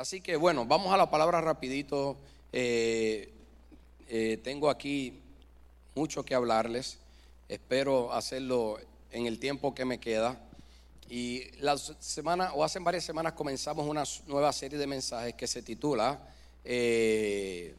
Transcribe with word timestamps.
Así 0.00 0.22
que 0.22 0.36
bueno, 0.36 0.64
vamos 0.64 0.94
a 0.94 0.96
la 0.96 1.10
palabra 1.10 1.42
rapidito. 1.42 2.16
Eh, 2.54 3.30
eh, 4.08 4.40
tengo 4.42 4.70
aquí 4.70 5.20
mucho 5.94 6.24
que 6.24 6.34
hablarles. 6.34 6.96
Espero 7.50 8.10
hacerlo 8.10 8.78
en 9.10 9.26
el 9.26 9.38
tiempo 9.38 9.74
que 9.74 9.84
me 9.84 10.00
queda. 10.00 10.40
Y 11.10 11.50
la 11.60 11.76
semana, 11.76 12.54
o 12.54 12.64
hace 12.64 12.78
varias 12.78 13.04
semanas 13.04 13.34
comenzamos 13.34 13.86
una 13.86 14.04
nueva 14.26 14.54
serie 14.54 14.78
de 14.78 14.86
mensajes 14.86 15.34
que 15.34 15.46
se 15.46 15.60
titula 15.60 16.18
eh, 16.64 17.74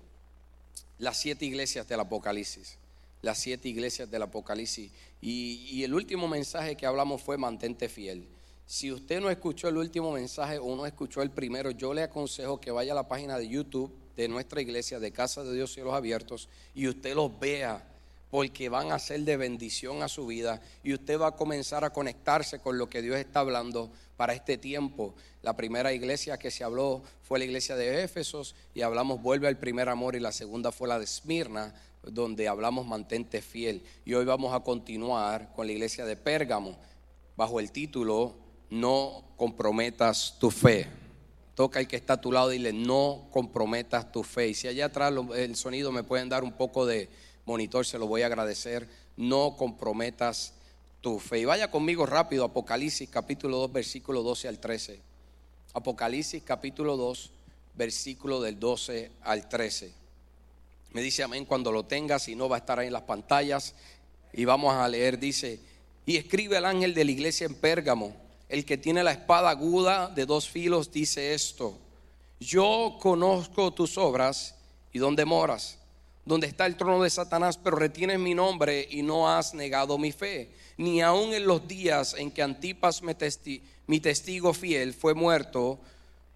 Las 1.00 1.18
siete 1.18 1.46
iglesias 1.46 1.88
del 1.88 2.02
Apocalipsis. 2.02 2.78
Las 3.24 3.40
siete 3.40 3.68
iglesias 3.68 4.12
del 4.12 4.22
Apocalipsis. 4.22 4.92
Y, 5.24 5.68
y 5.72 5.84
el 5.84 5.96
último 5.96 6.28
mensaje 6.28 6.78
que 6.78 6.86
hablamos 6.86 7.20
fue 7.24 7.40
mantente 7.40 7.90
fiel. 7.90 8.28
Si 8.72 8.90
usted 8.90 9.20
no 9.20 9.30
escuchó 9.30 9.68
el 9.68 9.76
último 9.76 10.14
mensaje 10.14 10.58
o 10.58 10.74
no 10.78 10.86
escuchó 10.86 11.22
el 11.22 11.30
primero, 11.30 11.72
yo 11.72 11.94
le 11.94 12.04
aconsejo 12.04 12.62
que 12.62 12.72
vaya 12.72 12.94
a 12.94 12.96
la 12.96 13.10
página 13.10 13.38
de 13.38 13.50
YouTube 13.50 13.94
de 14.16 14.30
nuestra 14.30 14.62
iglesia, 14.62 14.98
de 14.98 15.12
Casa 15.12 15.44
de 15.44 15.54
Dios 15.54 15.74
Cielos 15.74 15.94
Abiertos, 15.94 16.48
y 16.74 16.88
usted 16.88 17.14
los 17.14 17.38
vea 17.38 17.86
porque 18.30 18.70
van 18.70 18.94
a 18.94 19.00
ser 19.00 19.20
de 19.26 19.36
bendición 19.36 20.04
a 20.04 20.08
su 20.08 20.26
vida 20.26 20.62
y 20.86 20.94
usted 20.94 21.20
va 21.20 21.28
a 21.28 21.36
comenzar 21.36 21.84
a 21.84 21.90
conectarse 21.90 22.60
con 22.60 22.78
lo 22.78 22.90
que 22.90 23.02
Dios 23.02 23.18
está 23.18 23.42
hablando 23.42 23.92
para 24.16 24.34
este 24.34 24.58
tiempo. 24.58 25.16
La 25.42 25.58
primera 25.58 25.92
iglesia 25.92 26.38
que 26.38 26.50
se 26.50 26.64
habló 26.64 27.04
fue 27.24 27.40
la 27.40 27.46
iglesia 27.46 27.76
de 27.76 28.04
Éfesos 28.04 28.56
y 28.74 28.84
hablamos 28.84 29.22
vuelve 29.22 29.50
al 29.50 29.58
primer 29.58 29.90
amor 29.90 30.16
y 30.16 30.22
la 30.22 30.32
segunda 30.32 30.72
fue 30.72 30.88
la 30.88 30.98
de 30.98 31.04
Esmirna, 31.04 31.76
donde 32.04 32.48
hablamos 32.48 32.88
mantente 32.88 33.42
fiel. 33.42 33.84
Y 34.06 34.14
hoy 34.14 34.24
vamos 34.24 34.54
a 34.54 34.62
continuar 34.62 35.52
con 35.54 35.68
la 35.68 35.74
iglesia 35.74 36.06
de 36.06 36.16
Pérgamo 36.16 36.78
bajo 37.36 37.60
el 37.60 37.74
título 37.74 38.41
No 38.72 39.24
comprometas 39.38 40.38
tu 40.40 40.50
fe. 40.50 40.88
Toca 41.54 41.80
el 41.80 41.88
que 41.88 41.98
está 41.98 42.14
a 42.14 42.22
tu 42.22 42.32
lado 42.32 42.52
y 42.52 42.58
dile 42.58 42.74
no 42.74 43.28
comprometas 43.32 44.12
tu 44.12 44.24
fe. 44.24 44.48
Y 44.48 44.54
si 44.56 44.68
allá 44.68 44.86
atrás 44.86 45.14
el 45.36 45.56
sonido 45.56 45.92
me 45.92 46.02
pueden 46.02 46.30
dar 46.30 46.44
un 46.44 46.54
poco 46.54 46.88
de 46.88 47.10
monitor, 47.46 47.86
se 47.86 48.00
lo 48.00 48.08
voy 48.08 48.24
a 48.24 48.26
agradecer. 48.26 48.90
No 49.18 49.56
comprometas 49.58 50.54
tu 51.02 51.20
fe. 51.20 51.40
Y 51.40 51.46
vaya 51.46 51.70
conmigo 51.70 52.06
rápido, 52.06 52.46
Apocalipsis 52.46 53.10
capítulo 53.10 53.58
2, 53.58 53.74
versículo 53.74 54.24
12 54.24 54.48
al 54.48 54.60
13. 54.60 55.00
Apocalipsis 55.74 56.42
capítulo 56.44 56.96
2, 56.98 57.32
versículo 57.76 58.42
del 58.42 58.60
12 58.60 59.12
al 59.24 59.50
13. 59.50 59.94
Me 60.92 61.02
dice 61.02 61.24
amén 61.24 61.46
cuando 61.46 61.72
lo 61.72 61.84
tengas, 61.84 62.24
si 62.24 62.36
no 62.36 62.50
va 62.50 62.58
a 62.58 62.60
estar 62.60 62.80
ahí 62.80 62.88
en 62.88 62.94
las 62.94 63.04
pantallas. 63.04 63.76
Y 64.34 64.46
vamos 64.46 64.74
a 64.74 64.88
leer, 64.88 65.20
dice, 65.20 65.60
y 66.06 66.18
escribe 66.18 66.58
el 66.58 66.66
ángel 66.66 66.94
de 66.94 67.06
la 67.06 67.12
iglesia 67.12 67.46
en 67.46 67.56
Pérgamo, 67.56 68.16
el 68.52 68.66
que 68.66 68.78
tiene 68.78 69.04
la 69.04 69.12
espada 69.12 69.50
aguda 69.50 70.10
de 70.10 70.26
dos 70.26 70.48
filos, 70.48 70.92
dice 70.92 71.34
esto, 71.34 71.78
yo 72.40 72.98
conozco 73.02 73.72
tus 73.72 73.98
obras 73.98 74.56
y 74.92 75.00
dónde 75.00 75.26
moras 75.26 75.80
donde 76.26 76.48
está 76.48 76.66
el 76.66 76.76
trono 76.76 77.04
de 77.04 77.10
Satanás, 77.10 77.58
pero 77.58 77.78
retienes 77.78 78.20
mi 78.20 78.34
nombre 78.34 78.88
y 78.90 79.02
no 79.02 79.30
has 79.30 79.54
negado 79.54 79.98
mi 79.98 80.12
fe. 80.12 80.52
Ni 80.78 81.02
aun 81.02 81.34
en 81.34 81.46
los 81.46 81.68
días 81.68 82.16
en 82.18 82.32
que 82.32 82.42
Antipas, 82.42 83.02
mi 83.02 84.00
testigo 84.00 84.54
fiel, 84.54 84.94
fue 84.94 85.14
muerto 85.14 85.80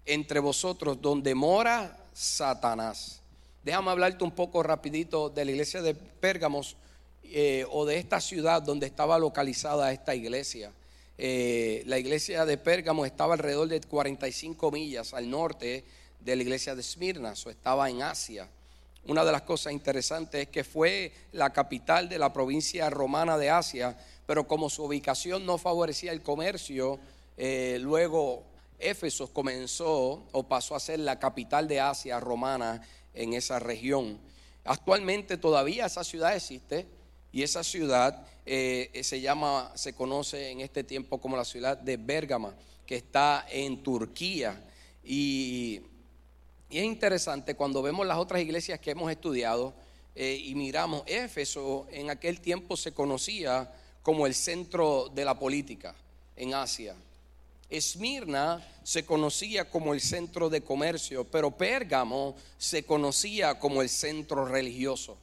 entre 0.04 0.40
vosotros, 0.40 1.00
donde 1.00 1.34
mora 1.34 1.96
Satanás. 2.12 3.20
Déjame 3.64 3.90
hablarte 3.90 4.24
un 4.24 4.30
poco 4.30 4.62
rapidito 4.62 5.28
de 5.30 5.44
la 5.44 5.50
iglesia 5.52 5.82
de 5.82 5.94
Pérgamos 5.94 6.76
eh, 7.24 7.64
o 7.70 7.84
de 7.84 7.98
esta 7.98 8.20
ciudad 8.20 8.62
donde 8.62 8.86
estaba 8.86 9.18
localizada 9.18 9.92
esta 9.92 10.14
iglesia. 10.14 10.72
Eh, 11.18 11.82
la 11.86 11.98
iglesia 11.98 12.44
de 12.44 12.58
Pérgamo 12.58 13.06
estaba 13.06 13.34
alrededor 13.34 13.68
de 13.68 13.80
45 13.80 14.70
millas 14.70 15.14
al 15.14 15.30
norte 15.30 15.84
de 16.20 16.36
la 16.36 16.42
iglesia 16.42 16.74
de 16.74 16.82
Esmirna, 16.82 17.32
o 17.44 17.50
estaba 17.50 17.88
en 17.88 18.02
Asia. 18.02 18.48
Una 19.06 19.24
de 19.24 19.32
las 19.32 19.42
cosas 19.42 19.72
interesantes 19.72 20.42
es 20.42 20.48
que 20.48 20.64
fue 20.64 21.12
la 21.32 21.52
capital 21.52 22.08
de 22.08 22.18
la 22.18 22.32
provincia 22.32 22.90
romana 22.90 23.38
de 23.38 23.50
Asia, 23.50 23.96
pero 24.26 24.46
como 24.46 24.68
su 24.68 24.84
ubicación 24.84 25.46
no 25.46 25.58
favorecía 25.58 26.12
el 26.12 26.22
comercio, 26.22 26.98
eh, 27.36 27.78
luego 27.80 28.42
Éfeso 28.78 29.32
comenzó 29.32 30.24
o 30.32 30.42
pasó 30.42 30.74
a 30.74 30.80
ser 30.80 30.98
la 30.98 31.18
capital 31.18 31.68
de 31.68 31.80
Asia 31.80 32.18
romana 32.20 32.82
en 33.14 33.32
esa 33.32 33.58
región. 33.58 34.18
Actualmente 34.64 35.36
todavía 35.36 35.86
esa 35.86 36.02
ciudad 36.02 36.34
existe 36.34 36.86
y 37.36 37.42
esa 37.42 37.62
ciudad 37.62 38.26
eh, 38.44 39.00
se 39.02 39.20
llama, 39.20 39.72
se 39.74 39.92
conoce 39.92 40.50
en 40.50 40.60
este 40.60 40.84
tiempo 40.84 41.20
como 41.20 41.36
la 41.36 41.44
ciudad 41.44 41.76
de 41.76 41.96
Bérgama, 41.96 42.54
que 42.86 42.96
está 42.96 43.46
en 43.50 43.82
Turquía. 43.82 44.62
Y 45.04 45.82
y 46.68 46.78
es 46.78 46.84
interesante 46.84 47.54
cuando 47.54 47.82
vemos 47.82 48.06
las 48.06 48.18
otras 48.18 48.42
iglesias 48.42 48.80
que 48.80 48.90
hemos 48.90 49.10
estudiado 49.10 49.72
eh, 50.14 50.40
y 50.44 50.54
miramos, 50.54 51.02
Éfeso 51.06 51.86
en 51.90 52.10
aquel 52.10 52.40
tiempo 52.40 52.76
se 52.76 52.92
conocía 52.92 53.72
como 54.02 54.26
el 54.26 54.34
centro 54.34 55.08
de 55.14 55.24
la 55.24 55.38
política 55.38 55.94
en 56.34 56.54
Asia. 56.54 56.96
Esmirna 57.68 58.66
se 58.82 59.04
conocía 59.04 59.68
como 59.68 59.92
el 59.92 60.00
centro 60.00 60.48
de 60.48 60.62
comercio, 60.62 61.24
pero 61.24 61.50
Pérgamo 61.50 62.36
se 62.58 62.84
conocía 62.84 63.58
como 63.58 63.82
el 63.82 63.88
centro 63.88 64.44
religioso. 64.44 65.18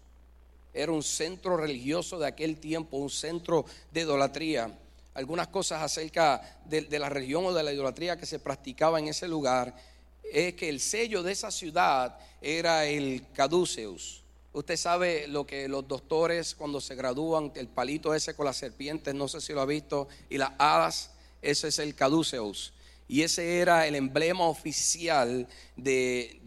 Era 0.74 0.92
un 0.92 1.04
centro 1.04 1.56
religioso 1.58 2.18
de 2.18 2.28
aquel 2.28 2.58
tiempo, 2.58 2.98
un 2.98 3.10
centro 3.10 3.66
de 3.92 4.02
idolatría. 4.02 4.72
Algunas 5.14 5.48
cosas 5.48 5.84
acerca 5.84 6.60
de, 6.66 6.88
la 6.98 7.10
religión 7.10 7.46
o 7.46 7.54
de 7.54 7.62
la 7.62 7.72
idolatría 7.72 8.18
que 8.18 8.26
se 8.26 8.40
practicaba 8.40 8.98
en 8.98 9.08
ese 9.08 9.28
lugar 9.28 9.76
es 10.24 10.56
que 10.56 10.70
el 10.70 10.80
sello 10.80 11.22
de 11.22 11.32
esa 11.32 11.52
ciudad 11.52 12.18
era 12.42 12.86
el 12.86 13.24
caduceus. 13.34 14.24
Usted 14.54 14.78
sabe 14.78 15.28
lo 15.28 15.46
que 15.46 15.68
los 15.68 15.88
doctores 15.88 16.56
cuando 16.56 16.82
se 16.82 16.96
gradúan, 16.96 17.52
el 17.56 17.68
palito 17.68 18.14
ese 18.14 18.36
con 18.36 18.46
las 18.46 18.58
serpientes, 18.58 19.14
no 19.14 19.28
sé 19.28 19.42
si 19.42 19.54
lo 19.54 19.62
ha 19.62 19.66
visto, 19.66 20.08
y 20.30 20.38
las 20.38 20.52
hadas, 20.58 21.12
ese 21.42 21.68
es 21.68 21.80
el 21.80 21.94
caduceus. 21.94 22.74
Y 23.08 23.22
ese 23.22 23.60
era 23.60 23.88
el 23.88 23.96
emblema 23.96 24.48
oficial 24.48 25.48
de, 25.76 26.42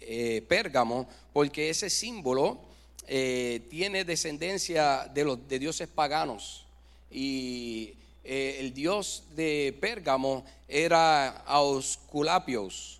eh, 0.00 0.44
Pérgamo, 0.48 1.08
porque 1.32 1.70
ese 1.70 1.88
símbolo 1.88 2.65
eh, 3.06 3.66
tiene 3.70 4.04
descendencia 4.04 5.10
de 5.12 5.24
los 5.24 5.48
de 5.48 5.58
dioses 5.58 5.88
paganos. 5.88 6.66
Y 7.10 7.94
eh, 8.28 8.56
el 8.58 8.74
dios 8.74 9.22
de 9.36 9.76
Pérgamo 9.80 10.44
era 10.66 11.28
Ausculapios. 11.46 12.98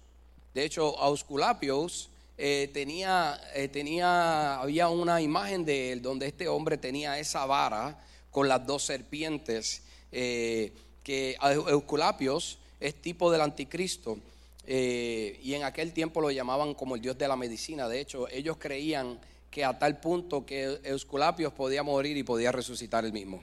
De 0.55 0.65
hecho, 0.65 0.97
Ausculapios 1.00 2.09
eh, 2.39 2.71
tenía, 2.72 3.41
eh, 3.53 3.67
tenía, 3.67 4.61
había 4.61 4.89
una 4.89 5.21
imagen 5.21 5.65
de 5.65 5.91
él 5.91 6.00
donde 6.00 6.28
este 6.28 6.47
hombre 6.47 6.78
tenía 6.78 7.19
esa 7.19 7.44
vara 7.44 8.00
con 8.31 8.49
las 8.49 8.65
dos 8.65 8.84
serpientes, 8.84 9.83
que 10.12 11.37
Ausculapios 11.41 12.59
es 12.78 12.94
tipo 12.94 13.33
del 13.33 13.41
anticristo. 13.41 14.19
y 14.67 15.55
en 15.55 15.65
aquel 15.65 15.93
tiempo 15.93 16.21
lo 16.21 16.31
llamaban 16.31 16.75
como 16.75 16.94
el 16.94 17.00
dios 17.00 17.19
de 17.19 17.27
la 17.27 17.37
medicina. 17.37 17.88
De 17.88 18.00
hecho, 18.00 18.28
ellos 18.28 18.56
creían 18.59 19.19
que 19.51 19.65
a 19.65 19.79
tal 19.79 20.01
punto 20.01 20.45
que 20.45 20.81
Eusculapios 20.84 21.53
podía 21.53 21.83
morir 21.83 22.17
y 22.17 22.23
podía 22.23 22.53
resucitar 22.53 23.05
el 23.05 23.12
mismo. 23.12 23.43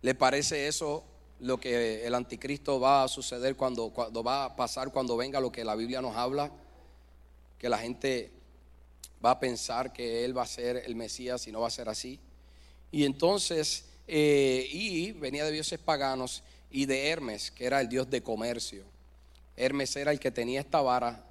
¿Le 0.00 0.14
parece 0.14 0.68
eso 0.68 1.04
lo 1.40 1.58
que 1.58 2.06
el 2.06 2.14
anticristo 2.14 2.78
va 2.78 3.02
a 3.02 3.08
suceder 3.08 3.56
cuando, 3.56 3.90
cuando 3.90 4.22
va 4.22 4.44
a 4.44 4.56
pasar 4.56 4.92
cuando 4.92 5.16
venga 5.16 5.40
lo 5.40 5.50
que 5.50 5.64
la 5.64 5.74
Biblia 5.74 6.00
nos 6.00 6.16
habla, 6.16 6.52
que 7.58 7.68
la 7.68 7.78
gente 7.78 8.30
va 9.24 9.32
a 9.32 9.40
pensar 9.40 9.92
que 9.92 10.24
él 10.24 10.36
va 10.36 10.42
a 10.42 10.46
ser 10.46 10.82
el 10.86 10.94
Mesías 10.94 11.46
y 11.46 11.52
no 11.52 11.60
va 11.60 11.68
a 11.68 11.70
ser 11.70 11.88
así. 11.88 12.20
Y 12.90 13.04
entonces, 13.04 13.86
eh, 14.06 14.68
y 14.70 15.12
venía 15.12 15.44
de 15.44 15.52
dioses 15.52 15.78
paganos 15.78 16.42
y 16.70 16.86
de 16.86 17.08
Hermes, 17.08 17.50
que 17.50 17.64
era 17.64 17.80
el 17.80 17.88
dios 17.88 18.08
de 18.08 18.22
comercio. 18.22 18.84
Hermes 19.56 19.94
era 19.96 20.12
el 20.12 20.20
que 20.20 20.30
tenía 20.30 20.60
esta 20.60 20.80
vara 20.80 21.24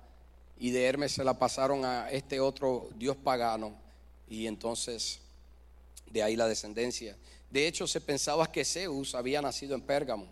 y 0.60 0.72
de 0.72 0.86
Hermes 0.86 1.14
se 1.14 1.24
la 1.24 1.40
pasaron 1.40 1.86
a 1.86 2.10
este 2.12 2.40
otro 2.40 2.90
dios 2.96 3.16
pagano 3.18 3.76
y 4.32 4.48
entonces 4.48 5.20
de 6.10 6.24
ahí 6.24 6.38
la 6.38 6.48
descendencia. 6.48 7.18
De 7.50 7.68
hecho, 7.68 7.86
se 7.86 8.00
pensaba 8.00 8.50
que 8.50 8.64
Zeus 8.64 9.14
había 9.14 9.42
nacido 9.42 9.76
en 9.76 9.82
Pérgamo. 9.82 10.26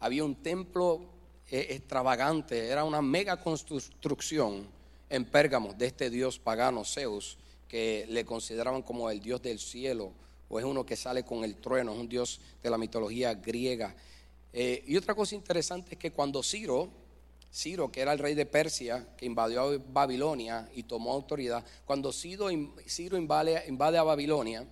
Había 0.00 0.24
un 0.24 0.34
templo 0.34 1.02
eh, 1.50 1.66
extravagante, 1.70 2.68
era 2.68 2.84
una 2.84 3.02
mega 3.02 3.38
construcción 3.38 4.66
en 5.10 5.26
Pérgamo 5.26 5.74
de 5.74 5.86
este 5.86 6.08
dios 6.08 6.38
pagano 6.38 6.86
Zeus, 6.86 7.36
que 7.68 8.06
le 8.08 8.24
consideraban 8.24 8.80
como 8.80 9.10
el 9.10 9.20
dios 9.20 9.42
del 9.42 9.58
cielo, 9.58 10.10
o 10.48 10.58
es 10.58 10.64
uno 10.64 10.86
que 10.86 10.96
sale 10.96 11.22
con 11.22 11.44
el 11.44 11.56
trueno, 11.56 11.92
es 11.92 11.98
un 11.98 12.08
dios 12.08 12.40
de 12.62 12.70
la 12.70 12.78
mitología 12.78 13.34
griega. 13.34 13.94
Eh, 14.54 14.82
y 14.86 14.96
otra 14.96 15.14
cosa 15.14 15.34
interesante 15.34 15.92
es 15.92 15.98
que 15.98 16.12
cuando 16.12 16.42
Ciro, 16.42 16.88
Ciro, 17.54 17.92
que 17.92 18.00
era 18.00 18.12
el 18.12 18.18
rey 18.18 18.34
de 18.34 18.46
Persia, 18.46 19.06
que 19.16 19.26
invadió 19.26 19.80
Babilonia 19.92 20.68
y 20.74 20.82
tomó 20.82 21.12
autoridad, 21.12 21.64
cuando 21.84 22.12
Ciro, 22.12 22.50
invade, 22.50 23.64
invade 23.68 23.96
a 23.96 24.02
Babilonia, 24.02 24.66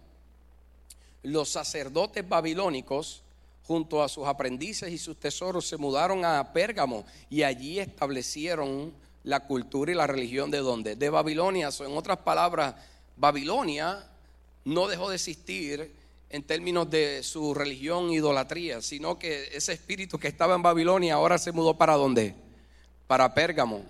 los 1.23 1.49
sacerdotes 1.49 2.29
babilónicos 2.29 3.23
junto 3.63 4.03
a 4.03 4.09
sus 4.09 4.27
aprendices 4.27 4.91
y 4.91 4.99
sus 4.99 5.17
tesoros 5.21 5.65
se 5.65 5.77
mudaron 5.77 6.25
a 6.25 6.53
Pérgamo 6.53 7.05
y 7.31 7.45
allí 7.45 7.79
establecieron 7.79 8.93
la 9.23 9.47
cultura 9.47 9.93
y 9.93 9.95
la 9.95 10.09
religión 10.09 10.51
de 10.51 10.59
dónde? 10.59 10.97
De 10.97 11.09
Babilonia. 11.09 11.69
en 11.79 11.97
otras 11.97 12.19
palabras, 12.19 12.75
Babilonia 13.17 14.05
no 14.65 14.89
dejó 14.89 15.09
de 15.09 15.15
existir 15.15 15.95
en 16.31 16.43
términos 16.43 16.91
de 16.91 17.23
su 17.23 17.55
religión 17.55 18.11
e 18.11 18.15
idolatría, 18.15 18.83
sino 18.83 19.21
que 19.21 19.57
ese 19.57 19.73
espíritu 19.73 20.19
que 20.19 20.27
estaba 20.27 20.57
en 20.57 20.63
Babilonia 20.63 21.15
ahora 21.15 21.39
se 21.39 21.53
mudó 21.53 21.79
para 21.79 21.95
dónde? 21.95 22.35
Para 23.13 23.35
Pérgamo. 23.35 23.85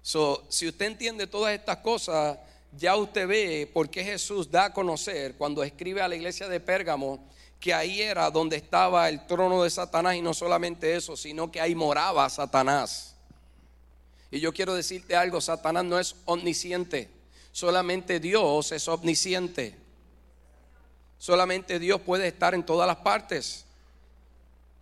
So, 0.00 0.42
si 0.48 0.66
usted 0.66 0.86
entiende 0.86 1.26
todas 1.26 1.52
estas 1.52 1.76
cosas, 1.76 2.38
ya 2.72 2.96
usted 2.96 3.28
ve 3.28 3.70
por 3.70 3.90
qué 3.90 4.02
Jesús 4.02 4.50
da 4.50 4.64
a 4.64 4.72
conocer 4.72 5.34
cuando 5.34 5.62
escribe 5.62 6.00
a 6.00 6.08
la 6.08 6.16
iglesia 6.16 6.48
de 6.48 6.60
Pérgamo 6.60 7.28
que 7.60 7.74
ahí 7.74 8.00
era 8.00 8.30
donde 8.30 8.56
estaba 8.56 9.10
el 9.10 9.26
trono 9.26 9.64
de 9.64 9.68
Satanás 9.68 10.16
y 10.16 10.22
no 10.22 10.32
solamente 10.32 10.96
eso, 10.96 11.14
sino 11.14 11.52
que 11.52 11.60
ahí 11.60 11.74
moraba 11.74 12.26
Satanás. 12.30 13.14
Y 14.30 14.40
yo 14.40 14.54
quiero 14.54 14.74
decirte 14.74 15.14
algo, 15.14 15.42
Satanás 15.42 15.84
no 15.84 15.98
es 15.98 16.16
omnisciente, 16.24 17.10
solamente 17.52 18.18
Dios 18.18 18.72
es 18.72 18.88
omnisciente. 18.88 19.76
Solamente 21.18 21.78
Dios 21.78 22.00
puede 22.00 22.28
estar 22.28 22.54
en 22.54 22.64
todas 22.64 22.86
las 22.86 22.96
partes. 22.96 23.66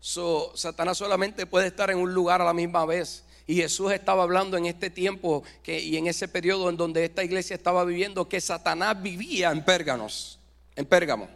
Satanás 0.01 0.99
solamente 0.99 1.47
puede 1.47 1.67
estar 1.67 1.91
en 1.91 1.99
un 1.99 2.15
lugar 2.15 2.41
a 2.41 2.45
la 2.45 2.55
misma 2.55 2.87
vez. 2.87 3.25
Y 3.47 3.57
Jesús 3.57 3.93
estaba 3.93 4.23
hablando 4.23 4.57
en 4.57 4.67
este 4.67 4.91
tiempo 4.91 5.43
que, 5.63 5.81
y 5.81 5.97
en 5.97 6.07
ese 6.07 6.29
periodo 6.29 6.71
en 6.71 6.77
donde 6.77 7.05
esta 7.05 7.25
iglesia 7.25 7.57
estaba 7.57 7.85
viviendo 7.85 8.29
que 8.29 8.41
Satanás 8.41 9.01
vivía 9.03 9.51
en 9.51 9.65
Pérganos, 9.65 10.39
en 10.77 10.87
Pérgamo. 10.87 11.29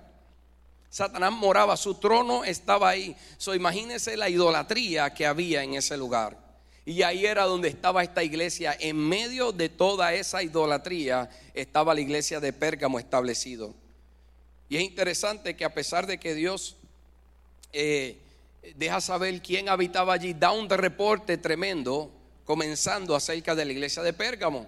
Satanás 0.89 1.33
moraba, 1.33 1.77
su 1.77 1.95
trono 1.97 2.45
estaba 2.45 2.89
ahí. 2.89 3.17
So, 3.37 3.55
imagínense 3.55 4.17
la 4.17 4.29
idolatría 4.29 5.13
que 5.13 5.27
había 5.27 5.63
en 5.63 5.75
ese 5.75 5.97
lugar. 5.97 6.39
Y 6.87 7.03
ahí 7.03 7.27
era 7.27 7.45
donde 7.45 7.69
estaba 7.69 8.05
esta 8.05 8.23
iglesia. 8.23 8.77
En 8.79 8.97
medio 8.97 9.51
de 9.51 9.69
toda 9.69 10.15
esa 10.15 10.43
idolatría 10.43 11.29
estaba 11.53 11.95
la 11.95 12.01
iglesia 12.01 12.39
de 12.39 12.53
Pérgamo 12.53 12.99
establecido. 12.99 13.75
Y 14.69 14.77
es 14.77 14.83
interesante 14.83 15.57
que 15.57 15.65
a 15.65 15.75
pesar 15.75 16.07
de 16.07 16.19
que 16.19 16.35
Dios 16.35 16.77
eh, 17.73 18.17
deja 18.77 19.01
saber 19.01 19.41
quién 19.43 19.69
habitaba 19.69 20.15
allí, 20.15 20.35
da 20.35 20.51
un 20.51 20.69
reporte 20.69 21.39
tremendo, 21.39 22.11
comenzando 22.45 23.15
acerca 23.15 23.55
de 23.55 23.65
la 23.65 23.73
iglesia 23.73 24.03
de 24.03 24.13
Pérgamo. 24.13 24.67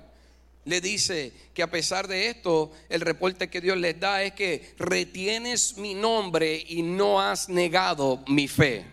Le 0.64 0.80
dice 0.80 1.32
que 1.54 1.62
a 1.62 1.70
pesar 1.70 2.06
de 2.06 2.28
esto, 2.28 2.70
el 2.88 3.00
reporte 3.00 3.48
que 3.48 3.60
Dios 3.60 3.76
les 3.76 3.98
da 3.98 4.22
es 4.22 4.32
que 4.32 4.74
retienes 4.78 5.76
mi 5.78 5.94
nombre 5.94 6.62
y 6.68 6.82
no 6.82 7.20
has 7.20 7.48
negado 7.48 8.22
mi 8.28 8.48
fe. 8.48 8.84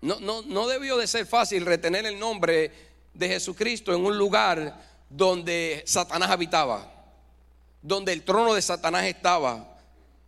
No, 0.00 0.20
no, 0.20 0.42
no 0.42 0.66
debió 0.68 0.96
de 0.96 1.06
ser 1.06 1.26
fácil 1.26 1.66
retener 1.66 2.06
el 2.06 2.18
nombre 2.18 2.70
de 3.14 3.28
Jesucristo 3.28 3.94
en 3.94 4.04
un 4.04 4.16
lugar 4.16 4.80
donde 5.08 5.82
Satanás 5.86 6.30
habitaba 6.30 6.92
donde 7.82 8.12
el 8.12 8.22
trono 8.22 8.54
de 8.54 8.62
Satanás 8.62 9.04
estaba. 9.04 9.76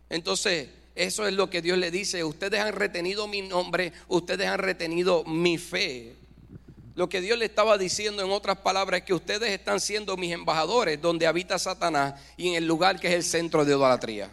Entonces, 0.09 0.69
eso 0.95 1.27
es 1.27 1.33
lo 1.33 1.49
que 1.49 1.61
Dios 1.61 1.77
le 1.77 1.91
dice. 1.91 2.23
Ustedes 2.23 2.61
han 2.61 2.73
retenido 2.73 3.27
mi 3.27 3.41
nombre, 3.41 3.91
ustedes 4.07 4.47
han 4.47 4.59
retenido 4.59 5.25
mi 5.25 5.57
fe. 5.57 6.15
Lo 6.95 7.09
que 7.09 7.19
Dios 7.19 7.37
le 7.37 7.43
estaba 7.43 7.77
diciendo 7.77 8.23
en 8.23 8.31
otras 8.31 8.59
palabras 8.59 9.01
es 9.01 9.05
que 9.05 9.13
ustedes 9.13 9.49
están 9.51 9.81
siendo 9.81 10.15
mis 10.15 10.31
embajadores 10.31 11.01
donde 11.01 11.27
habita 11.27 11.59
Satanás 11.59 12.13
y 12.37 12.47
en 12.47 12.55
el 12.55 12.65
lugar 12.65 13.01
que 13.01 13.09
es 13.09 13.13
el 13.13 13.23
centro 13.23 13.65
de 13.65 13.73
idolatría. 13.73 14.31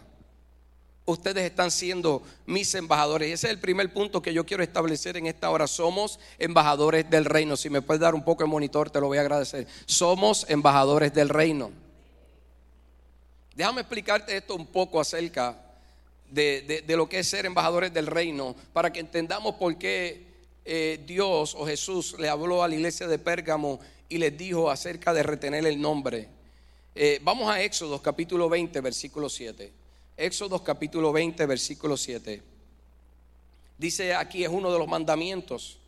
Ustedes 1.05 1.43
están 1.43 1.69
siendo 1.69 2.23
mis 2.45 2.73
embajadores. 2.75 3.27
Y 3.27 3.33
ese 3.33 3.47
es 3.47 3.53
el 3.53 3.59
primer 3.59 3.91
punto 3.91 4.21
que 4.21 4.33
yo 4.33 4.45
quiero 4.45 4.63
establecer 4.63 5.17
en 5.17 5.27
esta 5.27 5.49
hora. 5.49 5.67
Somos 5.67 6.17
embajadores 6.39 7.09
del 7.09 7.25
reino. 7.25 7.57
Si 7.57 7.69
me 7.69 7.81
puedes 7.81 7.99
dar 7.99 8.15
un 8.15 8.23
poco 8.23 8.45
de 8.45 8.49
monitor, 8.49 8.89
te 8.89 9.01
lo 9.01 9.07
voy 9.07 9.17
a 9.17 9.21
agradecer. 9.21 9.67
Somos 9.85 10.45
embajadores 10.47 11.13
del 11.13 11.27
reino. 11.27 11.71
Déjame 13.53 13.81
explicarte 13.81 14.37
esto 14.37 14.55
un 14.55 14.65
poco 14.65 15.01
acerca 15.01 15.62
de, 16.29 16.83
lo 16.87 17.07
que 17.07 17.19
es 17.19 17.27
ser 17.27 17.45
embajadores 17.45 17.93
del 17.93 18.07
reino, 18.07 18.55
para 18.73 18.91
que 18.91 18.99
entendamos 18.99 19.55
por 19.55 19.77
qué 19.77 20.25
eh, 20.65 21.01
Dios 21.05 21.55
o 21.55 21.65
Jesús 21.65 22.15
le 22.19 22.29
habló 22.29 22.63
a 22.63 22.67
la 22.67 22.75
iglesia 22.75 23.07
de 23.07 23.19
Pérgamo 23.19 23.79
y 24.09 24.17
les 24.17 24.37
dijo 24.37 24.69
acerca 24.69 25.13
de 25.13 25.23
retener 25.23 25.65
el 25.65 25.79
nombre. 25.79 26.29
Eh, 26.95 27.19
vamos 27.23 27.49
a 27.49 27.61
Éxodo 27.61 28.01
capítulo 28.01 28.49
20, 28.49 28.79
versículo 28.81 29.29
7. 29.29 29.71
Éxodo 30.15 30.63
capítulo 30.63 31.11
20, 31.11 31.45
versículo 31.45 31.97
7. 31.97 32.41
Dice 33.77 34.13
aquí 34.13 34.43
es 34.43 34.49
uno 34.49 34.71
de 34.71 34.79
los 34.79 34.87
mandamientos. 34.87 35.79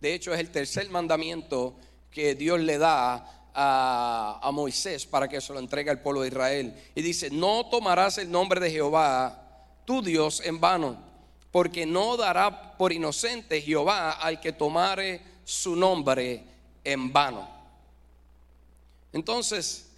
De 0.00 0.14
hecho 0.14 0.32
es 0.32 0.40
el 0.40 0.50
tercer 0.50 0.88
mandamiento 0.90 1.76
que 2.10 2.34
Dios 2.34 2.60
le 2.60 2.78
da 2.78 3.50
a, 3.54 4.50
Moisés 4.52 5.06
para 5.06 5.28
que 5.28 5.40
se 5.40 5.52
lo 5.52 5.58
entregue 5.58 5.90
al 5.90 6.00
pueblo 6.00 6.22
de 6.22 6.28
Israel. 6.28 6.74
Y 6.94 7.02
dice, 7.02 7.30
no 7.30 7.66
tomarás 7.66 8.18
el 8.18 8.30
nombre 8.30 8.60
de 8.60 8.70
Jehová, 8.70 9.45
tu 9.86 10.02
Dios, 10.02 10.42
en 10.44 10.60
vano, 10.60 11.02
porque 11.50 11.86
no 11.86 12.18
dará 12.18 12.76
por 12.76 12.92
inocente 12.92 13.62
Jehová 13.62 14.12
al 14.12 14.40
que 14.40 14.52
tomare 14.52 15.22
su 15.44 15.74
nombre 15.74 16.44
en 16.84 17.12
vano. 17.12 17.48
Entonces, 19.12 19.88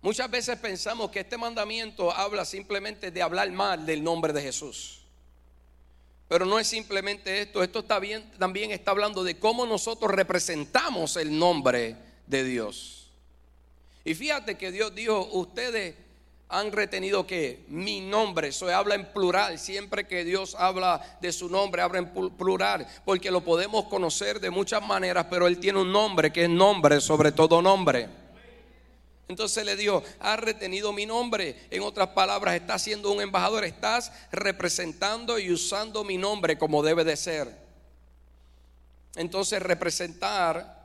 muchas 0.00 0.30
veces 0.30 0.56
pensamos 0.58 1.10
que 1.10 1.20
este 1.20 1.36
mandamiento 1.36 2.12
habla 2.12 2.44
simplemente 2.44 3.10
de 3.10 3.22
hablar 3.22 3.50
mal 3.50 3.84
del 3.84 4.04
nombre 4.04 4.32
de 4.32 4.42
Jesús. 4.42 5.00
Pero 6.28 6.44
no 6.44 6.58
es 6.58 6.66
simplemente 6.66 7.40
esto, 7.40 7.62
esto 7.62 7.82
también 7.82 8.70
está 8.70 8.90
hablando 8.90 9.24
de 9.24 9.38
cómo 9.38 9.64
nosotros 9.66 10.12
representamos 10.12 11.16
el 11.16 11.36
nombre 11.36 11.96
de 12.26 12.44
Dios. 12.44 13.08
Y 14.04 14.14
fíjate 14.14 14.56
que 14.56 14.70
Dios 14.70 14.94
dijo, 14.94 15.26
ustedes 15.32 15.94
han 16.48 16.72
retenido 16.72 17.26
que 17.26 17.64
mi 17.68 18.00
nombre, 18.00 18.48
eso 18.48 18.68
habla 18.74 18.94
en 18.94 19.12
plural, 19.12 19.58
siempre 19.58 20.06
que 20.06 20.24
Dios 20.24 20.54
habla 20.58 21.18
de 21.20 21.30
su 21.32 21.48
nombre, 21.48 21.82
habla 21.82 21.98
en 21.98 22.10
plural, 22.36 22.86
porque 23.04 23.30
lo 23.30 23.42
podemos 23.42 23.84
conocer 23.84 24.40
de 24.40 24.50
muchas 24.50 24.82
maneras, 24.82 25.26
pero 25.28 25.46
Él 25.46 25.58
tiene 25.58 25.80
un 25.80 25.92
nombre 25.92 26.32
que 26.32 26.44
es 26.44 26.50
nombre 26.50 27.00
sobre 27.00 27.32
todo 27.32 27.60
nombre. 27.60 28.08
Entonces 29.28 29.62
le 29.66 29.76
dijo, 29.76 30.02
has 30.20 30.40
retenido 30.40 30.90
mi 30.94 31.04
nombre. 31.04 31.66
En 31.70 31.82
otras 31.82 32.08
palabras, 32.08 32.54
estás 32.54 32.80
siendo 32.80 33.12
un 33.12 33.20
embajador, 33.20 33.62
estás 33.64 34.10
representando 34.32 35.38
y 35.38 35.52
usando 35.52 36.02
mi 36.02 36.16
nombre 36.16 36.56
como 36.56 36.82
debe 36.82 37.04
de 37.04 37.14
ser. 37.14 37.54
Entonces 39.16 39.60
representar 39.60 40.78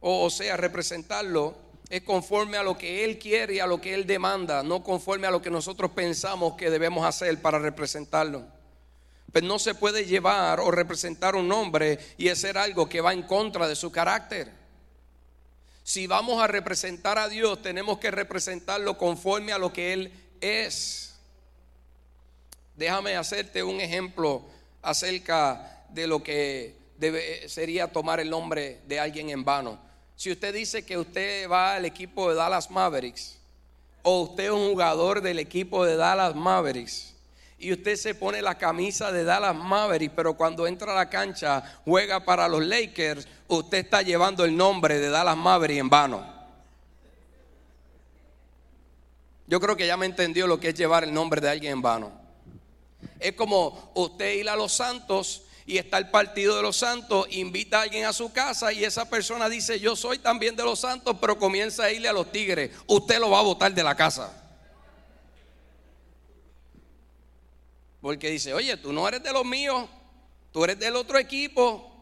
o, 0.00 0.30
sea, 0.30 0.56
representarlo, 0.56 1.56
es 1.88 2.02
conforme 2.02 2.56
a 2.56 2.62
lo 2.62 2.76
que 2.76 3.04
Él 3.04 3.18
quiere 3.18 3.54
y 3.54 3.60
a 3.60 3.66
lo 3.66 3.80
que 3.80 3.94
Él 3.94 4.06
demanda, 4.06 4.62
no 4.62 4.82
conforme 4.82 5.26
a 5.26 5.30
lo 5.30 5.40
que 5.40 5.50
nosotros 5.50 5.92
pensamos 5.92 6.54
que 6.54 6.70
debemos 6.70 7.06
hacer 7.06 7.40
para 7.40 7.58
representarlo. 7.58 8.40
Pero 8.40 8.52
pues 9.32 9.44
no 9.44 9.58
se 9.58 9.74
puede 9.74 10.06
llevar 10.06 10.60
o 10.60 10.70
representar 10.70 11.36
un 11.36 11.50
hombre 11.52 11.98
y 12.16 12.28
hacer 12.28 12.56
algo 12.56 12.88
que 12.88 13.00
va 13.00 13.12
en 13.12 13.22
contra 13.22 13.68
de 13.68 13.76
su 13.76 13.92
carácter. 13.92 14.50
Si 15.84 16.06
vamos 16.06 16.42
a 16.42 16.46
representar 16.46 17.18
a 17.18 17.28
Dios, 17.28 17.60
tenemos 17.62 17.98
que 17.98 18.10
representarlo 18.10 18.96
conforme 18.96 19.52
a 19.52 19.58
lo 19.58 19.72
que 19.72 19.92
Él 19.92 20.12
es. 20.40 21.14
Déjame 22.76 23.16
hacerte 23.16 23.62
un 23.62 23.80
ejemplo 23.80 24.44
acerca 24.82 25.84
de 25.90 26.06
lo 26.06 26.22
que 26.22 26.74
sería 27.46 27.92
tomar 27.92 28.20
el 28.20 28.30
nombre 28.30 28.80
de 28.86 28.98
alguien 28.98 29.30
en 29.30 29.44
vano. 29.44 29.78
Si 30.16 30.32
usted 30.32 30.54
dice 30.54 30.84
que 30.84 30.96
usted 30.96 31.48
va 31.48 31.74
al 31.74 31.84
equipo 31.84 32.30
de 32.30 32.36
Dallas 32.36 32.70
Mavericks 32.70 33.36
o 34.02 34.22
usted 34.22 34.44
es 34.44 34.50
un 34.50 34.70
jugador 34.70 35.20
del 35.20 35.38
equipo 35.38 35.84
de 35.84 35.96
Dallas 35.96 36.34
Mavericks 36.34 37.14
y 37.58 37.72
usted 37.72 37.96
se 37.96 38.14
pone 38.14 38.40
la 38.40 38.56
camisa 38.56 39.12
de 39.12 39.24
Dallas 39.24 39.54
Mavericks, 39.54 40.14
pero 40.16 40.34
cuando 40.34 40.66
entra 40.66 40.92
a 40.92 40.94
la 40.94 41.10
cancha 41.10 41.80
juega 41.84 42.24
para 42.24 42.48
los 42.48 42.64
Lakers, 42.64 43.28
usted 43.46 43.78
está 43.78 44.00
llevando 44.00 44.44
el 44.44 44.56
nombre 44.56 44.98
de 44.98 45.10
Dallas 45.10 45.36
Mavericks 45.36 45.80
en 45.80 45.90
vano. 45.90 46.36
Yo 49.46 49.60
creo 49.60 49.76
que 49.76 49.86
ya 49.86 49.96
me 49.98 50.06
entendió 50.06 50.46
lo 50.46 50.58
que 50.58 50.70
es 50.70 50.74
llevar 50.74 51.04
el 51.04 51.12
nombre 51.12 51.42
de 51.42 51.50
alguien 51.50 51.74
en 51.74 51.82
vano. 51.82 52.10
Es 53.20 53.32
como 53.34 53.90
usted 53.94 54.34
ir 54.34 54.48
a 54.48 54.56
los 54.56 54.72
Santos 54.72 55.45
y 55.66 55.78
está 55.78 55.98
el 55.98 56.10
partido 56.10 56.56
de 56.56 56.62
los 56.62 56.76
santos, 56.76 57.26
invita 57.30 57.80
a 57.80 57.82
alguien 57.82 58.04
a 58.04 58.12
su 58.12 58.32
casa 58.32 58.72
y 58.72 58.84
esa 58.84 59.10
persona 59.10 59.48
dice, 59.48 59.80
yo 59.80 59.96
soy 59.96 60.18
también 60.18 60.54
de 60.54 60.62
los 60.62 60.78
santos, 60.78 61.16
pero 61.20 61.38
comienza 61.38 61.84
a 61.84 61.92
irle 61.92 62.08
a 62.08 62.12
los 62.12 62.30
tigres, 62.30 62.70
usted 62.86 63.18
lo 63.18 63.30
va 63.30 63.40
a 63.40 63.42
botar 63.42 63.74
de 63.74 63.82
la 63.82 63.96
casa. 63.96 64.44
Porque 68.00 68.30
dice, 68.30 68.54
oye, 68.54 68.76
tú 68.76 68.92
no 68.92 69.08
eres 69.08 69.20
de 69.24 69.32
los 69.32 69.44
míos, 69.44 69.88
tú 70.52 70.62
eres 70.62 70.78
del 70.78 70.94
otro 70.94 71.18
equipo. 71.18 71.92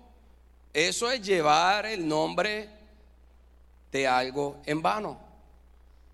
Eso 0.74 1.10
es 1.10 1.22
llevar 1.22 1.86
el 1.86 2.06
nombre 2.06 2.68
de 3.90 4.06
algo 4.06 4.60
en 4.66 4.82
vano. 4.82 5.18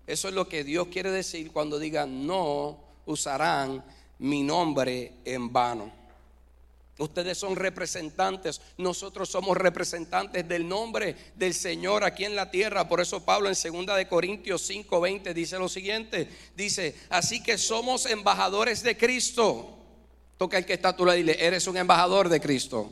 Eso 0.07 0.29
es 0.29 0.33
lo 0.33 0.47
que 0.47 0.63
Dios 0.63 0.87
quiere 0.87 1.11
decir 1.11 1.51
cuando 1.51 1.77
diga, 1.77 2.05
no 2.05 2.79
usarán 3.05 3.83
mi 4.19 4.43
nombre 4.43 5.13
en 5.25 5.51
vano. 5.51 6.00
Ustedes 7.01 7.37
son 7.37 7.55
representantes, 7.55 8.61
nosotros 8.77 9.27
somos 9.29 9.57
representantes 9.57 10.47
del 10.47 10.67
nombre 10.67 11.15
del 11.35 11.53
Señor 11.53 12.03
aquí 12.03 12.25
en 12.25 12.35
la 12.35 12.51
tierra. 12.51 12.87
Por 12.87 13.01
eso 13.01 13.25
Pablo 13.25 13.49
en 13.49 13.55
2 13.55 13.97
de 13.97 14.07
Corintios 14.07 14.61
5:20 14.61 15.33
dice 15.33 15.57
lo 15.57 15.67
siguiente, 15.67 16.29
dice, 16.55 16.95
"Así 17.09 17.41
que 17.41 17.57
somos 17.57 18.05
embajadores 18.05 18.83
de 18.83 18.95
Cristo." 18.95 19.77
Toca 20.37 20.59
el 20.59 20.65
que 20.65 20.73
está 20.73 20.95
tú 20.95 21.05
le 21.05 21.15
dile, 21.15 21.37
"Eres 21.39 21.65
un 21.67 21.77
embajador 21.77 22.29
de 22.29 22.39
Cristo." 22.39 22.91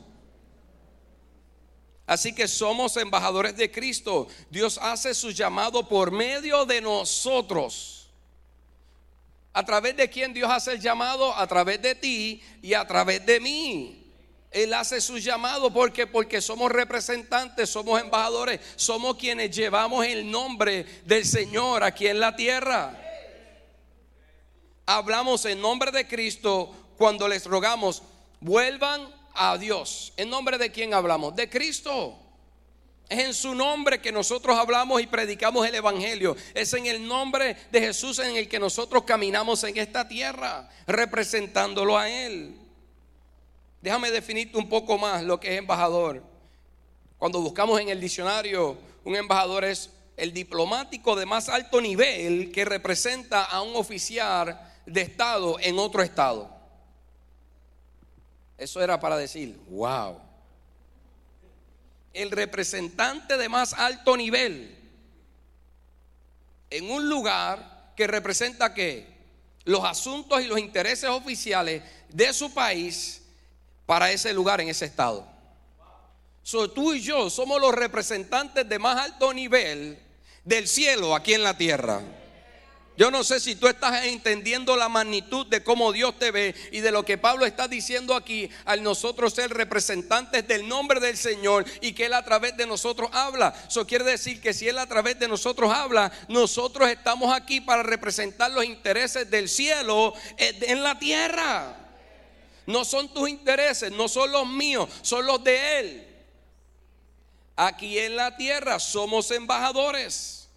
Así 2.08 2.34
que 2.34 2.48
somos 2.48 2.98
embajadores 2.98 3.56
de 3.56 3.70
Cristo. 3.70 4.28
Dios 4.50 4.80
hace 4.82 5.14
su 5.14 5.30
llamado 5.30 5.88
por 5.88 6.10
medio 6.10 6.66
de 6.66 6.82
nosotros. 6.82 8.10
¿A 9.54 9.64
través 9.64 9.96
de 9.96 10.10
quién 10.10 10.34
Dios 10.34 10.50
hace 10.50 10.72
el 10.72 10.80
llamado? 10.80 11.36
A 11.36 11.46
través 11.46 11.82
de 11.82 11.94
ti 11.94 12.42
y 12.62 12.74
a 12.74 12.88
través 12.88 13.26
de 13.26 13.40
mí. 13.40 13.99
Él 14.52 14.74
hace 14.74 15.00
su 15.00 15.18
llamado 15.20 15.72
porque 15.72 16.08
porque 16.08 16.42
somos 16.42 16.72
representantes, 16.72 17.70
somos 17.70 18.02
embajadores, 18.02 18.60
somos 18.76 19.16
quienes 19.16 19.56
llevamos 19.56 20.06
el 20.06 20.30
nombre 20.30 20.86
del 21.06 21.26
Señor 21.26 21.84
aquí 21.84 22.08
en 22.08 22.20
la 22.20 22.36
tierra. 22.36 23.00
Hablamos 24.88 25.46
en 25.46 25.62
nombre 25.62 25.92
de 25.92 26.08
Cristo 26.08 26.74
cuando 26.98 27.28
les 27.28 27.46
rogamos, 27.46 28.02
vuelvan 28.40 29.14
a 29.36 29.56
Dios. 29.58 30.14
¿En 30.18 30.32
nombre 30.32 30.58
de 30.58 30.72
quién 30.72 30.96
hablamos? 30.96 31.36
De 31.36 31.48
Cristo. 31.48 32.18
Es 33.08 33.20
en 33.20 33.34
su 33.34 33.54
nombre 33.54 34.02
que 34.02 34.12
nosotros 34.12 34.58
hablamos 34.58 35.02
y 35.02 35.08
predicamos 35.08 35.68
el 35.68 35.76
Evangelio. 35.76 36.36
Es 36.56 36.74
en 36.74 36.88
el 36.88 37.08
nombre 37.08 37.56
de 37.72 37.82
Jesús 37.82 38.18
en 38.20 38.36
el 38.36 38.48
que 38.48 38.60
nosotros 38.60 39.04
caminamos 39.04 39.64
en 39.64 39.78
esta 39.78 40.08
tierra, 40.08 40.70
representándolo 40.88 41.98
a 41.98 42.10
Él. 42.10 42.69
Déjame 43.82 44.12
definirte 44.12 44.58
un 44.58 44.68
poco 44.68 44.98
más 44.98 45.24
lo 45.24 45.40
que 45.40 45.54
es 45.54 45.60
embajador. 45.60 46.24
Cuando 47.18 47.42
buscamos 47.42 47.80
en 47.80 47.90
el 47.90 48.00
diccionario, 48.00 48.78
un 49.04 49.16
embajador 49.16 49.64
es 49.66 49.90
el 50.18 50.34
diplomático 50.34 51.16
de 51.16 51.26
más 51.26 51.48
alto 51.48 51.80
nivel 51.80 52.52
que 52.52 52.66
representa 52.66 53.44
a 53.44 53.62
un 53.62 53.76
oficial 53.76 54.60
de 54.86 55.02
Estado 55.02 55.58
en 55.60 55.80
otro 55.80 56.02
Estado. 56.02 56.50
Eso 58.58 58.82
era 58.82 59.00
para 59.00 59.16
decir, 59.18 59.58
wow. 59.70 60.20
El 62.14 62.32
representante 62.32 63.38
de 63.38 63.48
más 63.48 63.74
alto 63.74 64.18
nivel 64.18 64.76
en 66.70 66.92
un 66.92 67.08
lugar 67.08 67.94
que 67.96 68.08
representa 68.08 68.74
que 68.74 69.08
los 69.64 69.84
asuntos 69.86 70.42
y 70.42 70.48
los 70.48 70.60
intereses 70.60 71.10
oficiales 71.10 71.84
de 72.10 72.34
su 72.34 72.54
país 72.54 73.19
para 73.90 74.12
ese 74.12 74.32
lugar 74.34 74.62
en 74.62 74.70
ese 74.70 74.86
estado. 74.86 75.28
So, 76.44 76.70
tú 76.70 76.94
y 76.94 77.02
yo 77.02 77.28
somos 77.32 77.60
los 77.60 77.74
representantes 77.74 78.70
de 78.70 78.78
más 78.78 79.04
alto 79.04 79.34
nivel 79.34 79.98
del 80.46 80.68
cielo 80.68 81.16
aquí 81.16 81.34
en 81.34 81.42
la 81.42 81.58
tierra. 81.58 82.00
Yo 82.98 83.10
no 83.10 83.24
sé 83.24 83.40
si 83.40 83.56
tú 83.56 83.68
estás 83.68 84.06
entendiendo 84.06 84.76
la 84.76 84.90
magnitud 84.90 85.48
de 85.48 85.64
cómo 85.64 85.92
Dios 85.92 86.20
te 86.20 86.30
ve 86.30 86.54
y 86.72 86.82
de 86.82 86.92
lo 86.92 87.04
que 87.04 87.18
Pablo 87.18 87.48
está 87.48 87.68
diciendo 87.68 88.14
aquí 88.14 88.48
al 88.66 88.84
nosotros 88.84 89.34
ser 89.34 89.50
representantes 89.56 90.48
del 90.48 90.68
nombre 90.68 91.00
del 91.00 91.18
Señor 91.18 91.66
y 91.82 91.94
que 91.94 92.06
Él 92.06 92.14
a 92.14 92.24
través 92.24 92.56
de 92.58 92.68
nosotros 92.68 93.10
habla. 93.12 93.56
Eso 93.68 93.88
quiere 93.88 94.06
decir 94.06 94.40
que 94.40 94.54
si 94.54 94.68
Él 94.68 94.78
a 94.78 94.86
través 94.86 95.18
de 95.18 95.28
nosotros 95.28 95.74
habla, 95.74 96.12
nosotros 96.28 96.90
estamos 96.90 97.34
aquí 97.34 97.60
para 97.60 97.82
representar 97.82 98.52
los 98.52 98.66
intereses 98.66 99.32
del 99.32 99.50
cielo 99.50 100.14
en 100.38 100.84
la 100.84 101.00
tierra. 101.00 101.89
No 102.70 102.86
son 102.86 103.12
tus 103.12 103.28
intereses, 103.28 103.92
no 103.92 104.08
son 104.08 104.32
los 104.32 104.48
míos, 104.48 104.88
son 105.02 105.26
los 105.26 105.44
de 105.44 105.80
Él. 105.80 106.08
Aquí 107.56 107.98
en 107.98 108.16
la 108.16 108.38
tierra 108.38 108.78
somos 108.78 109.32
embajadores. 109.32 110.48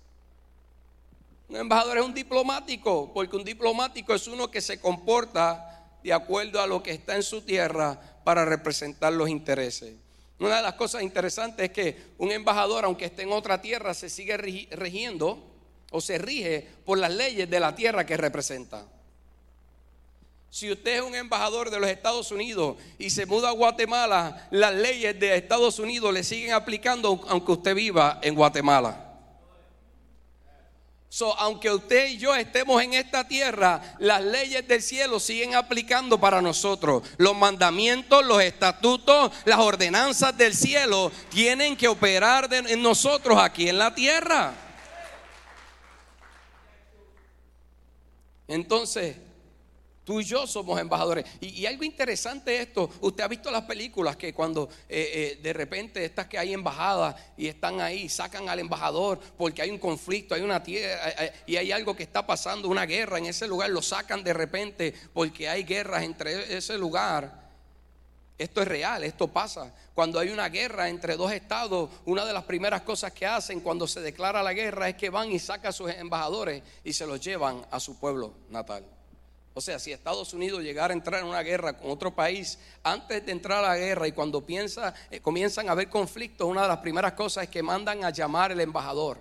Un 1.48 1.56
embajador 1.56 1.96
es 1.96 2.04
un 2.04 2.12
diplomático, 2.12 3.10
porque 3.14 3.34
un 3.34 3.44
diplomático 3.44 4.12
es 4.12 4.26
uno 4.26 4.50
que 4.50 4.60
se 4.60 4.78
comporta 4.78 5.88
de 6.02 6.12
acuerdo 6.12 6.60
a 6.60 6.66
lo 6.66 6.82
que 6.82 6.90
está 6.90 7.16
en 7.16 7.22
su 7.22 7.40
tierra 7.40 7.98
para 8.24 8.44
representar 8.44 9.14
los 9.14 9.30
intereses. 9.30 9.94
Una 10.38 10.56
de 10.56 10.62
las 10.64 10.74
cosas 10.74 11.02
interesantes 11.02 11.64
es 11.64 11.72
que 11.72 11.96
un 12.18 12.30
embajador, 12.30 12.84
aunque 12.84 13.06
esté 13.06 13.22
en 13.22 13.32
otra 13.32 13.62
tierra, 13.62 13.94
se 13.94 14.10
sigue 14.10 14.36
rigiendo 14.36 15.42
o 15.90 16.02
se 16.02 16.18
rige 16.18 16.68
por 16.84 16.98
las 16.98 17.10
leyes 17.10 17.48
de 17.48 17.58
la 17.58 17.74
tierra 17.74 18.04
que 18.04 18.18
representa. 18.18 18.86
Si 20.52 20.70
usted 20.70 20.96
es 20.96 21.00
un 21.00 21.14
embajador 21.14 21.70
de 21.70 21.80
los 21.80 21.88
Estados 21.88 22.30
Unidos 22.30 22.76
y 22.98 23.08
se 23.08 23.24
muda 23.24 23.48
a 23.48 23.52
Guatemala, 23.52 24.48
las 24.50 24.74
leyes 24.74 25.18
de 25.18 25.34
Estados 25.34 25.78
Unidos 25.78 26.12
le 26.12 26.22
siguen 26.22 26.52
aplicando 26.52 27.24
aunque 27.30 27.52
usted 27.52 27.74
viva 27.74 28.18
en 28.20 28.34
Guatemala. 28.34 29.16
So, 31.08 31.34
aunque 31.38 31.70
usted 31.70 32.06
y 32.06 32.18
yo 32.18 32.34
estemos 32.34 32.82
en 32.82 32.92
esta 32.92 33.26
tierra, 33.26 33.96
las 33.98 34.22
leyes 34.22 34.68
del 34.68 34.82
cielo 34.82 35.20
siguen 35.20 35.54
aplicando 35.54 36.20
para 36.20 36.42
nosotros. 36.42 37.02
Los 37.16 37.34
mandamientos, 37.34 38.22
los 38.22 38.42
estatutos, 38.42 39.32
las 39.46 39.58
ordenanzas 39.58 40.36
del 40.36 40.54
cielo 40.54 41.10
tienen 41.30 41.78
que 41.78 41.88
operar 41.88 42.52
en 42.52 42.82
nosotros 42.82 43.38
aquí 43.38 43.70
en 43.70 43.78
la 43.78 43.94
tierra. 43.94 44.52
Entonces, 48.46 49.16
Tú 50.04 50.20
y 50.20 50.24
yo 50.24 50.48
somos 50.48 50.80
embajadores. 50.80 51.24
Y, 51.40 51.64
algo 51.64 51.84
interesante 51.84 52.60
esto, 52.60 52.90
usted 53.02 53.22
ha 53.22 53.28
visto 53.28 53.50
las 53.52 53.62
películas 53.62 54.16
que 54.16 54.34
cuando 54.34 54.68
eh, 54.88 55.36
eh, 55.38 55.40
de 55.40 55.52
repente 55.52 56.04
estas 56.04 56.26
que 56.26 56.38
hay 56.38 56.52
embajadas 56.52 57.14
y 57.36 57.46
están 57.46 57.80
ahí, 57.80 58.08
sacan 58.08 58.48
al 58.48 58.58
embajador 58.58 59.20
porque 59.38 59.62
hay 59.62 59.70
un 59.70 59.78
conflicto, 59.78 60.34
hay 60.34 60.42
una 60.42 60.60
tierra 60.60 61.08
eh, 61.18 61.32
y 61.46 61.56
hay 61.56 61.70
algo 61.70 61.94
que 61.94 62.02
está 62.02 62.26
pasando, 62.26 62.68
una 62.68 62.84
guerra 62.84 63.18
en 63.18 63.26
ese 63.26 63.46
lugar, 63.46 63.70
lo 63.70 63.80
sacan 63.80 64.24
de 64.24 64.32
repente 64.32 64.92
porque 65.12 65.48
hay 65.48 65.62
guerras 65.62 66.02
entre 66.02 66.56
ese 66.56 66.76
lugar. 66.76 67.40
Esto 68.36 68.60
es 68.60 68.66
real, 68.66 69.04
esto 69.04 69.28
pasa. 69.28 69.72
Cuando 69.94 70.18
hay 70.18 70.30
una 70.30 70.48
guerra 70.48 70.88
entre 70.88 71.16
dos 71.16 71.30
estados, 71.30 71.90
una 72.06 72.24
de 72.24 72.32
las 72.32 72.42
primeras 72.42 72.82
cosas 72.82 73.12
que 73.12 73.24
hacen 73.24 73.60
cuando 73.60 73.86
se 73.86 74.00
declara 74.00 74.42
la 74.42 74.52
guerra 74.52 74.88
es 74.88 74.96
que 74.96 75.10
van 75.10 75.30
y 75.30 75.38
sacan 75.38 75.68
a 75.68 75.72
sus 75.72 75.92
embajadores 75.92 76.60
y 76.82 76.92
se 76.92 77.06
los 77.06 77.20
llevan 77.20 77.64
a 77.70 77.78
su 77.78 78.00
pueblo 78.00 78.34
natal. 78.50 78.84
O 79.54 79.60
sea, 79.60 79.78
si 79.78 79.92
Estados 79.92 80.32
Unidos 80.32 80.62
llegara 80.62 80.94
a 80.94 80.96
entrar 80.96 81.20
en 81.20 81.26
una 81.26 81.42
guerra 81.42 81.76
con 81.76 81.90
otro 81.90 82.14
país, 82.14 82.58
antes 82.82 83.24
de 83.26 83.32
entrar 83.32 83.62
a 83.64 83.68
la 83.68 83.76
guerra 83.76 84.08
y 84.08 84.12
cuando 84.12 84.40
piensa, 84.40 84.94
eh, 85.10 85.20
comienzan 85.20 85.68
a 85.68 85.72
haber 85.72 85.90
conflictos, 85.90 86.48
una 86.48 86.62
de 86.62 86.68
las 86.68 86.78
primeras 86.78 87.12
cosas 87.12 87.44
es 87.44 87.50
que 87.50 87.62
mandan 87.62 88.04
a 88.04 88.10
llamar 88.10 88.52
al 88.52 88.60
embajador 88.60 89.20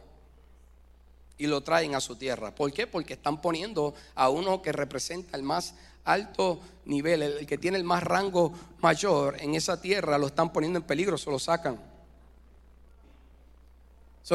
y 1.38 1.48
lo 1.48 1.62
traen 1.62 1.96
a 1.96 2.00
su 2.00 2.16
tierra. 2.16 2.56
¿Por 2.56 2.72
qué? 2.72 2.88
Porque 2.88 3.14
están 3.14 3.42
poniendo 3.42 3.94
a 4.16 4.30
uno 4.30 4.62
que 4.62 4.72
representa 4.72 5.36
el 5.36 5.44
más 5.44 5.76
alto 6.06 6.60
nivel, 6.86 7.22
el, 7.24 7.46
que 7.46 7.58
tiene 7.58 7.78
el 7.78 7.84
más 7.84 8.04
rango 8.04 8.54
mayor 8.80 9.36
en 9.42 9.56
esa 9.56 9.82
tierra, 9.82 10.18
lo 10.18 10.28
están 10.28 10.54
poniendo 10.54 10.80
en 10.80 10.86
peligro, 10.86 11.18
se 11.18 11.30
lo 11.30 11.40
sacan. 11.40 11.91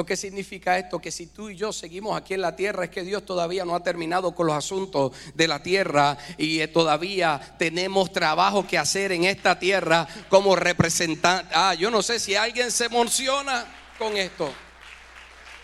¿Qué 0.07 0.17
significa 0.17 0.79
esto? 0.79 0.99
Que 0.99 1.11
si 1.11 1.29
tú 1.29 1.49
y 1.49 1.57
yo 1.57 1.73
seguimos 1.73 2.17
aquí 2.21 2.35
en 2.35 2.43
la 2.43 2.55
tierra 2.55 2.85
es 2.85 2.91
que 2.91 3.03
Dios 3.03 3.25
todavía 3.25 3.65
no 3.65 3.75
ha 3.75 3.83
terminado 3.83 4.35
con 4.35 4.47
los 4.47 4.55
asuntos 4.55 5.13
de 5.35 5.49
la 5.49 5.63
tierra 5.63 6.19
y 6.37 6.61
eh, 6.61 6.69
todavía 6.69 7.55
tenemos 7.59 8.13
trabajo 8.13 8.67
que 8.67 8.77
hacer 8.77 9.13
en 9.13 9.25
esta 9.25 9.59
tierra 9.59 10.07
como 10.29 10.55
representante. 10.55 11.51
Ah, 11.55 11.73
yo 11.73 11.91
no 11.91 12.03
sé 12.03 12.21
si 12.21 12.35
alguien 12.35 12.71
se 12.71 12.87
emociona 12.87 13.65
con 13.99 14.17
esto. 14.19 14.53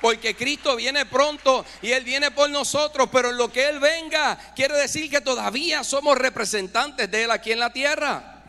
Porque 0.00 0.34
Cristo 0.34 0.76
viene 0.76 1.04
pronto 1.04 1.64
y 1.82 1.92
Él 1.92 2.02
viene 2.02 2.30
por 2.30 2.48
nosotros, 2.48 3.08
pero 3.12 3.30
en 3.30 3.36
lo 3.36 3.52
que 3.52 3.68
Él 3.68 3.80
venga 3.80 4.54
quiere 4.56 4.76
decir 4.78 5.10
que 5.10 5.20
todavía 5.20 5.84
somos 5.84 6.16
representantes 6.16 7.10
de 7.10 7.24
Él 7.24 7.30
aquí 7.30 7.52
en 7.52 7.60
la 7.60 7.72
tierra. 7.72 8.42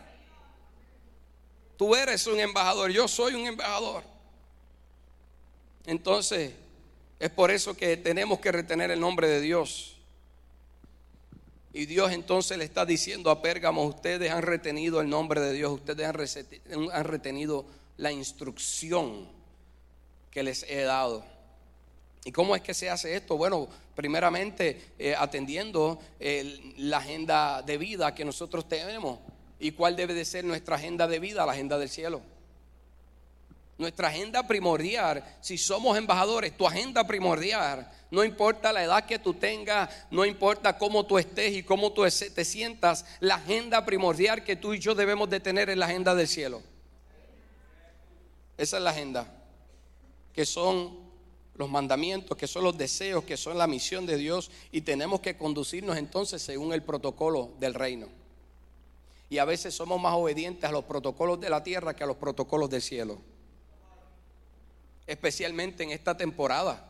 Tú 1.76 1.94
eres 1.94 2.26
un 2.26 2.40
embajador, 2.40 2.90
yo 2.90 3.06
soy 3.06 3.34
un 3.34 3.46
embajador. 3.46 4.13
Entonces, 5.86 6.52
es 7.18 7.30
por 7.30 7.50
eso 7.50 7.76
que 7.76 7.96
tenemos 7.96 8.40
que 8.40 8.52
retener 8.52 8.90
el 8.90 9.00
nombre 9.00 9.28
de 9.28 9.40
Dios. 9.40 9.96
Y 11.72 11.86
Dios 11.86 12.12
entonces 12.12 12.56
le 12.56 12.64
está 12.64 12.86
diciendo 12.86 13.30
a 13.30 13.42
Pérgamo, 13.42 13.84
ustedes 13.84 14.30
han 14.30 14.42
retenido 14.42 15.00
el 15.00 15.08
nombre 15.08 15.40
de 15.40 15.52
Dios, 15.52 15.72
ustedes 15.72 16.06
han 16.06 17.04
retenido 17.04 17.66
la 17.96 18.12
instrucción 18.12 19.28
que 20.30 20.42
les 20.42 20.62
he 20.64 20.82
dado. 20.82 21.24
¿Y 22.24 22.32
cómo 22.32 22.56
es 22.56 22.62
que 22.62 22.74
se 22.74 22.88
hace 22.88 23.16
esto? 23.16 23.36
Bueno, 23.36 23.68
primeramente 23.94 24.92
eh, 24.98 25.14
atendiendo 25.16 25.98
la 26.78 26.98
agenda 26.98 27.62
de 27.62 27.76
vida 27.76 28.14
que 28.14 28.24
nosotros 28.24 28.68
tenemos. 28.68 29.18
¿Y 29.58 29.72
cuál 29.72 29.96
debe 29.96 30.14
de 30.14 30.24
ser 30.24 30.44
nuestra 30.44 30.76
agenda 30.76 31.06
de 31.06 31.18
vida? 31.18 31.44
La 31.44 31.52
agenda 31.52 31.78
del 31.78 31.88
cielo. 31.88 32.22
Nuestra 33.76 34.08
agenda 34.08 34.46
primordial, 34.46 35.24
si 35.40 35.58
somos 35.58 35.98
embajadores, 35.98 36.56
tu 36.56 36.64
agenda 36.64 37.04
primordial, 37.04 37.90
no 38.12 38.22
importa 38.22 38.72
la 38.72 38.84
edad 38.84 39.04
que 39.04 39.18
tú 39.18 39.34
tengas, 39.34 39.90
no 40.12 40.24
importa 40.24 40.78
cómo 40.78 41.04
tú 41.06 41.18
estés 41.18 41.54
y 41.54 41.64
cómo 41.64 41.92
tú 41.92 42.02
te 42.02 42.44
sientas, 42.44 43.04
la 43.18 43.34
agenda 43.34 43.84
primordial 43.84 44.44
que 44.44 44.54
tú 44.54 44.74
y 44.74 44.78
yo 44.78 44.94
debemos 44.94 45.28
de 45.28 45.40
tener 45.40 45.70
es 45.70 45.76
la 45.76 45.86
agenda 45.86 46.14
del 46.14 46.28
cielo. 46.28 46.62
Esa 48.56 48.76
es 48.76 48.82
la 48.84 48.90
agenda, 48.90 49.26
que 50.32 50.46
son 50.46 50.96
los 51.56 51.68
mandamientos, 51.68 52.36
que 52.38 52.46
son 52.46 52.62
los 52.62 52.78
deseos, 52.78 53.24
que 53.24 53.36
son 53.36 53.58
la 53.58 53.66
misión 53.66 54.06
de 54.06 54.16
Dios 54.16 54.52
y 54.70 54.82
tenemos 54.82 55.18
que 55.18 55.36
conducirnos 55.36 55.96
entonces 55.96 56.40
según 56.42 56.72
el 56.72 56.84
protocolo 56.84 57.50
del 57.58 57.74
reino. 57.74 58.06
Y 59.30 59.38
a 59.38 59.44
veces 59.44 59.74
somos 59.74 60.00
más 60.00 60.14
obedientes 60.14 60.62
a 60.62 60.72
los 60.72 60.84
protocolos 60.84 61.40
de 61.40 61.50
la 61.50 61.64
tierra 61.64 61.96
que 61.96 62.04
a 62.04 62.06
los 62.06 62.16
protocolos 62.16 62.70
del 62.70 62.82
cielo 62.82 63.33
especialmente 65.06 65.82
en 65.82 65.90
esta 65.90 66.16
temporada. 66.16 66.84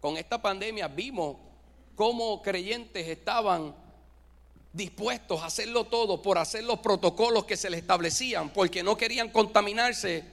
Con 0.00 0.16
esta 0.16 0.40
pandemia 0.40 0.88
vimos 0.88 1.36
cómo 1.94 2.42
creyentes 2.42 3.08
estaban 3.08 3.74
dispuestos 4.72 5.40
a 5.40 5.46
hacerlo 5.46 5.84
todo 5.84 6.20
por 6.20 6.36
hacer 6.36 6.64
los 6.64 6.80
protocolos 6.80 7.44
que 7.44 7.56
se 7.56 7.70
les 7.70 7.80
establecían, 7.80 8.50
porque 8.50 8.82
no 8.82 8.96
querían 8.96 9.30
contaminarse 9.30 10.24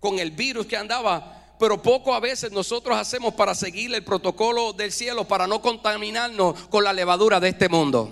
con 0.00 0.18
el 0.18 0.30
virus 0.30 0.66
que 0.66 0.76
andaba. 0.76 1.34
Pero 1.58 1.82
poco 1.82 2.14
a 2.14 2.20
veces 2.20 2.50
nosotros 2.50 2.96
hacemos 2.96 3.34
para 3.34 3.54
seguir 3.54 3.94
el 3.94 4.04
protocolo 4.04 4.72
del 4.72 4.92
cielo, 4.92 5.26
para 5.26 5.46
no 5.46 5.60
contaminarnos 5.60 6.68
con 6.68 6.82
la 6.82 6.92
levadura 6.92 7.40
de 7.40 7.48
este 7.50 7.68
mundo. 7.68 8.10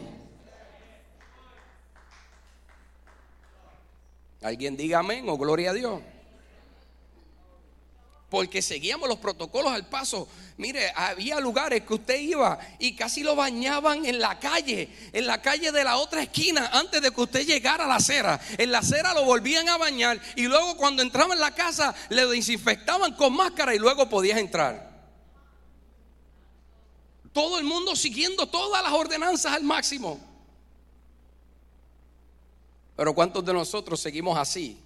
¿Alguien 4.43 4.77
diga 4.77 4.99
amén 5.01 5.29
o 5.29 5.37
gloria 5.39 5.71
a 5.71 5.75
Dios? 5.75 6.01
Porque 8.37 8.61
seguíamos 8.61 9.09
los 9.09 9.17
protocolos 9.17 9.73
al 9.73 9.87
paso. 9.87 10.29
Mire, 10.59 10.93
había 10.95 11.41
lugares 11.41 11.85
que 11.85 11.95
usted 11.95 12.21
iba 12.21 12.59
y 12.79 12.95
casi 12.95 13.23
lo 13.23 13.35
bañaban 13.35 14.05
en 14.05 14.19
la 14.19 14.39
calle, 14.39 14.91
en 15.15 15.27
la 15.27 15.41
calle 15.41 15.73
de 15.73 15.83
la 15.83 15.97
otra 15.97 16.23
esquina, 16.23 16.69
antes 16.75 17.01
de 17.01 17.11
que 17.13 17.21
usted 17.23 17.47
llegara 17.47 17.87
a 17.87 17.89
la 17.89 17.95
acera. 17.95 18.39
En 18.59 18.71
la 18.71 18.81
acera 18.81 19.15
lo 19.15 19.25
volvían 19.25 19.71
a 19.71 19.79
bañar 19.79 20.21
y 20.37 20.43
luego 20.43 20.77
cuando 20.77 21.01
entraba 21.01 21.33
en 21.33 21.41
la 21.41 21.55
casa 21.55 21.95
le 22.11 22.27
desinfectaban 22.27 23.15
con 23.15 23.33
máscara 23.33 23.75
y 23.75 23.79
luego 23.79 24.07
podías 24.07 24.39
entrar. 24.39 24.87
Todo 27.33 27.59
el 27.59 27.65
mundo 27.65 27.97
siguiendo 27.97 28.47
todas 28.47 28.83
las 28.83 28.93
ordenanzas 28.93 29.55
al 29.55 29.63
máximo. 29.63 30.21
Pero 32.97 33.15
¿cuántos 33.15 33.43
de 33.43 33.55
nosotros 33.55 33.99
seguimos 33.99 34.37
así, 34.37 34.77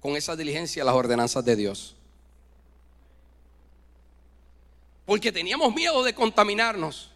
con 0.00 0.16
esa 0.16 0.34
diligencia, 0.34 0.82
las 0.82 0.94
ordenanzas 0.94 1.44
de 1.44 1.56
Dios? 1.56 1.95
Porque 5.06 5.30
teníamos 5.30 5.72
miedo 5.72 6.02
de 6.02 6.12
contaminarnos. 6.14 7.10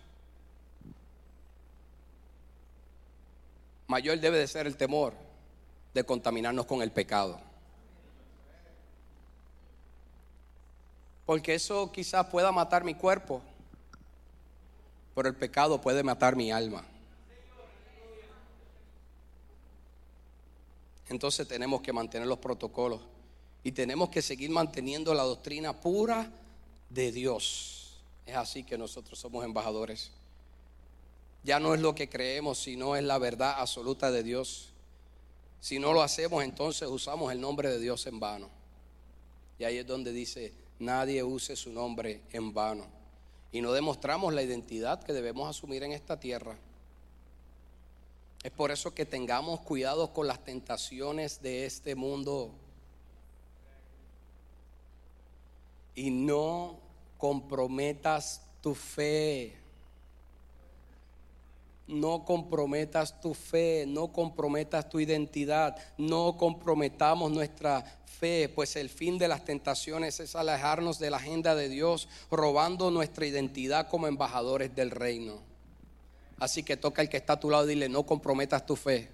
Mayor 3.89 4.21
debe 4.21 4.39
de 4.39 4.47
ser 4.47 4.69
el 4.69 4.77
temor 4.77 5.13
de 5.93 6.05
contaminarnos 6.05 6.67
con 6.67 6.81
el 6.81 6.93
pecado. 6.93 7.41
Porque 11.27 11.55
eso 11.55 11.91
quizás 11.91 12.27
pueda 12.27 12.53
matar 12.53 12.85
mi 12.85 12.95
cuerpo, 12.95 13.43
pero 15.15 15.29
el 15.29 15.35
pecado 15.35 15.81
puede 15.81 16.05
matar 16.05 16.37
mi 16.37 16.53
alma. 16.53 16.85
Entonces 21.09 21.49
tenemos 21.49 21.81
que 21.81 21.93
mantener 21.93 22.29
los 22.29 22.39
protocolos 22.39 23.01
y 23.65 23.73
tenemos 23.73 24.11
que 24.11 24.23
seguir 24.23 24.51
manteniendo 24.51 25.13
la 25.13 25.25
doctrina 25.25 25.81
pura 25.81 26.31
de 26.89 27.11
Dios. 27.11 27.80
Es 28.31 28.37
así 28.37 28.63
que 28.63 28.79
nosotros 28.79 29.19
somos 29.19 29.45
embajadores. 29.45 30.13
Ya 31.43 31.59
no 31.59 31.75
es 31.75 31.81
lo 31.81 31.97
que 31.97 32.09
creemos, 32.09 32.59
sino 32.59 32.95
es 32.95 33.03
la 33.03 33.19
verdad 33.19 33.57
absoluta 33.59 34.13
de 34.13 34.23
Dios. 34.23 34.69
Si 35.61 35.81
no 35.81 35.93
lo 35.93 36.01
hacemos, 36.01 36.45
entonces 36.45 36.89
usamos 36.89 37.33
el 37.33 37.41
nombre 37.41 37.69
de 37.69 37.81
Dios 37.81 38.07
en 38.07 38.21
vano. 38.21 38.49
Y 39.59 39.65
ahí 39.65 39.79
es 39.79 39.87
donde 39.87 40.13
dice, 40.13 40.53
nadie 40.79 41.25
use 41.25 41.57
su 41.57 41.73
nombre 41.73 42.21
en 42.31 42.55
vano. 42.55 42.87
Y 43.51 43.63
no 43.63 43.73
demostramos 43.73 44.33
la 44.33 44.45
identidad 44.45 45.03
que 45.03 45.13
debemos 45.13 45.51
asumir 45.51 45.83
en 45.83 45.91
esta 45.91 46.21
tierra. 46.21 46.57
Es 48.45 48.53
por 48.53 48.71
eso 48.71 48.95
que 48.95 49.07
tengamos 49.07 49.59
cuidado 49.63 50.13
con 50.13 50.29
las 50.29 50.45
tentaciones 50.45 51.43
de 51.43 51.67
este 51.67 51.97
mundo. 51.97 52.53
Y 55.97 56.13
no 56.13 56.90
comprometas 57.21 58.43
tu 58.61 58.75
fe. 58.75 59.55
No 61.87 62.25
comprometas 62.25 63.21
tu 63.21 63.35
fe, 63.35 63.85
no 63.87 64.13
comprometas 64.13 64.89
tu 64.89 65.01
identidad, 65.01 65.77
no 65.99 66.37
comprometamos 66.37 67.31
nuestra 67.33 67.85
fe, 68.07 68.49
pues 68.49 68.77
el 68.77 68.89
fin 68.89 69.19
de 69.19 69.27
las 69.29 69.45
tentaciones 69.45 70.21
es 70.21 70.37
alejarnos 70.37 70.99
de 70.99 71.11
la 71.11 71.17
agenda 71.17 71.55
de 71.55 71.69
Dios, 71.69 72.09
robando 72.31 72.91
nuestra 72.91 73.27
identidad 73.27 73.89
como 73.89 74.07
embajadores 74.07 74.75
del 74.75 74.91
reino. 74.91 75.41
Así 76.39 76.63
que 76.63 76.77
toca 76.77 77.03
el 77.03 77.09
que 77.09 77.17
está 77.17 77.35
a 77.35 77.41
tu 77.41 77.51
lado 77.51 77.67
y 77.67 77.75
dile, 77.75 77.89
no 77.89 78.05
comprometas 78.05 78.65
tu 78.65 78.77
fe. 78.77 79.09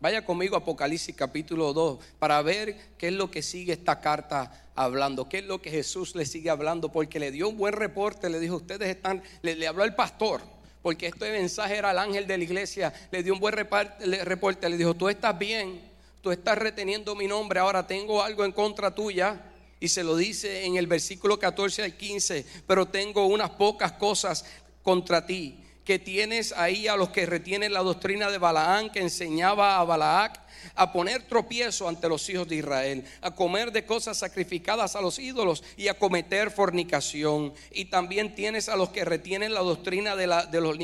Vaya 0.00 0.24
conmigo 0.24 0.54
a 0.54 0.60
Apocalipsis 0.60 1.16
capítulo 1.16 1.72
2 1.72 1.98
para 2.20 2.40
ver 2.42 2.76
qué 2.96 3.08
es 3.08 3.12
lo 3.12 3.32
que 3.32 3.42
sigue 3.42 3.72
esta 3.72 4.00
carta 4.00 4.68
hablando, 4.76 5.28
qué 5.28 5.38
es 5.38 5.44
lo 5.44 5.60
que 5.60 5.70
Jesús 5.70 6.14
le 6.14 6.24
sigue 6.24 6.50
hablando, 6.50 6.92
porque 6.92 7.18
le 7.18 7.32
dio 7.32 7.48
un 7.48 7.58
buen 7.58 7.72
reporte, 7.72 8.30
le 8.30 8.38
dijo, 8.38 8.56
ustedes 8.56 8.90
están, 8.90 9.24
le, 9.42 9.66
habló 9.66 9.82
al 9.82 9.96
pastor, 9.96 10.40
porque 10.82 11.08
este 11.08 11.32
mensaje 11.32 11.76
era 11.76 11.90
al 11.90 11.98
ángel 11.98 12.28
de 12.28 12.38
la 12.38 12.44
iglesia, 12.44 12.94
le 13.10 13.24
dio 13.24 13.32
un 13.32 13.40
buen 13.40 13.54
reporte, 13.54 14.68
le 14.68 14.76
dijo, 14.76 14.94
tú 14.94 15.08
estás 15.08 15.36
bien, 15.36 15.80
tú 16.22 16.30
estás 16.30 16.56
reteniendo 16.56 17.16
mi 17.16 17.26
nombre, 17.26 17.58
ahora 17.58 17.84
tengo 17.84 18.22
algo 18.22 18.44
en 18.44 18.52
contra 18.52 18.94
tuya. 18.94 19.42
Y 19.80 19.88
se 19.88 20.02
lo 20.02 20.16
dice 20.16 20.64
en 20.64 20.76
el 20.76 20.88
versículo 20.88 21.38
14 21.38 21.84
al 21.84 21.96
15, 21.96 22.44
pero 22.66 22.86
tengo 22.86 23.26
unas 23.26 23.50
pocas 23.50 23.92
cosas 23.92 24.44
contra 24.82 25.24
ti 25.24 25.56
que 25.88 25.98
tienes 25.98 26.52
ahí 26.52 26.86
a 26.86 26.96
los 26.96 27.08
que 27.08 27.24
retienen 27.24 27.72
la 27.72 27.82
doctrina 27.82 28.30
de 28.30 28.36
Balaán 28.36 28.90
que 28.90 29.00
enseñaba 29.00 29.78
a 29.78 29.84
Balaac 29.84 30.38
a 30.74 30.92
poner 30.92 31.22
tropiezo 31.22 31.88
ante 31.88 32.10
los 32.10 32.28
hijos 32.28 32.46
de 32.46 32.56
Israel, 32.56 33.06
a 33.22 33.30
comer 33.30 33.72
de 33.72 33.86
cosas 33.86 34.18
sacrificadas 34.18 34.96
a 34.96 35.00
los 35.00 35.18
ídolos 35.18 35.64
y 35.78 35.88
a 35.88 35.98
cometer 35.98 36.50
fornicación. 36.50 37.54
Y 37.70 37.86
también 37.86 38.34
tienes 38.34 38.68
a 38.68 38.76
los 38.76 38.90
que 38.90 39.06
retienen 39.06 39.54
la 39.54 39.60
doctrina 39.60 40.14
de, 40.14 40.26
la, 40.26 40.44
de 40.44 40.60
los 40.60 40.76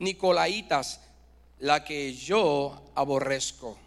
nicolaitas, 0.00 1.00
la 1.60 1.84
que 1.84 2.12
yo 2.12 2.90
aborrezco. 2.96 3.78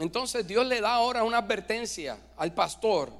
Entonces 0.00 0.48
Dios 0.48 0.66
le 0.66 0.80
da 0.80 0.94
ahora 0.94 1.22
una 1.22 1.38
advertencia 1.38 2.18
al 2.36 2.52
pastor 2.54 3.12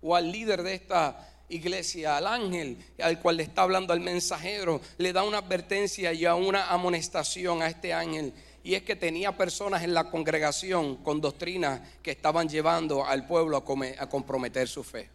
o 0.00 0.16
al 0.16 0.32
líder 0.32 0.62
de 0.62 0.76
esta 0.76 1.28
iglesia, 1.52 2.16
al 2.16 2.26
ángel 2.26 2.78
al 3.00 3.20
cual 3.20 3.36
le 3.36 3.42
está 3.42 3.62
hablando 3.62 3.92
al 3.92 4.00
mensajero, 4.00 4.80
le 4.98 5.12
da 5.12 5.22
una 5.22 5.38
advertencia 5.38 6.12
y 6.12 6.24
a 6.24 6.34
una 6.34 6.70
amonestación 6.70 7.62
a 7.62 7.68
este 7.68 7.92
ángel. 7.92 8.32
Y 8.64 8.74
es 8.74 8.82
que 8.82 8.96
tenía 8.96 9.36
personas 9.36 9.82
en 9.82 9.92
la 9.92 10.10
congregación 10.10 10.96
con 10.96 11.20
doctrinas 11.20 11.80
que 12.02 12.12
estaban 12.12 12.48
llevando 12.48 13.04
al 13.04 13.26
pueblo 13.26 13.56
a, 13.56 14.02
a 14.02 14.08
comprometer 14.08 14.68
su 14.68 14.82
fe. 14.84 15.08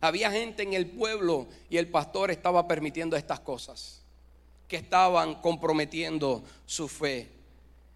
Había 0.00 0.32
gente 0.32 0.62
en 0.62 0.72
el 0.72 0.86
pueblo 0.86 1.46
y 1.70 1.76
el 1.76 1.88
pastor 1.88 2.30
estaba 2.30 2.66
permitiendo 2.66 3.16
estas 3.16 3.40
cosas, 3.40 4.02
que 4.66 4.76
estaban 4.76 5.36
comprometiendo 5.36 6.42
su 6.66 6.88
fe. 6.88 7.28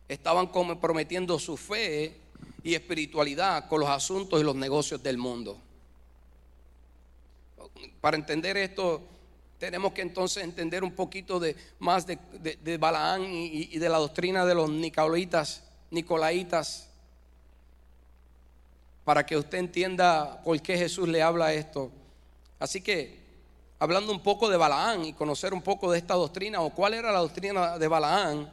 Estaban 0.09 0.47
comprometiendo 0.47 1.37
su 1.41 1.57
fe 1.57 2.15
y 2.63 2.75
espiritualidad 2.75 3.67
con 3.67 3.81
los 3.81 3.89
asuntos 3.89 4.41
y 4.41 4.45
los 4.45 4.55
negocios 4.55 5.03
del 5.03 5.19
mundo 5.19 5.61
para 8.01 8.17
entender 8.17 8.57
esto, 8.57 9.03
tenemos 9.59 9.93
que 9.93 10.03
entonces 10.03 10.45
entender 10.45 10.85
un 10.85 10.93
poquito 10.93 11.41
de, 11.41 11.57
más 11.79 12.07
de, 12.07 12.79
Balaán 12.79 13.25
y, 13.25 13.79
de 13.79 13.89
la 13.89 13.99
doctrina 13.99 14.45
de 14.45 14.55
los 14.55 14.71
nicolaitas, 14.71 15.63
nicolaitas, 15.91 16.89
para 19.05 19.25
que 19.25 19.37
usted 19.37 19.59
entienda 19.59 20.43
por 20.43 20.61
qué 20.61 20.77
Jesús 20.77 21.09
le 21.09 21.23
habla 21.23 21.53
esto. 21.55 21.91
Así 22.59 22.81
que, 22.81 23.21
hablando 23.79 24.13
un 24.13 24.23
poco 24.23 24.49
de 24.49 24.57
Balaán 24.57 25.05
y 25.05 25.13
conocer 25.13 25.55
un 25.55 25.63
poco 25.63 25.91
de 25.91 25.99
esta 25.99 26.15
doctrina, 26.15 26.61
o 26.61 26.71
cuál 26.71 26.95
era 26.95 27.13
la 27.13 27.21
doctrina 27.21 27.79
de 27.79 27.89
Balaán, 27.89 28.53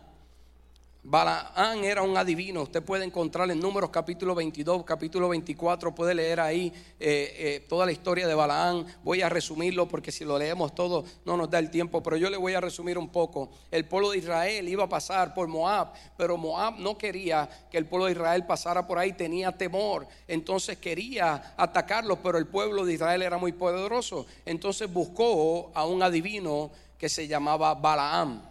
Balaán 1.05 1.83
era 1.83 2.01
un 2.01 2.15
adivino. 2.15 2.61
Usted 2.61 2.81
puede 2.81 3.03
encontrar 3.03 3.51
en 3.51 3.59
Números 3.59 3.89
capítulo 3.89 4.33
22, 4.35 4.85
capítulo 4.85 5.27
24, 5.27 5.93
puede 5.93 6.15
leer 6.15 6.39
ahí 6.39 6.71
eh, 6.97 7.35
eh, 7.37 7.65
toda 7.67 7.85
la 7.85 7.91
historia 7.91 8.25
de 8.25 8.33
Balaán. 8.33 8.85
Voy 9.03 9.21
a 9.21 9.27
resumirlo 9.27 9.85
porque 9.85 10.13
si 10.13 10.23
lo 10.23 10.39
leemos 10.39 10.73
todo 10.73 11.03
no 11.25 11.35
nos 11.35 11.49
da 11.49 11.59
el 11.59 11.69
tiempo, 11.69 12.01
pero 12.01 12.15
yo 12.15 12.29
le 12.29 12.37
voy 12.37 12.53
a 12.53 12.61
resumir 12.61 12.97
un 12.97 13.09
poco. 13.09 13.49
El 13.69 13.85
pueblo 13.85 14.11
de 14.11 14.19
Israel 14.19 14.65
iba 14.69 14.85
a 14.85 14.89
pasar 14.89 15.33
por 15.33 15.49
Moab, 15.49 15.91
pero 16.15 16.37
Moab 16.37 16.79
no 16.79 16.97
quería 16.97 17.49
que 17.69 17.77
el 17.77 17.85
pueblo 17.85 18.05
de 18.05 18.13
Israel 18.13 18.45
pasara 18.45 18.87
por 18.87 18.97
ahí, 18.97 19.11
tenía 19.11 19.51
temor. 19.51 20.07
Entonces 20.25 20.77
quería 20.77 21.53
atacarlos, 21.57 22.19
pero 22.23 22.37
el 22.37 22.47
pueblo 22.47 22.85
de 22.85 22.93
Israel 22.93 23.23
era 23.23 23.37
muy 23.37 23.51
poderoso. 23.51 24.25
Entonces 24.45 24.91
buscó 24.91 25.69
a 25.75 25.85
un 25.85 26.01
adivino 26.01 26.71
que 26.97 27.09
se 27.09 27.27
llamaba 27.27 27.73
Balaam 27.73 28.41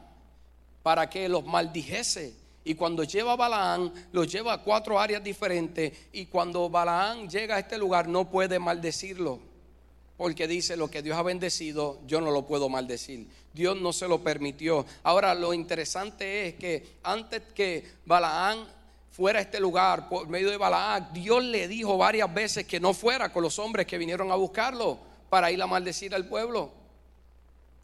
para 0.83 1.09
que 1.09 1.31
los 1.31 1.47
maldijese 1.47 2.42
y 2.65 2.75
cuando 2.75 3.03
lleva 3.05 3.33
a 3.33 3.37
Balaán, 3.37 3.93
lo 4.13 4.25
lleva 4.25 4.53
a 4.53 4.63
cuatro 4.63 5.01
áreas 5.01 5.23
diferentes. 5.23 5.93
Y 6.13 6.27
cuando 6.27 6.71
Balaán 6.71 7.29
llega 7.29 7.57
a 7.57 7.59
este 7.59 7.77
lugar, 7.77 8.09
no 8.09 8.31
puede 8.31 8.59
maldecirlo. 8.59 9.41
Porque 10.17 10.47
dice, 10.47 10.77
lo 10.77 10.89
que 10.89 11.03
Dios 11.03 11.17
ha 11.17 11.23
bendecido, 11.23 11.99
yo 12.07 12.21
no 12.21 12.31
lo 12.31 12.47
puedo 12.47 12.69
maldecir. 12.69 13.27
Dios 13.53 13.81
no 13.81 13.93
se 13.93 14.07
lo 14.07 14.23
permitió. 14.23 14.87
Ahora, 15.03 15.35
lo 15.35 15.53
interesante 15.53 16.49
es 16.49 16.55
que 16.55 16.99
antes 17.03 17.43
que 17.55 17.85
Balaán 18.07 18.65
fuera 19.11 19.41
a 19.41 19.43
este 19.43 19.59
lugar, 19.59 20.09
por 20.09 20.29
medio 20.29 20.49
de 20.49 20.57
Balaán, 20.57 21.09
Dios 21.13 21.43
le 21.43 21.67
dijo 21.67 21.99
varias 21.99 22.33
veces 22.33 22.65
que 22.67 22.79
no 22.79 22.95
fuera 22.95 23.33
con 23.33 23.43
los 23.43 23.59
hombres 23.59 23.87
que 23.87 23.99
vinieron 23.99 24.31
a 24.31 24.37
buscarlo 24.37 24.99
para 25.29 25.51
ir 25.51 25.61
a 25.61 25.67
maldecir 25.67 26.15
al 26.15 26.27
pueblo. 26.27 26.82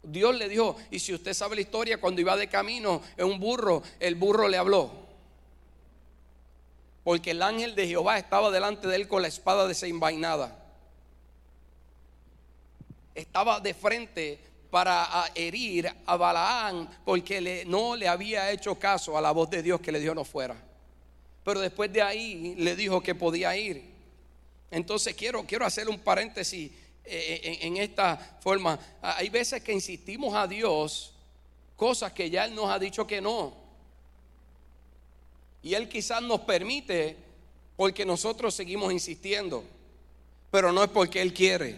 Dios 0.03 0.35
le 0.35 0.47
dijo, 0.47 0.77
y 0.91 0.99
si 0.99 1.13
usted 1.13 1.33
sabe 1.33 1.55
la 1.55 1.61
historia, 1.61 1.99
cuando 1.99 2.21
iba 2.21 2.35
de 2.37 2.47
camino 2.47 3.01
en 3.17 3.25
un 3.27 3.39
burro, 3.39 3.83
el 3.99 4.15
burro 4.15 4.47
le 4.47 4.57
habló. 4.57 4.91
Porque 7.03 7.31
el 7.31 7.41
ángel 7.41 7.75
de 7.75 7.87
Jehová 7.87 8.17
estaba 8.17 8.51
delante 8.51 8.87
de 8.87 8.95
él 8.95 9.07
con 9.07 9.21
la 9.21 9.27
espada 9.27 9.67
desenvainada. 9.67 10.55
Estaba 13.13 13.59
de 13.59 13.73
frente 13.73 14.39
para 14.69 15.31
herir 15.33 15.91
a 16.05 16.15
Balaán 16.15 16.89
porque 17.03 17.65
no 17.65 17.95
le 17.95 18.07
había 18.07 18.51
hecho 18.51 18.75
caso 18.75 19.17
a 19.17 19.21
la 19.21 19.31
voz 19.31 19.49
de 19.49 19.63
Dios 19.63 19.81
que 19.81 19.91
le 19.91 19.99
dijo 19.99 20.13
no 20.13 20.23
fuera. 20.23 20.55
Pero 21.43 21.59
después 21.59 21.91
de 21.91 22.01
ahí 22.01 22.55
le 22.57 22.75
dijo 22.75 23.01
que 23.01 23.15
podía 23.15 23.55
ir. 23.57 23.83
Entonces 24.71 25.15
quiero, 25.15 25.43
quiero 25.45 25.65
hacer 25.65 25.89
un 25.89 25.99
paréntesis 25.99 26.71
en, 27.09 27.77
esta 27.77 28.17
forma. 28.39 28.79
Hay 29.01 29.29
veces 29.29 29.61
que 29.61 29.73
insistimos 29.73 30.35
a 30.35 30.47
Dios 30.47 31.13
cosas 31.75 32.11
que 32.13 32.29
ya 32.29 32.45
Él 32.45 32.55
nos 32.55 32.69
ha 32.69 32.77
dicho 32.77 33.07
que 33.07 33.21
no. 33.21 33.53
Y 35.63 35.73
Él 35.73 35.89
quizás 35.89 36.21
nos 36.21 36.41
permite 36.41 37.17
porque 37.75 38.05
nosotros 38.05 38.53
seguimos 38.53 38.93
insistiendo. 38.93 39.63
Pero 40.51 40.71
no 40.71 40.83
es 40.83 40.89
porque 40.89 41.21
Él 41.21 41.33
quiere. 41.33 41.75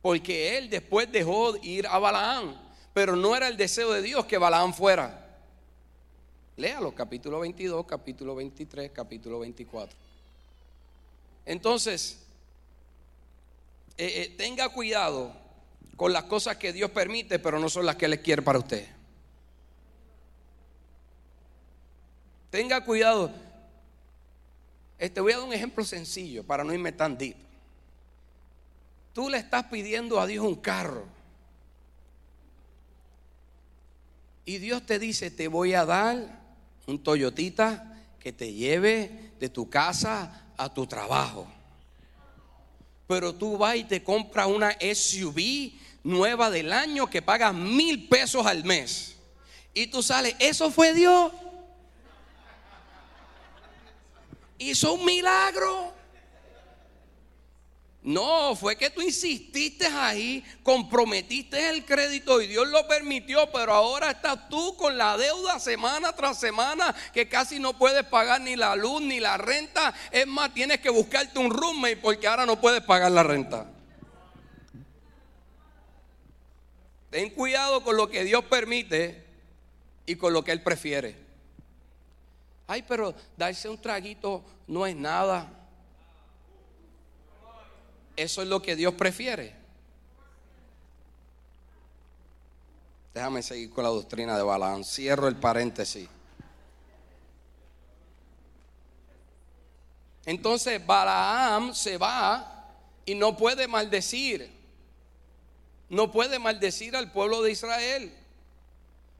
Porque 0.00 0.56
Él 0.56 0.70
después 0.70 1.10
dejó 1.10 1.56
ir 1.62 1.86
a 1.86 1.98
Balaán. 1.98 2.60
Pero 2.92 3.16
no 3.16 3.36
era 3.36 3.48
el 3.48 3.56
deseo 3.56 3.92
de 3.92 4.02
Dios 4.02 4.26
que 4.26 4.38
Balaán 4.38 4.74
fuera. 4.74 5.18
Léalo, 6.56 6.94
capítulo 6.94 7.40
22, 7.40 7.86
capítulo 7.86 8.34
23, 8.34 8.90
capítulo 8.92 9.38
24. 9.40 9.96
Entonces, 11.46 12.18
eh, 14.04 14.22
eh, 14.22 14.34
tenga 14.36 14.68
cuidado 14.68 15.32
con 15.94 16.12
las 16.12 16.24
cosas 16.24 16.56
que 16.56 16.72
Dios 16.72 16.90
permite, 16.90 17.38
pero 17.38 17.60
no 17.60 17.68
son 17.68 17.86
las 17.86 17.94
que 17.94 18.06
Él 18.06 18.20
quiere 18.20 18.42
para 18.42 18.58
usted. 18.58 18.84
Tenga 22.50 22.84
cuidado. 22.84 23.30
Este 24.98 25.20
voy 25.20 25.30
a 25.30 25.36
dar 25.36 25.46
un 25.46 25.52
ejemplo 25.52 25.84
sencillo 25.84 26.42
para 26.42 26.64
no 26.64 26.74
irme 26.74 26.90
tan 26.90 27.16
deep. 27.16 27.36
Tú 29.12 29.28
le 29.28 29.38
estás 29.38 29.66
pidiendo 29.66 30.18
a 30.18 30.26
Dios 30.26 30.44
un 30.44 30.56
carro. 30.56 31.04
Y 34.44 34.58
Dios 34.58 34.84
te 34.84 34.98
dice, 34.98 35.30
te 35.30 35.46
voy 35.46 35.74
a 35.74 35.84
dar 35.84 36.40
un 36.88 37.00
Toyotita 37.00 38.02
que 38.18 38.32
te 38.32 38.52
lleve 38.52 39.30
de 39.38 39.48
tu 39.48 39.70
casa 39.70 40.48
a 40.56 40.74
tu 40.74 40.88
trabajo 40.88 41.46
pero 43.06 43.34
tú 43.34 43.58
vas 43.58 43.76
y 43.76 43.84
te 43.84 44.02
compras 44.02 44.46
una 44.46 44.76
SUV 44.80 45.72
nueva 46.02 46.50
del 46.50 46.72
año 46.72 47.08
que 47.08 47.22
pagas 47.22 47.54
mil 47.54 48.08
pesos 48.08 48.46
al 48.46 48.64
mes. 48.64 49.16
Y 49.74 49.86
tú 49.86 50.02
sales, 50.02 50.34
eso 50.38 50.70
fue 50.70 50.92
Dios. 50.92 51.32
Hizo 54.58 54.94
un 54.94 55.04
milagro. 55.04 56.01
No, 58.02 58.56
fue 58.56 58.76
que 58.76 58.90
tú 58.90 59.00
insististe 59.00 59.86
ahí, 59.86 60.44
comprometiste 60.64 61.70
el 61.70 61.84
crédito 61.84 62.42
y 62.42 62.48
Dios 62.48 62.66
lo 62.66 62.88
permitió, 62.88 63.48
pero 63.52 63.72
ahora 63.72 64.10
estás 64.10 64.48
tú 64.48 64.76
con 64.76 64.98
la 64.98 65.16
deuda 65.16 65.60
semana 65.60 66.12
tras 66.12 66.40
semana 66.40 66.92
que 67.12 67.28
casi 67.28 67.60
no 67.60 67.78
puedes 67.78 68.04
pagar 68.04 68.40
ni 68.40 68.56
la 68.56 68.74
luz 68.74 69.00
ni 69.02 69.20
la 69.20 69.36
renta. 69.36 69.94
Es 70.10 70.26
más, 70.26 70.52
tienes 70.52 70.80
que 70.80 70.90
buscarte 70.90 71.38
un 71.38 71.50
roommate 71.50 71.96
porque 71.98 72.26
ahora 72.26 72.44
no 72.44 72.60
puedes 72.60 72.82
pagar 72.82 73.12
la 73.12 73.22
renta. 73.22 73.70
Ten 77.10 77.30
cuidado 77.30 77.84
con 77.84 77.96
lo 77.96 78.08
que 78.08 78.24
Dios 78.24 78.42
permite 78.46 79.24
y 80.06 80.16
con 80.16 80.32
lo 80.32 80.42
que 80.42 80.50
Él 80.50 80.62
prefiere. 80.62 81.14
Ay, 82.66 82.82
pero 82.82 83.14
darse 83.36 83.68
un 83.68 83.80
traguito 83.80 84.44
no 84.66 84.86
es 84.86 84.96
nada. 84.96 85.61
Eso 88.16 88.42
es 88.42 88.48
lo 88.48 88.60
que 88.60 88.76
Dios 88.76 88.94
prefiere. 88.94 89.54
Déjame 93.14 93.42
seguir 93.42 93.70
con 93.70 93.84
la 93.84 93.90
doctrina 93.90 94.36
de 94.36 94.42
Balaam. 94.42 94.84
Cierro 94.84 95.28
el 95.28 95.36
paréntesis. 95.36 96.08
Entonces 100.24 100.84
Balaam 100.84 101.74
se 101.74 101.98
va 101.98 102.70
y 103.04 103.14
no 103.14 103.36
puede 103.36 103.66
maldecir. 103.68 104.50
No 105.88 106.10
puede 106.10 106.38
maldecir 106.38 106.96
al 106.96 107.12
pueblo 107.12 107.42
de 107.42 107.52
Israel. 107.52 108.14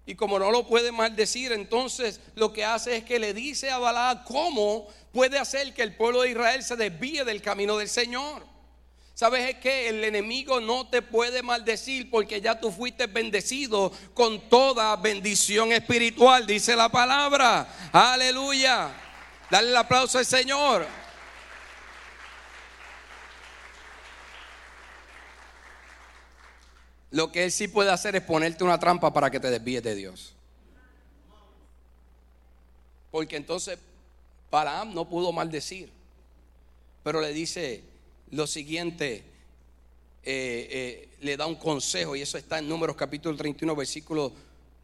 Y 0.07 0.15
como 0.15 0.39
no 0.39 0.51
lo 0.51 0.67
puede 0.67 0.91
maldecir, 0.91 1.53
entonces 1.53 2.21
lo 2.35 2.53
que 2.53 2.65
hace 2.65 2.97
es 2.97 3.05
que 3.05 3.19
le 3.19 3.35
dice 3.35 3.71
a 3.71 3.79
Balaam 3.79 4.25
cómo 4.25 4.89
puede 5.13 5.39
hacer 5.39 5.75
que 5.75 5.83
el 5.83 5.95
pueblo 5.95 6.23
de 6.23 6.31
Israel 6.31 6.63
se 6.63 6.77
desvíe 6.77 7.25
del 7.25 7.43
camino 7.43 7.77
del 7.77 7.89
Señor. 7.89 8.43
¿Sabes 9.23 9.55
que 9.59 9.89
El 9.89 10.03
enemigo 10.03 10.61
no 10.61 10.89
te 10.89 11.01
puede 11.01 11.45
maldecir 11.45 12.11
porque 12.11 12.41
ya 12.41 12.59
tú 12.59 12.73
fuiste 12.73 13.07
bendecido 13.07 13.93
con 14.15 14.49
toda 14.49 14.97
bendición 14.97 15.71
espiritual, 15.71 16.45
dice 16.45 16.75
la 16.75 16.89
palabra. 16.89 17.73
Aleluya. 17.93 18.91
Dale 19.49 19.69
el 19.69 19.77
aplauso 19.77 20.19
al 20.19 20.27
Señor. 20.27 20.85
Lo 27.13 27.31
que 27.31 27.45
él 27.45 27.53
sí 27.53 27.69
puede 27.69 27.93
hacer 27.93 28.17
es 28.17 28.23
ponerte 28.23 28.65
una 28.65 28.81
trampa 28.81 29.13
para 29.13 29.31
que 29.31 29.39
te 29.39 29.51
desvíes 29.51 29.85
de 29.85 29.95
Dios. 29.95 30.35
Porque 33.13 33.37
entonces 33.37 33.79
Balaam 34.51 34.93
no 34.93 35.09
pudo 35.09 35.31
maldecir. 35.31 35.93
Pero 37.05 37.21
le 37.21 37.33
dice, 37.33 37.92
lo 38.33 38.47
siguiente, 38.47 39.23
eh, 40.25 40.69
eh, 40.71 41.09
le 41.21 41.37
da 41.37 41.47
un 41.47 41.57
consejo, 41.57 42.17
y 42.17 42.23
eso 42.23 42.39
está 42.39 42.59
en 42.59 42.69
Números 42.69 42.97
capítulo 42.97 43.37
31, 43.37 43.77
versículo 43.77 44.33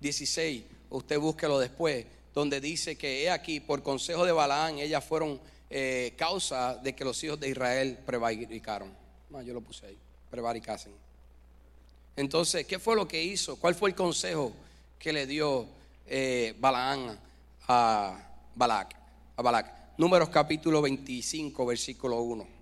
16. 0.01 0.63
Usted 0.91 1.19
búsquelo 1.19 1.59
después, 1.59 2.05
donde 2.35 2.61
dice 2.61 2.97
que 2.97 3.25
he 3.25 3.31
aquí, 3.31 3.61
por 3.61 3.83
consejo 3.83 4.27
de 4.27 4.33
Balaán, 4.33 4.79
ellas 4.79 5.03
fueron 5.03 5.41
eh, 5.71 6.13
causa 6.17 6.77
de 6.77 6.95
que 6.95 7.05
los 7.05 7.23
hijos 7.25 7.41
de 7.41 7.49
Israel 7.49 7.99
prevaricaron. 8.05 8.93
Ah, 9.35 9.43
yo 9.43 9.55
lo 9.55 9.63
puse 9.63 9.87
ahí, 9.87 9.97
prevaricasen. 10.31 10.93
Entonces, 12.17 12.67
¿qué 12.67 12.79
fue 12.79 12.97
lo 12.97 13.09
que 13.09 13.23
hizo? 13.23 13.57
¿Cuál 13.57 13.75
fue 13.75 13.89
el 13.89 13.97
consejo 13.97 14.53
que 14.99 15.13
le 15.13 15.27
dio 15.27 15.67
Balaán 16.59 17.19
a 17.67 18.29
Balac? 18.55 18.95
A 19.37 19.43
Balac. 19.43 19.97
Números 19.97 20.29
capítulo 20.29 20.83
25, 20.83 21.65
versículo 21.65 22.21
1 22.21 22.58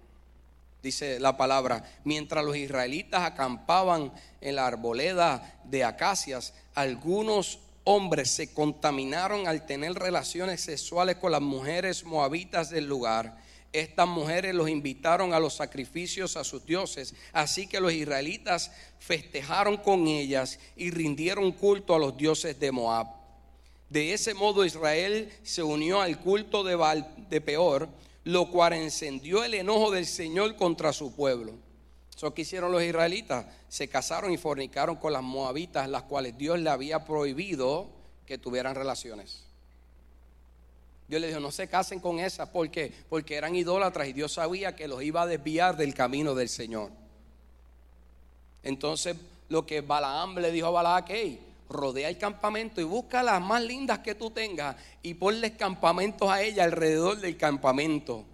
dice 0.82 1.18
la 1.20 1.36
palabra, 1.36 1.84
mientras 2.04 2.44
los 2.44 2.56
israelitas 2.56 3.22
acampaban 3.22 4.12
en 4.40 4.56
la 4.56 4.66
arboleda 4.66 5.60
de 5.64 5.84
acacias, 5.84 6.54
algunos 6.74 7.58
hombres 7.84 8.30
se 8.30 8.52
contaminaron 8.52 9.46
al 9.46 9.64
tener 9.64 9.94
relaciones 9.94 10.60
sexuales 10.60 11.16
con 11.16 11.32
las 11.32 11.40
mujeres 11.40 12.04
moabitas 12.04 12.70
del 12.70 12.86
lugar. 12.86 13.36
Estas 13.72 14.08
mujeres 14.08 14.54
los 14.54 14.68
invitaron 14.68 15.34
a 15.34 15.40
los 15.40 15.54
sacrificios 15.54 16.36
a 16.36 16.44
sus 16.44 16.64
dioses, 16.66 17.14
así 17.32 17.66
que 17.66 17.78
los 17.78 17.92
israelitas 17.92 18.72
festejaron 18.98 19.76
con 19.76 20.06
ellas 20.06 20.58
y 20.76 20.90
rindieron 20.90 21.52
culto 21.52 21.94
a 21.94 21.98
los 21.98 22.16
dioses 22.16 22.58
de 22.58 22.72
Moab. 22.72 23.06
De 23.88 24.12
ese 24.12 24.34
modo 24.34 24.64
Israel 24.64 25.32
se 25.44 25.62
unió 25.62 26.00
al 26.00 26.18
culto 26.18 26.64
de, 26.64 26.74
Baal, 26.74 27.08
de 27.30 27.40
Peor, 27.40 27.88
lo 28.26 28.50
cual 28.50 28.72
encendió 28.72 29.44
el 29.44 29.54
enojo 29.54 29.92
del 29.92 30.04
Señor 30.04 30.56
contra 30.56 30.92
su 30.92 31.14
pueblo. 31.14 31.52
Eso 32.14 32.34
que 32.34 32.42
hicieron 32.42 32.72
los 32.72 32.82
israelitas, 32.82 33.46
se 33.68 33.86
casaron 33.86 34.32
y 34.32 34.36
fornicaron 34.36 34.96
con 34.96 35.12
las 35.12 35.22
moabitas, 35.22 35.88
las 35.88 36.02
cuales 36.02 36.36
Dios 36.36 36.58
le 36.58 36.68
había 36.68 37.04
prohibido 37.04 37.88
que 38.26 38.36
tuvieran 38.36 38.74
relaciones. 38.74 39.44
Dios 41.06 41.20
le 41.20 41.28
dijo, 41.28 41.38
no 41.38 41.52
se 41.52 41.68
casen 41.68 42.00
con 42.00 42.18
esas, 42.18 42.48
¿por 42.48 42.68
qué? 42.68 42.92
Porque 43.08 43.36
eran 43.36 43.54
idólatras 43.54 44.08
y 44.08 44.12
Dios 44.12 44.32
sabía 44.32 44.74
que 44.74 44.88
los 44.88 45.04
iba 45.04 45.22
a 45.22 45.26
desviar 45.26 45.76
del 45.76 45.94
camino 45.94 46.34
del 46.34 46.48
Señor. 46.48 46.90
Entonces, 48.64 49.14
lo 49.48 49.64
que 49.64 49.82
Balaam 49.82 50.36
le 50.38 50.50
dijo 50.50 50.66
a 50.66 50.70
Balaam, 50.72 51.04
hey, 51.06 51.40
rodea 51.68 52.08
el 52.08 52.18
campamento 52.18 52.80
y 52.80 52.84
busca 52.84 53.22
las 53.22 53.40
más 53.40 53.62
lindas 53.62 54.00
que 54.00 54.14
tú 54.14 54.30
tengas 54.30 54.76
y 55.02 55.14
ponles 55.14 55.52
campamentos 55.52 56.30
a 56.30 56.42
ella 56.42 56.64
alrededor 56.64 57.18
del 57.20 57.36
campamento. 57.36 58.24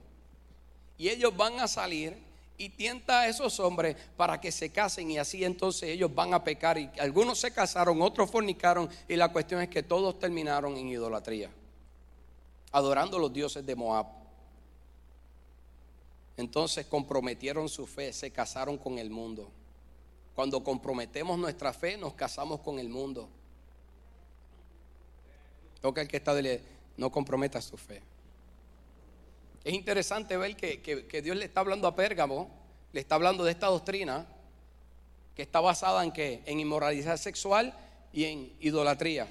Y 0.99 1.09
ellos 1.09 1.37
van 1.37 1.59
a 1.61 1.69
salir 1.69 2.17
y 2.59 2.69
tienta 2.69 3.23
a 3.23 3.29
esos 3.29 3.59
hombres 3.61 3.97
para 4.17 4.41
que 4.41 4.53
se 4.53 4.71
casen 4.71 5.11
y 5.11 5.19
así 5.19 5.45
entonces 5.45 5.89
ellos 5.89 6.15
van 6.15 6.35
a 6.35 6.45
pecar. 6.45 6.79
Y 6.79 6.91
algunos 7.01 7.39
se 7.39 7.51
casaron, 7.53 8.01
otros 8.03 8.31
fornicaron 8.31 8.89
y 9.09 9.17
la 9.17 9.33
cuestión 9.33 9.61
es 9.63 9.69
que 9.69 9.83
todos 9.83 10.19
terminaron 10.19 10.77
en 10.77 10.89
idolatría, 10.89 11.51
adorando 12.71 13.19
los 13.19 13.33
dioses 13.33 13.67
de 13.67 13.75
Moab. 13.75 14.07
Entonces 16.37 16.87
comprometieron 16.87 17.69
su 17.69 17.87
fe, 17.87 18.13
se 18.13 18.31
casaron 18.31 18.79
con 18.79 18.99
el 18.99 19.11
mundo. 19.11 19.51
Cuando 20.35 20.65
comprometemos 20.65 21.39
nuestra 21.39 21.73
fe, 21.73 21.97
nos 21.97 22.15
casamos 22.15 22.61
con 22.61 22.79
el 22.79 22.89
mundo. 22.89 23.29
Toca 25.81 26.01
el 26.01 26.09
que 26.09 26.17
está 26.17 26.35
de 26.35 26.63
no 26.97 27.11
comprometa 27.11 27.61
su 27.61 27.77
fe. 27.77 28.03
Es 29.65 29.75
interesante 29.75 30.37
ver 30.37 30.57
que, 30.57 31.23
Dios 31.23 31.37
le 31.37 31.45
está 31.45 31.61
hablando 31.61 31.87
a 31.87 31.95
Pérgamo, 31.95 32.51
le 32.93 33.01
está 33.01 33.15
hablando 33.15 33.45
de 33.45 33.53
esta 33.53 33.67
doctrina 33.67 34.27
que 35.35 35.43
está 35.43 35.61
basada 35.61 36.05
en 36.05 36.13
que 36.13 36.43
en 36.47 36.61
inmoralidad 36.61 37.17
sexual 37.17 37.75
y 38.13 38.25
en 38.25 38.53
idolatría. 38.61 39.29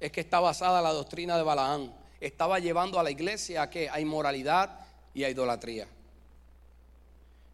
Es 0.00 0.10
que 0.10 0.20
está 0.20 0.40
basada 0.40 0.82
la 0.82 0.92
doctrina 0.92 1.36
de 1.36 1.42
Balaán. 1.42 1.94
Estaba 2.20 2.58
llevando 2.58 2.98
a 2.98 3.02
la 3.02 3.10
iglesia 3.10 3.62
a 3.62 3.70
que 3.70 3.88
a 3.88 4.00
inmoralidad 4.00 4.80
y 5.14 5.24
a 5.24 5.30
idolatría. 5.30 5.86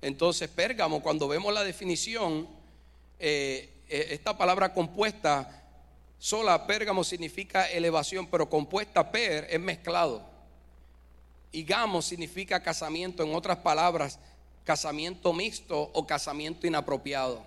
Entonces, 0.00 0.48
Pérgamo, 0.48 1.02
cuando 1.02 1.26
vemos 1.26 1.52
la 1.52 1.64
definición, 1.64 2.48
eh, 3.18 3.82
eh, 3.88 4.08
esta 4.10 4.36
palabra 4.38 4.72
compuesta, 4.72 5.64
sola 6.18 6.66
Pérgamo 6.66 7.02
significa 7.02 7.68
elevación, 7.68 8.26
pero 8.28 8.48
compuesta 8.48 9.10
per 9.10 9.46
es 9.50 9.60
mezclado. 9.60 10.22
Y 11.50 11.64
gamo 11.64 12.02
significa 12.02 12.62
casamiento, 12.62 13.22
en 13.22 13.34
otras 13.34 13.58
palabras, 13.58 14.18
casamiento 14.64 15.32
mixto 15.32 15.90
o 15.94 16.06
casamiento 16.06 16.66
inapropiado. 16.66 17.42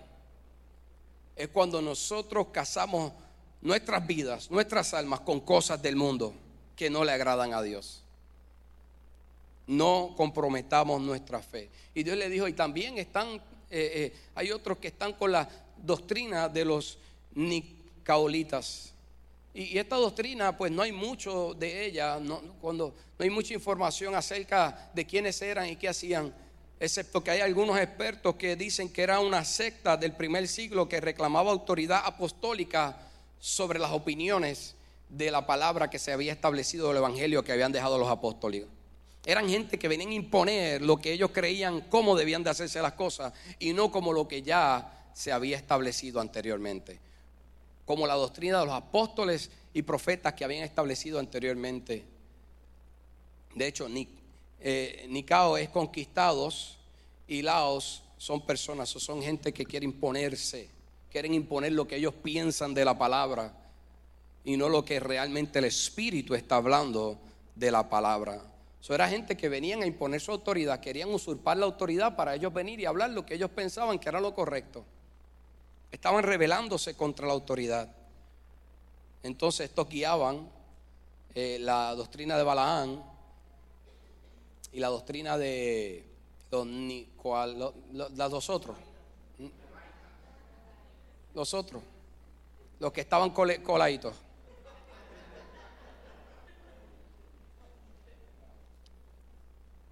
Es 1.35 1.47
cuando 1.49 1.81
nosotros 1.81 2.47
casamos 2.51 3.13
nuestras 3.61 4.05
vidas, 4.05 4.51
nuestras 4.51 4.93
almas 4.93 5.21
con 5.21 5.39
cosas 5.39 5.81
del 5.81 5.95
mundo 5.95 6.33
que 6.75 6.89
no 6.89 7.05
le 7.05 7.11
agradan 7.11 7.53
a 7.53 7.61
Dios 7.61 8.00
no 9.67 10.13
comprometamos 10.17 11.02
nuestra 11.02 11.39
fe. 11.41 11.69
Y 11.93 12.04
Dios 12.04 12.17
le 12.17 12.30
dijo, 12.30 12.47
y 12.47 12.54
también 12.54 12.97
están, 12.97 13.28
eh, 13.30 13.41
eh, 13.69 14.13
hay 14.36 14.52
otros 14.52 14.78
que 14.78 14.89
están 14.89 15.13
con 15.13 15.32
la 15.32 15.47
doctrina 15.78 16.50
de 16.50 16.65
los 16.65 16.97
nicaolitas. 17.34 18.93
Y, 19.54 19.78
esta 19.78 19.97
doctrina, 19.97 20.58
pues 20.58 20.71
no 20.71 20.82
hay 20.82 20.91
mucho 20.91 21.54
de 21.54 21.86
ella, 21.86 22.19
no, 22.19 22.41
cuando 22.62 22.93
no 23.19 23.24
hay 23.24 23.30
mucha 23.30 23.54
información 23.54 24.15
acerca 24.15 24.91
de 24.93 25.06
quiénes 25.06 25.41
eran 25.41 25.67
y 25.67 25.76
qué 25.76 25.89
hacían, 25.89 26.34
excepto 26.80 27.24
que 27.24 27.32
hay 27.32 27.41
algunos 27.41 27.78
expertos 27.78 28.36
que 28.36 28.56
dicen 28.56 28.89
que 28.89 29.04
era 29.04 29.19
una 29.19 29.43
secta 29.43 29.97
del 29.97 30.13
primer 30.13 30.47
siglo 30.47 30.88
que 30.88 31.02
reclamaba 31.02 31.52
autoridad 31.52 32.02
apostólica 32.06 32.97
sobre 33.39 33.80
las 33.80 33.91
opiniones 33.91 34.76
de 35.10 35.30
la 35.30 35.45
palabra 35.45 35.89
que 35.89 36.00
se 36.00 36.13
había 36.13 36.32
establecido 36.32 36.88
del 36.88 36.97
Evangelio 36.97 37.43
que 37.43 37.52
habían 37.52 37.71
dejado 37.71 37.97
los 37.97 38.10
apóstoles. 38.10 38.65
Eran 39.23 39.47
gente 39.47 39.77
que 39.77 39.88
venían 39.88 40.10
a 40.10 40.15
imponer 40.15 40.81
lo 40.81 40.97
que 40.97 41.13
ellos 41.13 41.31
creían 41.31 41.81
cómo 41.81 42.15
debían 42.15 42.43
de 42.43 42.49
hacerse 42.49 42.81
las 42.81 42.93
cosas 42.93 43.34
y 43.60 43.73
no 43.73 43.91
como 43.91 44.13
lo 44.13 44.27
que 44.27 44.41
ya 44.41 45.10
se 45.13 45.31
había 45.31 45.57
establecido 45.57 46.19
anteriormente. 46.19 46.99
Como 47.86 48.07
la 48.07 48.15
doctrina 48.15 48.60
de 48.60 48.65
los 48.65 48.73
apóstoles 48.73 49.51
y 49.73 49.84
profetas 49.84 50.34
que 50.34 50.43
habían 50.43 50.63
establecido 50.63 51.19
anteriormente. 51.19 52.03
De 53.53 53.67
hecho, 53.67 53.88
eh, 54.60 55.05
Nicao 55.10 55.57
es 55.57 55.69
conquistados 55.69 56.77
y 57.27 57.41
Laos 57.41 58.03
son 58.17 58.45
personas, 58.45 58.89
son 58.89 59.21
gente 59.21 59.53
que 59.53 59.65
quiere 59.65 59.86
imponerse, 59.86 60.69
quieren 61.12 61.34
imponer 61.34 61.73
lo 61.73 61.88
que 61.88 61.97
ellos 61.97 62.13
piensan 62.13 62.73
de 62.73 62.86
la 62.86 62.97
palabra 62.97 63.53
y 64.43 64.57
no 64.57 64.69
lo 64.69 64.84
que 64.84 64.99
realmente 64.99 65.60
el 65.60 65.65
Espíritu 65.65 66.34
está 66.34 66.55
hablando 66.55 67.19
de 67.55 67.71
la 67.71 67.89
palabra. 67.89 68.41
Eso 68.82 68.96
era 68.96 69.08
gente 69.08 69.38
que 69.38 69.48
venían 69.48 69.84
a 69.84 69.86
imponer 69.86 70.20
su 70.20 70.32
autoridad, 70.32 70.80
querían 70.80 71.13
usurpar 71.13 71.56
la 71.56 71.65
autoridad 71.65 72.15
para 72.15 72.34
ellos 72.34 72.52
venir 72.52 72.80
y 72.80 72.86
hablar 72.86 73.12
lo 73.12 73.24
que 73.24 73.36
ellos 73.36 73.52
pensaban 73.52 74.00
que 74.00 74.10
era 74.10 74.20
lo 74.20 74.34
correcto. 74.34 74.84
Estaban 75.91 76.24
rebelándose 76.24 76.96
contra 76.96 77.28
la 77.28 77.34
autoridad. 77.34 77.94
Entonces 79.22 79.70
estos 79.70 79.88
guiaban 79.88 80.50
eh, 81.36 81.58
la 81.60 81.94
doctrina 81.94 82.36
de 82.36 82.44
Balaán 82.44 83.04
y 84.72 84.80
la 84.80 84.88
doctrina 84.88 85.38
de 85.38 86.04
los, 86.52 87.74
los 87.94 88.50
otros. 88.50 88.78
¿Mm? 89.38 89.48
Los 91.36 91.54
otros. 91.54 91.84
Los 92.80 92.91
que 92.91 93.02
estaban 93.02 93.30
coladitos. 93.30 94.15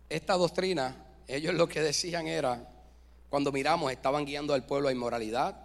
Esta 0.09 0.33
doctrina, 0.33 0.95
ellos 1.27 1.53
lo 1.53 1.69
que 1.69 1.81
decían 1.81 2.27
era, 2.27 2.67
cuando 3.29 3.51
miramos, 3.51 3.91
estaban 3.91 4.25
guiando 4.25 4.55
al 4.55 4.65
pueblo 4.65 4.89
a 4.89 4.91
inmoralidad, 4.91 5.55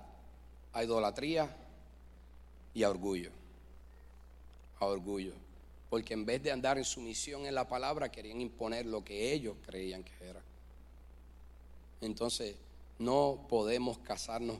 a 0.73 0.85
idolatría 0.85 1.49
y 2.75 2.83
a 2.83 2.91
orgullo. 2.91 3.31
A 4.81 4.87
orgullo. 4.87 5.33
Porque 5.89 6.13
en 6.13 6.27
vez 6.27 6.43
de 6.43 6.53
andar 6.53 6.77
en 6.77 6.85
sumisión 6.85 7.47
en 7.47 7.55
la 7.55 7.67
palabra, 7.67 8.11
querían 8.11 8.41
imponer 8.41 8.85
lo 8.85 9.03
que 9.03 9.33
ellos 9.33 9.57
creían 9.65 10.05
que 10.05 10.13
era. 10.29 10.43
Entonces, 12.03 12.57
no 12.99 13.47
podemos 13.49 13.97
casarnos 13.99 14.59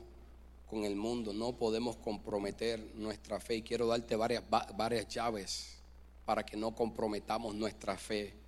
con 0.67 0.83
el 0.83 0.95
mundo, 0.95 1.31
no 1.31 1.53
podemos 1.53 1.95
comprometer 1.97 2.79
nuestra 2.95 3.39
fe. 3.39 3.57
Y 3.57 3.61
quiero 3.61 3.85
darte 3.85 4.15
varias, 4.15 4.43
varias 4.49 5.07
llaves 5.07 5.77
para 6.25 6.43
que 6.43 6.57
no 6.57 6.73
comprometamos 6.73 7.53
nuestra 7.53 7.95
fe 7.97 8.44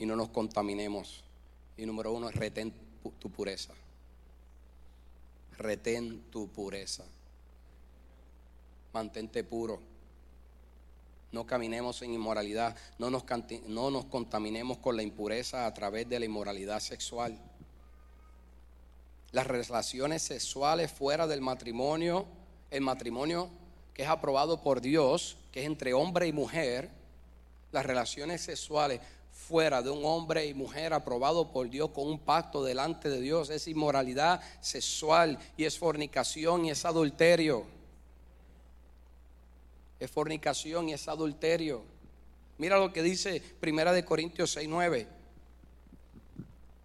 y 0.00 0.06
no 0.06 0.16
nos 0.16 0.30
contaminemos. 0.30 1.22
Y 1.76 1.84
número 1.84 2.12
uno 2.12 2.30
retén 2.30 2.72
tu 3.18 3.30
pureza. 3.30 3.74
Retén 5.58 6.22
tu 6.30 6.48
pureza. 6.48 7.04
Mantente 8.94 9.44
puro. 9.44 9.78
No 11.32 11.46
caminemos 11.46 12.00
en 12.00 12.14
inmoralidad. 12.14 12.74
No 12.98 13.10
nos, 13.10 13.24
no 13.66 13.90
nos 13.90 14.06
contaminemos 14.06 14.78
con 14.78 14.96
la 14.96 15.02
impureza 15.02 15.66
a 15.66 15.74
través 15.74 16.08
de 16.08 16.18
la 16.18 16.24
inmoralidad 16.24 16.80
sexual. 16.80 17.38
Las 19.32 19.46
relaciones 19.46 20.22
sexuales 20.22 20.90
fuera 20.90 21.26
del 21.26 21.42
matrimonio, 21.42 22.24
el 22.70 22.80
matrimonio 22.80 23.50
que 23.92 24.04
es 24.04 24.08
aprobado 24.08 24.62
por 24.62 24.80
Dios, 24.80 25.36
que 25.52 25.60
es 25.60 25.66
entre 25.66 25.92
hombre 25.92 26.26
y 26.26 26.32
mujer, 26.32 26.88
las 27.70 27.84
relaciones 27.84 28.40
sexuales 28.40 29.00
fuera 29.32 29.82
de 29.82 29.90
un 29.90 30.04
hombre 30.04 30.46
y 30.46 30.54
mujer 30.54 30.92
aprobado 30.92 31.50
por 31.50 31.68
Dios 31.68 31.90
con 31.90 32.06
un 32.06 32.18
pacto 32.18 32.62
delante 32.62 33.08
de 33.08 33.20
Dios 33.20 33.50
es 33.50 33.66
inmoralidad 33.66 34.40
sexual 34.60 35.38
y 35.56 35.64
es 35.64 35.78
fornicación 35.78 36.66
y 36.66 36.70
es 36.70 36.84
adulterio. 36.84 37.64
Es 39.98 40.10
fornicación 40.10 40.88
y 40.88 40.92
es 40.92 41.08
adulterio. 41.08 41.82
Mira 42.58 42.78
lo 42.78 42.92
que 42.92 43.02
dice 43.02 43.40
Primera 43.60 43.92
de 43.92 44.04
Corintios 44.04 44.56
6:9. 44.56 45.06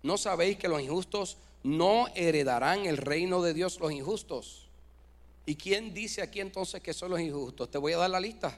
¿No 0.03 0.17
sabéis 0.17 0.57
que 0.57 0.67
los 0.67 0.81
injustos 0.81 1.37
no 1.63 2.07
heredarán 2.15 2.85
el 2.85 2.97
reino 2.97 3.41
de 3.41 3.53
Dios 3.53 3.79
los 3.79 3.91
injustos? 3.91 4.67
¿Y 5.45 5.55
quién 5.55 5.93
dice 5.93 6.21
aquí 6.21 6.39
entonces 6.39 6.81
que 6.81 6.93
son 6.93 7.11
los 7.11 7.19
injustos? 7.19 7.69
Te 7.69 7.77
voy 7.77 7.93
a 7.93 7.97
dar 7.97 8.09
la 8.09 8.19
lista. 8.19 8.57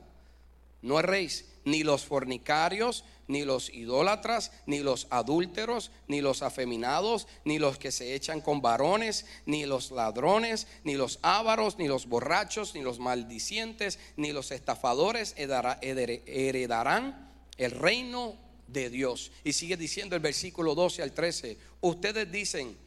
no 0.81 0.99
erréis, 0.99 1.45
ni 1.65 1.83
los 1.83 2.05
fornicarios, 2.05 3.03
ni 3.27 3.43
los 3.43 3.69
idólatras, 3.69 4.51
ni 4.65 4.79
los 4.79 5.07
adúlteros, 5.09 5.91
ni 6.07 6.21
los 6.21 6.41
afeminados, 6.41 7.27
ni 7.45 7.59
los 7.59 7.77
que 7.77 7.91
se 7.91 8.15
echan 8.15 8.41
con 8.41 8.61
varones, 8.61 9.25
ni 9.45 9.65
los 9.65 9.91
ladrones, 9.91 10.67
ni 10.83 10.95
los 10.95 11.19
ávaros, 11.21 11.77
ni 11.77 11.87
los 11.87 12.07
borrachos, 12.07 12.73
ni 12.73 12.81
los 12.81 12.99
maldicientes, 12.99 13.99
ni 14.15 14.31
los 14.31 14.51
estafadores 14.51 15.35
heredarán 15.37 17.29
el 17.57 17.71
reino 17.71 18.35
de 18.67 18.89
Dios. 18.89 19.31
Y 19.43 19.53
sigue 19.53 19.77
diciendo 19.77 20.15
el 20.15 20.21
versículo 20.21 20.75
12 20.75 21.03
al 21.03 21.13
13, 21.13 21.57
ustedes 21.81 22.31
dicen, 22.31 22.77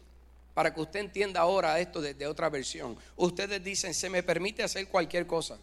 para 0.55 0.75
que 0.75 0.81
usted 0.81 1.01
entienda 1.01 1.41
ahora 1.41 1.79
esto 1.81 2.01
desde 2.01 2.27
otra 2.27 2.49
versión, 2.49 2.97
ustedes 3.17 3.63
dicen, 3.63 3.95
se 3.95 4.11
me 4.11 4.23
permite 4.23 4.63
hacer 4.63 4.89
cualquier 4.89 5.27
cosa, 5.27 5.59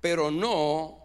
pero 0.00 0.30
no 0.30 0.98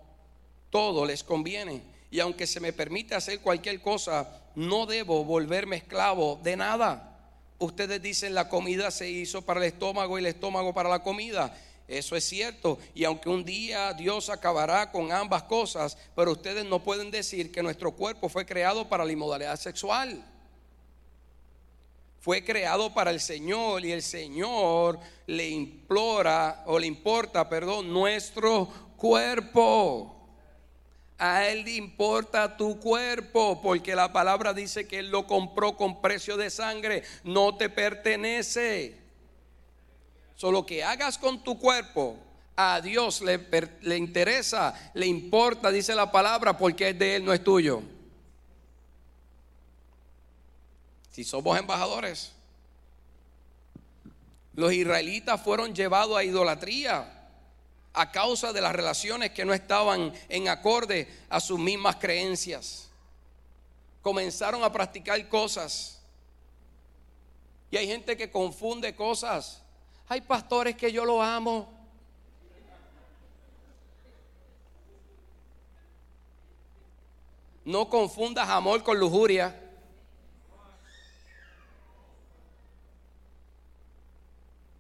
todo 0.70 1.06
les 1.06 1.24
conviene. 1.24 1.82
Y 2.12 2.20
aunque 2.20 2.48
se 2.48 2.60
me 2.60 2.74
permite 2.74 3.16
hacer 3.16 3.40
cualquier 3.40 3.82
cosa, 3.82 4.42
no 4.56 4.86
debo 4.86 5.24
volverme 5.24 5.78
esclavo 5.78 6.40
de 6.44 6.58
nada. 6.58 7.18
Ustedes 7.60 8.02
dicen 8.02 8.34
la 8.34 8.50
comida 8.50 8.90
se 8.90 9.10
hizo 9.10 9.42
para 9.42 9.60
el 9.60 9.68
estómago 9.68 10.18
y 10.18 10.22
el 10.22 10.28
estómago 10.28 10.74
para 10.74 10.90
la 10.90 11.04
comida. 11.04 11.56
Eso 11.88 12.16
es 12.16 12.24
cierto. 12.24 12.78
Y 12.94 13.04
aunque 13.04 13.30
un 13.30 13.44
día 13.44 13.94
Dios 13.94 14.30
acabará 14.30 14.92
con 14.92 15.12
ambas 15.12 15.44
cosas, 15.44 15.98
pero 16.16 16.32
ustedes 16.32 16.66
no 16.66 16.84
pueden 16.84 17.12
decir 17.12 17.52
que 17.52 17.64
nuestro 17.64 17.92
cuerpo 17.92 18.30
fue 18.30 18.46
creado 18.46 18.88
para 18.88 19.04
la 19.04 19.12
inmodalidad 19.12 19.58
sexual. 19.58 20.24
Fue 22.20 22.44
creado 22.44 22.94
para 22.94 23.12
el 23.12 23.20
Señor 23.20 23.86
y 23.86 23.92
el 23.92 24.04
Señor 24.04 25.00
le 25.26 25.50
implora 25.50 26.64
o 26.66 26.78
le 26.78 26.86
importa, 26.86 27.48
perdón, 27.48 27.92
nuestro 27.92 28.68
cuerpo. 28.98 30.19
A 31.20 31.46
Él 31.48 31.66
le 31.66 31.76
importa 31.76 32.56
tu 32.56 32.80
cuerpo, 32.80 33.62
porque 33.62 33.94
la 33.94 34.14
palabra 34.14 34.54
dice 34.54 34.88
que 34.88 35.00
Él 35.00 35.10
lo 35.10 35.28
compró 35.28 35.76
con 35.76 36.02
precio 36.02 36.38
de 36.38 36.50
sangre, 36.50 37.04
no 37.26 37.58
te 37.58 37.70
pertenece. 37.70 38.98
Solo 40.36 40.66
que 40.66 40.82
hagas 40.82 41.18
con 41.18 41.44
tu 41.44 41.60
cuerpo, 41.60 42.16
a 42.56 42.80
Dios 42.80 43.20
le, 43.20 43.38
le 43.82 43.98
interesa, 43.98 44.74
le 44.94 45.08
importa, 45.08 45.72
dice 45.72 45.94
la 45.94 46.10
palabra, 46.10 46.58
porque 46.58 46.90
es 46.90 47.00
de 47.00 47.18
Él, 47.18 47.26
no 47.26 47.34
es 47.34 47.44
tuyo. 47.44 47.84
Si 51.12 51.26
somos 51.26 51.60
embajadores, 51.60 52.32
los 54.54 54.72
israelitas 54.72 55.42
fueron 55.42 55.76
llevados 55.76 56.18
a 56.18 56.24
idolatría 56.24 57.19
a 57.94 58.12
causa 58.12 58.54
de 58.54 58.62
las 58.62 58.74
relaciones 58.74 59.32
que 59.32 59.46
no 59.46 59.54
estaban 59.54 60.14
en 60.30 60.48
acorde 60.48 61.08
a 61.30 61.40
sus 61.40 61.60
mismas 61.60 61.96
creencias. 61.96 62.90
Comenzaron 64.02 64.64
a 64.64 64.72
practicar 64.72 65.28
cosas. 65.28 66.02
Y 67.72 67.78
hay 67.78 67.88
gente 67.88 68.16
que 68.16 68.32
confunde 68.32 68.96
cosas. 68.96 69.62
Hay 70.08 70.22
pastores 70.22 70.76
que 70.76 70.92
yo 70.92 71.06
lo 71.06 71.22
amo. 71.22 71.72
No 77.66 77.90
confundas 77.90 78.50
amor 78.50 78.84
con 78.84 79.00
lujuria. 79.00 79.56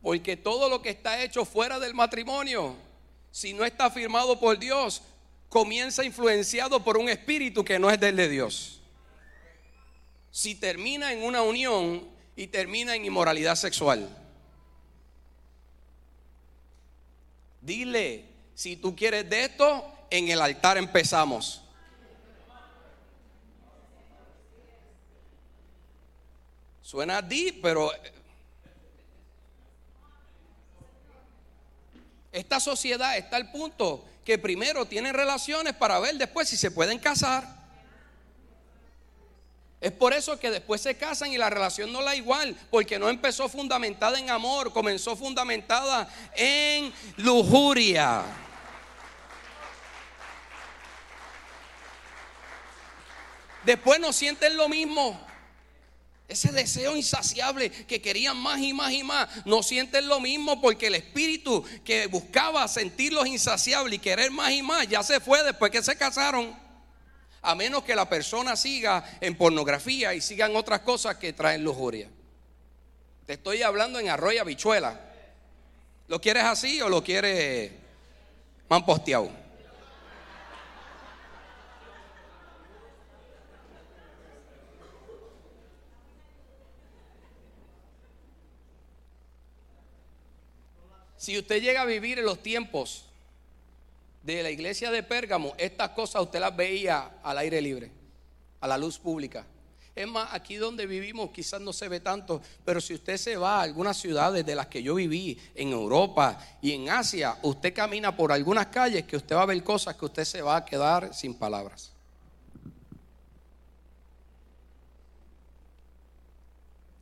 Porque 0.01 0.37
todo 0.37 0.69
lo 0.69 0.81
que 0.81 0.89
está 0.89 1.21
hecho 1.21 1.45
fuera 1.45 1.77
del 1.77 1.93
matrimonio 1.93 2.88
si 3.31 3.53
no 3.53 3.65
está 3.65 3.89
firmado 3.89 4.39
por 4.39 4.57
Dios, 4.57 5.01
comienza 5.49 6.03
influenciado 6.03 6.83
por 6.83 6.97
un 6.97 7.09
espíritu 7.09 7.63
que 7.63 7.79
no 7.79 7.89
es 7.89 7.99
del 7.99 8.15
de 8.15 8.29
Dios. 8.29 8.81
Si 10.31 10.55
termina 10.55 11.11
en 11.11 11.23
una 11.23 11.41
unión 11.41 12.07
y 12.35 12.47
termina 12.47 12.95
en 12.95 13.05
inmoralidad 13.05 13.55
sexual. 13.55 14.15
Dile, 17.61 18.25
si 18.55 18.77
tú 18.77 18.95
quieres 18.95 19.29
de 19.29 19.45
esto, 19.45 19.85
en 20.09 20.29
el 20.29 20.41
altar 20.41 20.77
empezamos. 20.77 21.61
Suena 26.81 27.17
a 27.17 27.27
ti, 27.27 27.51
pero 27.61 27.91
Esta 32.31 32.59
sociedad 32.59 33.17
está 33.17 33.37
al 33.37 33.51
punto 33.51 34.05
que 34.23 34.37
primero 34.37 34.85
tienen 34.85 35.13
relaciones 35.13 35.73
para 35.73 35.99
ver 35.99 36.15
después 36.15 36.47
si 36.47 36.57
se 36.57 36.71
pueden 36.71 36.99
casar. 36.99 37.59
Es 39.81 39.91
por 39.93 40.13
eso 40.13 40.37
que 40.37 40.51
después 40.51 40.81
se 40.81 40.97
casan 40.97 41.31
y 41.31 41.37
la 41.37 41.49
relación 41.49 41.91
no 41.93 42.01
la 42.01 42.13
igual, 42.13 42.55
porque 42.69 42.99
no 42.99 43.09
empezó 43.09 43.47
fundamentada 43.47 44.19
en 44.19 44.29
amor, 44.29 44.73
comenzó 44.73 45.15
fundamentada 45.15 46.09
en 46.35 46.93
lujuria. 47.17 48.23
Después 53.63 53.99
no 53.99 54.11
sienten 54.11 54.57
lo 54.57 54.67
mismo. 54.67 55.28
Ese 56.29 56.51
deseo 56.51 56.95
insaciable 56.95 57.71
que 57.71 57.99
querían 57.99 58.37
más 58.37 58.59
y 58.59 58.71
más 58.71 58.91
y 58.93 59.03
más, 59.03 59.27
no 59.45 59.63
sienten 59.63 60.07
lo 60.07 60.19
mismo 60.19 60.61
porque 60.61 60.85
el 60.85 60.93
espíritu 60.93 61.65
que 61.83 62.05
buscaba 62.05 62.67
sentirlos 62.67 63.25
insaciables 63.25 63.95
y 63.95 63.99
querer 63.99 64.29
más 64.29 64.51
y 64.51 64.61
más 64.61 64.87
ya 64.87 65.01
se 65.01 65.19
fue 65.19 65.43
después 65.43 65.71
que 65.71 65.81
se 65.81 65.97
casaron. 65.97 66.55
A 67.41 67.55
menos 67.55 67.83
que 67.83 67.95
la 67.95 68.07
persona 68.07 68.55
siga 68.55 69.03
en 69.21 69.35
pornografía 69.35 70.13
y 70.13 70.21
sigan 70.21 70.55
otras 70.55 70.81
cosas 70.81 71.15
que 71.17 71.33
traen 71.33 71.63
lujuria. 71.63 72.07
Te 73.25 73.33
estoy 73.33 73.63
hablando 73.63 73.97
en 73.97 74.09
arroyo 74.09 74.45
bichuela. 74.45 74.99
¿Lo 76.07 76.21
quieres 76.21 76.43
así 76.43 76.79
o 76.79 76.89
lo 76.89 77.03
quieres 77.03 77.71
posteado 78.85 79.31
Si 91.29 91.37
usted 91.37 91.61
llega 91.61 91.83
a 91.83 91.85
vivir 91.85 92.17
en 92.17 92.25
los 92.25 92.41
tiempos 92.41 93.05
de 94.23 94.41
la 94.41 94.49
iglesia 94.49 94.89
de 94.89 95.03
Pérgamo, 95.03 95.53
estas 95.59 95.89
cosas 95.89 96.23
usted 96.23 96.39
las 96.39 96.57
veía 96.57 97.19
al 97.21 97.37
aire 97.37 97.61
libre, 97.61 97.91
a 98.59 98.67
la 98.67 98.79
luz 98.79 98.97
pública. 98.97 99.45
Es 99.95 100.07
más, 100.07 100.33
aquí 100.33 100.55
donde 100.55 100.87
vivimos 100.87 101.29
quizás 101.29 101.61
no 101.61 101.71
se 101.71 101.87
ve 101.87 101.99
tanto, 101.99 102.41
pero 102.65 102.81
si 102.81 102.95
usted 102.95 103.15
se 103.17 103.37
va 103.37 103.59
a 103.59 103.61
algunas 103.61 103.97
ciudades 103.97 104.43
de 104.43 104.55
las 104.55 104.65
que 104.65 104.81
yo 104.81 104.95
viví, 104.95 105.39
en 105.53 105.69
Europa 105.69 106.43
y 106.63 106.71
en 106.71 106.89
Asia, 106.89 107.37
usted 107.43 107.75
camina 107.75 108.17
por 108.17 108.31
algunas 108.31 108.65
calles 108.65 109.03
que 109.03 109.17
usted 109.17 109.35
va 109.35 109.43
a 109.43 109.45
ver 109.45 109.63
cosas 109.63 109.95
que 109.97 110.05
usted 110.05 110.25
se 110.25 110.41
va 110.41 110.55
a 110.55 110.65
quedar 110.65 111.13
sin 111.13 111.35
palabras. 111.35 111.91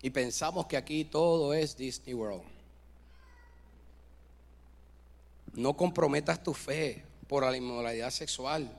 Y 0.01 0.09
pensamos 0.09 0.65
que 0.65 0.75
aquí 0.75 1.05
todo 1.05 1.53
es 1.53 1.77
Disney 1.77 2.13
World. 2.13 2.56
No 5.57 5.75
comprometas 5.75 6.43
tu 6.43 6.53
fe 6.53 7.03
por 7.27 7.43
la 7.43 7.57
inmoralidad 7.57 8.11
sexual. 8.11 8.71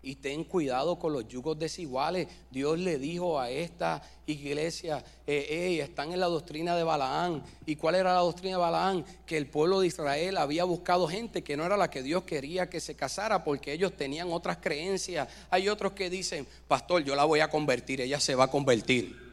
Y 0.00 0.14
ten 0.14 0.44
cuidado 0.44 0.96
con 0.96 1.12
los 1.12 1.26
yugos 1.26 1.58
desiguales. 1.58 2.28
Dios 2.52 2.78
le 2.78 2.98
dijo 2.98 3.40
a 3.40 3.50
esta 3.50 4.00
iglesia, 4.24 5.02
eh, 5.26 5.80
están 5.82 6.12
en 6.12 6.20
la 6.20 6.26
doctrina 6.26 6.76
de 6.76 6.84
Balaán. 6.84 7.42
¿Y 7.66 7.74
cuál 7.74 7.96
era 7.96 8.14
la 8.14 8.20
doctrina 8.20 8.58
de 8.58 8.62
Balaán? 8.62 9.04
Que 9.26 9.36
el 9.36 9.48
pueblo 9.48 9.80
de 9.80 9.88
Israel 9.88 10.36
había 10.36 10.62
buscado 10.62 11.08
gente 11.08 11.42
que 11.42 11.56
no 11.56 11.66
era 11.66 11.76
la 11.76 11.90
que 11.90 12.04
Dios 12.04 12.22
quería 12.22 12.70
que 12.70 12.78
se 12.78 12.94
casara 12.94 13.42
porque 13.42 13.72
ellos 13.72 13.96
tenían 13.96 14.30
otras 14.30 14.58
creencias. 14.58 15.26
Hay 15.50 15.68
otros 15.68 15.94
que 15.94 16.10
dicen, 16.10 16.46
pastor, 16.68 17.02
yo 17.02 17.16
la 17.16 17.24
voy 17.24 17.40
a 17.40 17.50
convertir, 17.50 18.00
ella 18.00 18.20
se 18.20 18.36
va 18.36 18.44
a 18.44 18.50
convertir. 18.52 19.23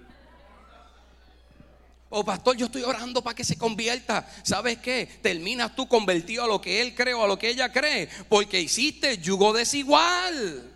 Oh, 2.13 2.25
pastor, 2.25 2.57
yo 2.57 2.65
estoy 2.65 2.83
orando 2.83 3.23
para 3.23 3.33
que 3.33 3.45
se 3.45 3.57
convierta. 3.57 4.29
¿Sabes 4.43 4.79
qué? 4.79 5.07
Terminas 5.21 5.73
tú 5.77 5.87
convertido 5.87 6.43
a 6.43 6.47
lo 6.47 6.59
que 6.59 6.81
él 6.81 6.93
cree 6.93 7.13
o 7.13 7.23
a 7.23 7.27
lo 7.27 7.39
que 7.39 7.47
ella 7.47 7.71
cree, 7.71 8.09
porque 8.27 8.59
hiciste 8.59 9.17
yugo 9.17 9.53
desigual. 9.53 10.69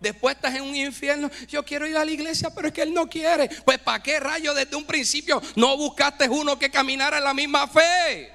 Después 0.00 0.36
estás 0.36 0.54
en 0.54 0.62
un 0.62 0.74
infierno. 0.74 1.30
Yo 1.48 1.62
quiero 1.64 1.86
ir 1.86 1.98
a 1.98 2.04
la 2.04 2.10
iglesia, 2.10 2.48
pero 2.54 2.68
es 2.68 2.74
que 2.74 2.80
él 2.80 2.94
no 2.94 3.10
quiere. 3.10 3.50
Pues, 3.62 3.78
¿para 3.78 4.02
qué 4.02 4.18
rayo 4.18 4.54
desde 4.54 4.74
un 4.74 4.86
principio 4.86 5.40
no 5.54 5.76
buscaste 5.76 6.30
uno 6.30 6.58
que 6.58 6.70
caminara 6.70 7.18
en 7.18 7.24
la 7.24 7.34
misma 7.34 7.68
fe? 7.68 8.32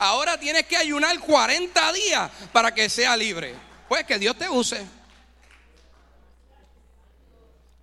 Ahora 0.00 0.38
tienes 0.40 0.66
que 0.66 0.76
ayunar 0.76 1.16
40 1.20 1.92
días 1.92 2.30
para 2.52 2.74
que 2.74 2.88
sea 2.88 3.16
libre. 3.16 3.54
Pues 3.88 4.04
que 4.04 4.18
Dios 4.18 4.36
te 4.36 4.48
use. 4.48 4.84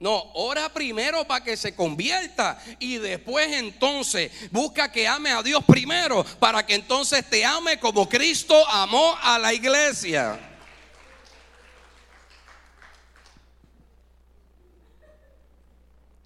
No, 0.02 0.32
ora 0.34 0.68
primero 0.68 1.26
para 1.26 1.44
que 1.44 1.56
se 1.56 1.76
convierta 1.76 2.60
y 2.80 2.98
después 2.98 3.52
entonces 3.52 4.32
busca 4.50 4.92
que 4.92 5.08
ame 5.08 5.30
a 5.30 5.44
Dios 5.44 5.64
primero 5.64 6.26
para 6.40 6.66
que 6.66 6.74
entonces 6.74 7.24
te 7.30 7.46
ame 7.46 7.80
como 7.80 8.10
Cristo 8.10 8.68
amó 8.68 9.16
a 9.22 9.38
la 9.38 9.54
iglesia. 9.54 10.40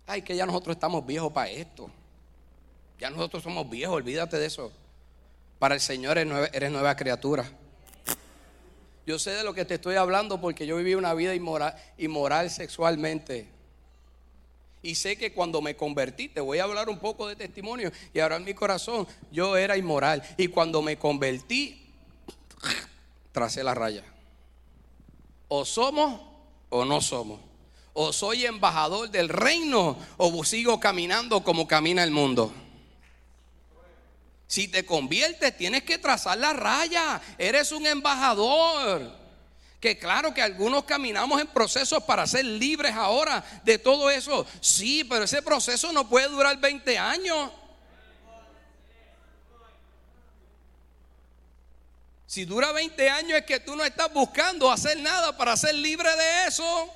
Ay, 0.08 0.22
que 0.22 0.38
ya 0.38 0.46
nosotros 0.46 0.78
estamos 0.78 1.06
viejos 1.06 1.34
para 1.34 1.50
esto. 1.50 1.92
Ya 2.98 3.10
nosotros 3.10 3.44
somos 3.44 3.70
viejos, 3.70 3.98
olvídate 3.98 4.38
de 4.38 4.46
eso. 4.46 4.72
Para 5.60 5.76
el 5.76 5.82
Señor 5.82 6.18
eres 6.18 6.72
nueva, 6.72 6.96
criatura. 6.96 7.44
Yo 9.06 9.20
sé 9.20 9.32
de 9.32 9.44
lo 9.44 9.54
que 9.54 9.66
te 9.66 9.74
estoy 9.74 9.96
hablando 9.96 10.40
porque 10.40 10.66
yo 10.66 10.78
viví 10.78 10.96
una 10.96 11.14
vida 11.14 11.36
inmoral, 11.36 11.76
inmoral 11.98 12.50
sexualmente. 12.50 13.54
Y 14.86 14.94
sé 14.94 15.18
que 15.18 15.34
cuando 15.34 15.64
me 15.64 15.76
convertí, 15.76 16.30
te 16.30 16.40
voy 16.40 16.60
a 16.60 16.64
hablar 16.64 16.90
un 16.90 17.00
poco 17.00 17.28
de 17.28 17.36
testimonio, 17.36 17.92
y 18.14 18.20
ahora 18.20 18.36
en 18.36 18.44
mi 18.44 18.54
corazón 18.54 19.08
yo 19.32 19.58
era 19.58 19.76
inmoral. 19.78 20.22
Y 20.38 20.48
cuando 20.48 20.84
me 20.84 21.00
convertí, 21.00 21.88
tracé 23.32 23.64
la 23.64 23.74
raya. 23.74 24.04
O 25.48 25.66
somos 25.66 26.22
o 26.70 26.86
no 26.86 27.02
somos. 27.02 27.40
O 27.94 28.14
soy 28.14 28.46
embajador 28.46 29.10
del 29.10 29.30
reino 29.30 29.98
o 30.18 30.44
sigo 30.44 30.80
caminando 30.80 31.44
como 31.44 31.68
camina 31.68 32.04
el 32.04 32.12
mundo. 32.12 32.54
Si 34.46 34.68
te 34.68 34.86
conviertes, 34.86 35.58
tienes 35.58 35.82
que 35.82 35.98
trazar 35.98 36.38
la 36.38 36.54
raya. 36.54 37.20
Eres 37.40 37.72
un 37.72 37.88
embajador 37.88 39.25
que 39.86 40.00
claro 40.00 40.34
que 40.34 40.42
algunos 40.42 40.84
caminamos 40.86 41.40
en 41.40 41.46
procesos 41.46 42.04
para 42.06 42.26
ser 42.26 42.44
libres 42.44 42.92
ahora 42.96 43.46
de 43.64 43.78
todo 43.78 44.10
eso. 44.10 44.44
Sí, 44.60 45.04
pero 45.04 45.26
ese 45.26 45.44
proceso 45.44 45.92
no 45.92 46.10
puede 46.10 46.28
durar 46.28 46.58
20 46.60 46.98
años. 46.98 47.52
Si 52.26 52.46
dura 52.46 52.72
20 52.72 53.10
años 53.12 53.38
es 53.38 53.46
que 53.46 53.60
tú 53.60 53.76
no 53.76 53.86
estás 53.86 54.12
buscando 54.12 54.72
hacer 54.72 55.00
nada 55.02 55.38
para 55.38 55.56
ser 55.56 55.76
libre 55.76 56.10
de 56.10 56.48
eso. 56.48 56.90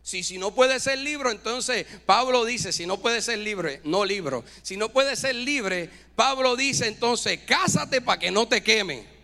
Si, 0.00 0.22
si 0.22 0.38
no 0.38 0.54
puede 0.54 0.78
ser 0.78 1.00
libre, 1.00 1.32
entonces 1.32 1.86
Pablo 2.06 2.44
dice, 2.44 2.72
si 2.72 2.86
no 2.86 3.00
puede 3.00 3.20
ser 3.20 3.40
libre, 3.40 3.80
no 3.82 4.04
libro. 4.04 4.44
Si 4.62 4.76
no 4.76 4.90
puede 4.90 5.16
ser 5.16 5.34
libre, 5.34 5.90
Pablo 6.14 6.54
dice 6.54 6.86
entonces, 6.86 7.40
cásate 7.44 8.00
para 8.00 8.20
que 8.20 8.30
no 8.30 8.46
te 8.46 8.62
quemen. 8.62 9.17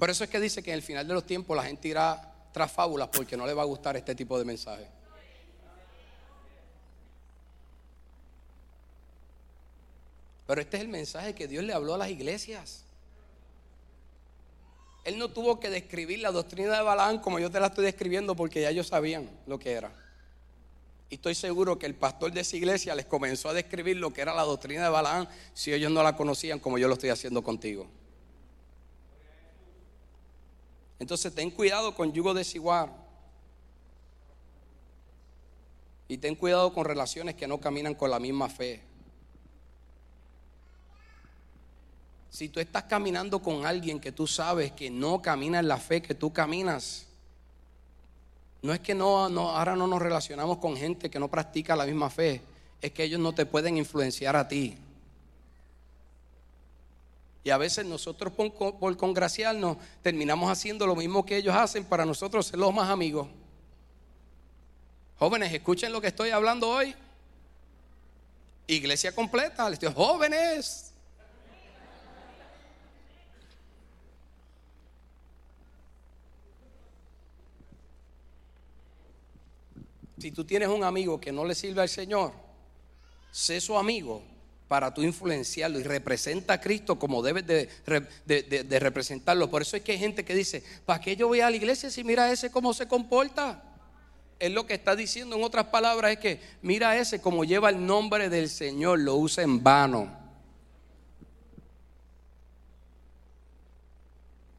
Por 0.00 0.08
eso 0.08 0.24
es 0.24 0.30
que 0.30 0.40
dice 0.40 0.62
que 0.62 0.70
en 0.70 0.76
el 0.76 0.82
final 0.82 1.06
de 1.06 1.12
los 1.12 1.26
tiempos 1.26 1.54
la 1.54 1.62
gente 1.62 1.86
irá 1.86 2.32
tras 2.54 2.72
fábulas 2.72 3.10
porque 3.12 3.36
no 3.36 3.46
le 3.46 3.52
va 3.52 3.60
a 3.60 3.66
gustar 3.66 3.98
este 3.98 4.14
tipo 4.14 4.38
de 4.38 4.46
mensaje. 4.46 4.88
Pero 10.46 10.62
este 10.62 10.78
es 10.78 10.82
el 10.84 10.88
mensaje 10.88 11.34
que 11.34 11.46
Dios 11.46 11.62
le 11.64 11.74
habló 11.74 11.92
a 11.92 11.98
las 11.98 12.08
iglesias. 12.08 12.82
Él 15.04 15.18
no 15.18 15.28
tuvo 15.28 15.60
que 15.60 15.68
describir 15.68 16.20
la 16.20 16.32
doctrina 16.32 16.78
de 16.78 16.82
Balaán 16.82 17.18
como 17.18 17.38
yo 17.38 17.50
te 17.50 17.60
la 17.60 17.66
estoy 17.66 17.84
describiendo 17.84 18.34
porque 18.34 18.62
ya 18.62 18.70
ellos 18.70 18.86
sabían 18.86 19.28
lo 19.46 19.58
que 19.58 19.72
era. 19.72 19.92
Y 21.10 21.16
estoy 21.16 21.34
seguro 21.34 21.78
que 21.78 21.84
el 21.84 21.94
pastor 21.94 22.32
de 22.32 22.40
esa 22.40 22.56
iglesia 22.56 22.94
les 22.94 23.04
comenzó 23.04 23.50
a 23.50 23.52
describir 23.52 23.98
lo 23.98 24.14
que 24.14 24.22
era 24.22 24.34
la 24.34 24.44
doctrina 24.44 24.84
de 24.84 24.88
Balaán 24.88 25.28
si 25.52 25.74
ellos 25.74 25.92
no 25.92 26.02
la 26.02 26.16
conocían 26.16 26.58
como 26.58 26.78
yo 26.78 26.88
lo 26.88 26.94
estoy 26.94 27.10
haciendo 27.10 27.44
contigo. 27.44 27.99
Entonces 31.00 31.34
ten 31.34 31.50
cuidado 31.50 31.94
con 31.94 32.12
yugo 32.12 32.34
desigual. 32.34 32.92
Y 36.06 36.18
ten 36.18 36.36
cuidado 36.36 36.72
con 36.72 36.84
relaciones 36.84 37.34
que 37.34 37.48
no 37.48 37.58
caminan 37.58 37.94
con 37.94 38.10
la 38.10 38.20
misma 38.20 38.48
fe. 38.48 38.82
Si 42.28 42.48
tú 42.48 42.60
estás 42.60 42.84
caminando 42.84 43.40
con 43.40 43.64
alguien 43.64 43.98
que 43.98 44.12
tú 44.12 44.26
sabes 44.26 44.72
que 44.72 44.90
no 44.90 45.20
camina 45.20 45.58
en 45.58 45.68
la 45.68 45.78
fe 45.78 46.02
que 46.02 46.14
tú 46.14 46.32
caminas, 46.32 47.06
no 48.62 48.72
es 48.74 48.80
que 48.80 48.94
no, 48.94 49.28
no, 49.28 49.50
ahora 49.50 49.74
no 49.74 49.86
nos 49.86 50.02
relacionamos 50.02 50.58
con 50.58 50.76
gente 50.76 51.10
que 51.10 51.18
no 51.18 51.28
practica 51.28 51.74
la 51.74 51.86
misma 51.86 52.10
fe, 52.10 52.42
es 52.80 52.92
que 52.92 53.04
ellos 53.04 53.20
no 53.20 53.34
te 53.34 53.46
pueden 53.46 53.78
influenciar 53.78 54.36
a 54.36 54.46
ti. 54.46 54.76
Y 57.42 57.50
a 57.50 57.56
veces 57.56 57.86
nosotros 57.86 58.32
por, 58.32 58.96
congraciarnos 58.96 59.78
terminamos 60.02 60.50
haciendo 60.50 60.86
lo 60.86 60.94
mismo 60.94 61.24
que 61.24 61.36
ellos 61.36 61.54
hacen 61.54 61.84
para 61.84 62.04
nosotros 62.04 62.46
ser 62.46 62.58
los 62.58 62.72
más 62.74 62.90
amigos. 62.90 63.28
Jóvenes, 65.18 65.52
escuchen 65.52 65.92
lo 65.92 66.00
que 66.00 66.08
estoy 66.08 66.30
hablando 66.30 66.68
hoy. 66.68 66.94
Iglesia 68.66 69.14
completa, 69.14 69.68
les 69.68 69.78
jóvenes. 69.94 70.92
Si 80.18 80.30
tú 80.32 80.44
tienes 80.44 80.68
un 80.68 80.84
amigo 80.84 81.18
que 81.18 81.32
no 81.32 81.46
le 81.46 81.54
sirve 81.54 81.80
al 81.80 81.88
Señor, 81.88 82.32
sé 83.30 83.58
su 83.60 83.78
amigo 83.78 84.22
para 84.70 84.94
tú 84.94 85.02
influenciarlo 85.02 85.80
y 85.80 85.82
representa 85.82 86.54
a 86.54 86.60
Cristo 86.60 86.96
como 86.96 87.24
debes 87.24 87.44
de, 87.44 88.78
representarlo. 88.78 89.50
Por 89.50 89.62
eso 89.62 89.76
es 89.76 89.82
que 89.82 89.90
hay 89.90 89.98
gente 89.98 90.24
que 90.24 90.32
dice, 90.32 90.62
¿para 90.86 91.00
qué 91.00 91.16
yo 91.16 91.26
voy 91.26 91.40
a 91.40 91.50
la 91.50 91.56
iglesia 91.56 91.90
si 91.90 92.04
mira 92.04 92.30
ese 92.30 92.52
cómo 92.52 92.72
se 92.72 92.86
comporta? 92.86 93.64
Él 94.38 94.54
lo 94.54 94.68
que 94.68 94.74
está 94.74 94.94
diciendo 94.94 95.34
en 95.34 95.42
otras 95.42 95.66
palabras 95.66 96.12
es 96.12 96.18
que 96.18 96.40
mira 96.62 96.96
ese 96.96 97.20
como 97.20 97.42
lleva 97.42 97.68
el 97.68 97.84
nombre 97.84 98.28
del 98.28 98.48
Señor, 98.48 99.00
lo 99.00 99.16
usa 99.16 99.42
en 99.42 99.60
vano. 99.60 100.16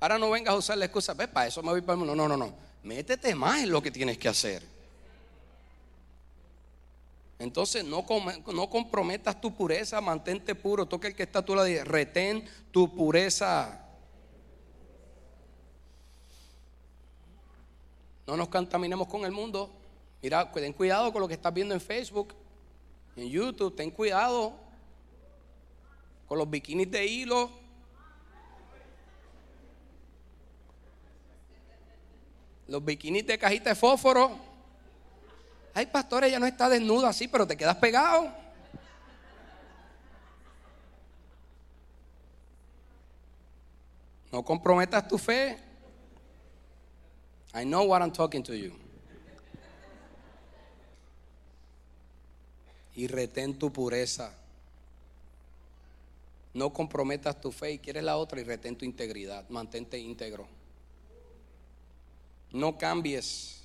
Ahora 0.02 0.20
no 0.20 0.30
vengas 0.30 0.54
a 0.54 0.58
usar 0.58 0.78
la 0.78 0.84
excusa, 0.84 1.14
ve, 1.14 1.30
para 1.30 1.48
eso 1.48 1.64
me 1.64 1.70
voy 1.70 1.80
para 1.80 1.94
el 1.94 2.00
mundo. 2.00 2.16
No, 2.18 2.28
no, 2.28 2.36
no. 2.36 2.54
Métete 2.84 3.34
más 3.34 3.64
en 3.64 3.72
lo 3.72 3.82
que 3.82 3.92
tienes 3.92 4.18
que 4.18 4.28
hacer. 4.28 4.62
Entonces 7.42 7.84
no, 7.84 8.06
no 8.54 8.70
comprometas 8.70 9.42
tu 9.42 9.56
pureza, 9.56 10.00
mantente 10.00 10.54
puro. 10.54 10.86
Toca 10.86 11.08
el 11.08 11.16
que 11.16 11.24
está 11.24 11.40
a 11.40 11.42
tu 11.42 11.56
lado 11.56 11.68
retén 11.86 12.48
tu 12.70 12.94
pureza. 12.96 13.84
No 18.28 18.38
nos 18.38 18.48
contaminemos 18.48 19.08
con 19.08 19.26
el 19.26 19.32
mundo. 19.32 19.72
Mira, 20.22 20.52
ten 20.52 20.72
cuidado 20.72 21.12
con 21.12 21.20
lo 21.20 21.28
que 21.28 21.34
estás 21.34 21.52
viendo 21.52 21.74
en 21.74 21.82
Facebook, 21.82 22.36
en 23.16 23.28
YouTube. 23.28 23.76
Ten 23.76 23.90
cuidado 23.90 24.54
con 26.28 26.38
los 26.38 26.48
bikinis 26.48 26.92
de 26.92 27.08
hilo. 27.08 27.50
Los 32.68 32.86
bikinis 32.86 33.26
de 33.26 33.40
cajita 33.40 33.72
de 33.72 33.76
fósforo. 33.76 34.51
Ay, 35.74 35.86
pastor, 35.86 36.24
ella 36.26 36.40
no 36.40 36.46
está 36.46 36.68
desnuda 36.68 37.10
así, 37.10 37.28
pero 37.28 37.48
te 37.48 37.56
quedas 37.56 37.78
pegado. 37.78 38.32
No 44.32 44.44
comprometas 44.44 45.08
tu 45.08 45.18
fe. 45.18 45.58
I 47.54 47.66
know 47.66 47.84
what 47.84 48.02
I'm 48.02 48.12
talking 48.12 48.44
to 48.44 48.54
you. 48.54 48.74
Y 52.96 53.08
retén 53.08 53.58
tu 53.58 53.72
pureza. 53.72 54.34
No 56.54 56.72
comprometas 56.72 57.40
tu 57.40 57.52
fe 57.52 57.74
y 57.74 57.80
quieres 57.80 58.04
la 58.04 58.18
otra 58.18 58.42
y 58.42 58.44
retén 58.44 58.78
tu 58.78 58.84
integridad. 58.84 59.48
Mantente 59.50 59.98
íntegro. 59.98 60.48
No 62.52 62.78
cambies 62.78 63.61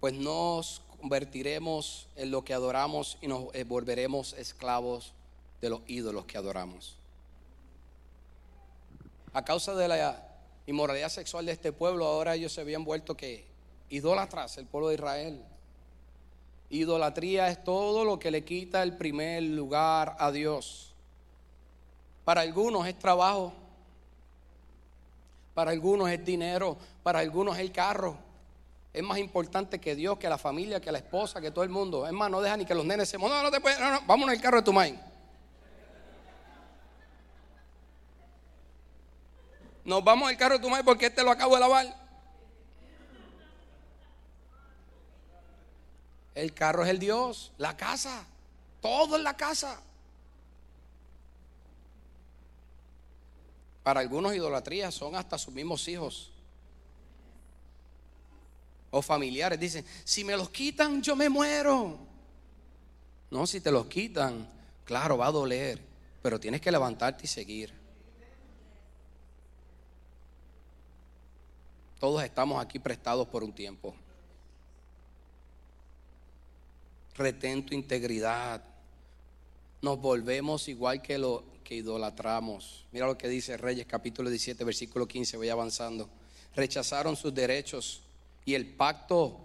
pues 0.00 0.14
nos 0.14 0.82
convertiremos 1.00 2.08
en 2.16 2.30
lo 2.30 2.44
que 2.44 2.54
adoramos 2.54 3.18
y 3.20 3.28
nos 3.28 3.44
volveremos 3.66 4.32
esclavos 4.34 5.12
de 5.60 5.70
los 5.70 5.80
ídolos 5.86 6.24
que 6.26 6.38
adoramos. 6.38 6.96
A 9.32 9.44
causa 9.44 9.74
de 9.74 9.88
la 9.88 10.26
inmoralidad 10.66 11.08
sexual 11.08 11.46
de 11.46 11.52
este 11.52 11.72
pueblo, 11.72 12.06
ahora 12.06 12.34
ellos 12.34 12.52
se 12.52 12.60
habían 12.60 12.84
vuelto 12.84 13.16
que 13.16 13.44
idólatras, 13.90 14.56
el 14.58 14.66
pueblo 14.66 14.88
de 14.88 14.94
Israel. 14.94 15.42
Idolatría 16.70 17.48
es 17.48 17.62
todo 17.62 18.04
lo 18.04 18.18
que 18.18 18.30
le 18.30 18.44
quita 18.44 18.82
el 18.82 18.96
primer 18.96 19.42
lugar 19.42 20.16
a 20.18 20.32
Dios. 20.32 20.92
Para 22.24 22.40
algunos 22.40 22.86
es 22.86 22.98
trabajo, 22.98 23.52
para 25.54 25.70
algunos 25.70 26.10
es 26.10 26.24
dinero, 26.24 26.76
para 27.02 27.20
algunos 27.20 27.54
es 27.54 27.60
el 27.60 27.72
carro, 27.72 28.16
es 28.96 29.02
más 29.02 29.18
importante 29.18 29.78
que 29.78 29.94
Dios, 29.94 30.16
que 30.16 30.26
la 30.26 30.38
familia, 30.38 30.80
que 30.80 30.90
la 30.90 30.96
esposa, 30.96 31.38
que 31.38 31.50
todo 31.50 31.62
el 31.62 31.68
mundo. 31.68 32.06
Es 32.06 32.14
más, 32.14 32.30
no 32.30 32.40
deja 32.40 32.56
ni 32.56 32.64
que 32.64 32.74
los 32.74 32.86
nenes 32.86 33.10
se... 33.10 33.18
No, 33.18 33.42
no 33.42 33.50
te 33.50 33.60
puedes... 33.60 33.78
No, 33.78 33.90
no, 33.90 34.00
vámonos 34.06 34.34
al 34.34 34.40
carro 34.40 34.56
de 34.56 34.62
tu 34.62 34.72
main. 34.72 34.98
Nos 39.84 40.02
vamos 40.02 40.30
al 40.30 40.38
carro 40.38 40.54
de 40.54 40.62
tu 40.62 40.70
main 40.70 40.82
porque 40.82 41.06
este 41.06 41.22
lo 41.22 41.30
acabo 41.30 41.56
de 41.56 41.60
lavar. 41.60 41.94
El 46.34 46.54
carro 46.54 46.82
es 46.82 46.88
el 46.88 46.98
Dios, 46.98 47.52
la 47.58 47.76
casa, 47.76 48.24
todo 48.80 49.16
es 49.16 49.22
la 49.22 49.36
casa. 49.36 49.78
Para 53.82 54.00
algunos 54.00 54.34
idolatrías 54.34 54.94
son 54.94 55.16
hasta 55.16 55.36
sus 55.36 55.52
mismos 55.52 55.86
hijos 55.86 56.32
o 58.96 59.02
familiares. 59.02 59.60
Dicen, 59.60 59.84
si 60.04 60.24
me 60.24 60.36
los 60.36 60.48
quitan, 60.50 61.02
yo 61.02 61.14
me 61.14 61.28
muero. 61.28 61.98
No, 63.30 63.46
si 63.46 63.60
te 63.60 63.70
los 63.70 63.86
quitan, 63.86 64.48
claro, 64.84 65.18
va 65.18 65.26
a 65.26 65.32
doler, 65.32 65.80
pero 66.22 66.40
tienes 66.40 66.60
que 66.60 66.72
levantarte 66.72 67.24
y 67.24 67.28
seguir. 67.28 67.72
Todos 71.98 72.22
estamos 72.24 72.62
aquí 72.62 72.78
prestados 72.78 73.28
por 73.28 73.44
un 73.44 73.52
tiempo. 73.52 73.94
Retén 77.14 77.64
tu 77.64 77.74
integridad. 77.74 78.62
Nos 79.82 80.00
volvemos 80.00 80.68
igual 80.68 81.02
que 81.02 81.18
lo 81.18 81.44
que 81.64 81.74
idolatramos. 81.74 82.86
Mira 82.92 83.06
lo 83.06 83.18
que 83.18 83.28
dice 83.28 83.56
Reyes 83.56 83.86
capítulo 83.86 84.30
17, 84.30 84.62
versículo 84.64 85.06
15, 85.06 85.36
voy 85.36 85.48
avanzando. 85.48 86.08
Rechazaron 86.54 87.16
sus 87.16 87.34
derechos 87.34 88.05
y 88.46 88.54
el 88.54 88.64
pacto 88.64 89.40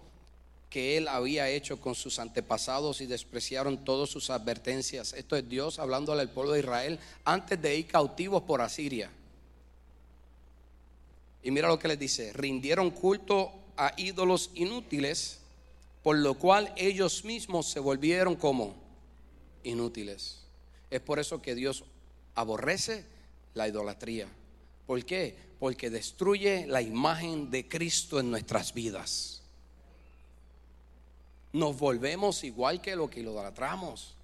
que 0.70 0.96
él 0.96 1.10
había 1.10 1.50
hecho 1.50 1.82
con 1.82 1.96
sus 1.96 2.18
antepasados 2.18 3.02
y 3.02 3.06
despreciaron 3.06 3.84
todas 3.84 4.10
sus 4.10 4.30
advertencias. 4.30 5.12
Esto 5.12 5.36
es 5.36 5.50
Dios 5.50 5.80
hablándole 5.80 6.22
al 6.22 6.30
pueblo 6.30 6.54
de 6.54 6.60
Israel 6.62 6.98
antes 7.26 7.62
de 7.62 7.76
ir 7.78 7.88
cautivos 7.88 8.44
por 8.44 8.62
Asiria. 8.62 9.12
Y 11.44 11.52
mira 11.52 11.68
lo 11.68 11.78
que 11.78 11.90
les 11.90 12.00
dice, 12.00 12.32
rindieron 12.32 12.92
culto 12.92 13.52
a 13.76 13.92
ídolos 13.98 14.52
inútiles, 14.54 15.40
por 16.04 16.18
lo 16.18 16.36
cual 16.36 16.72
ellos 16.78 17.26
mismos 17.26 17.68
se 17.68 17.82
volvieron 17.82 18.36
como 18.36 18.76
inútiles. 19.64 20.44
Es 20.90 21.02
por 21.02 21.20
eso 21.20 21.42
que 21.42 21.54
Dios 21.56 21.84
aborrece 22.36 23.04
la 23.56 23.68
idolatría. 23.68 24.28
¿Por 24.88 25.04
qué? 25.04 25.36
Porque 25.62 25.90
destruye 25.90 26.68
la 26.68 26.82
imagen 26.82 27.50
de 27.50 27.70
Cristo 27.70 28.20
en 28.20 28.30
nuestras 28.32 28.74
vidas 28.74 29.42
nos 31.54 31.78
volvemos 31.78 32.44
igual 32.44 32.82
que 32.82 32.96
lo 32.96 33.10
que 33.10 33.20
idolatramos. 33.20 34.16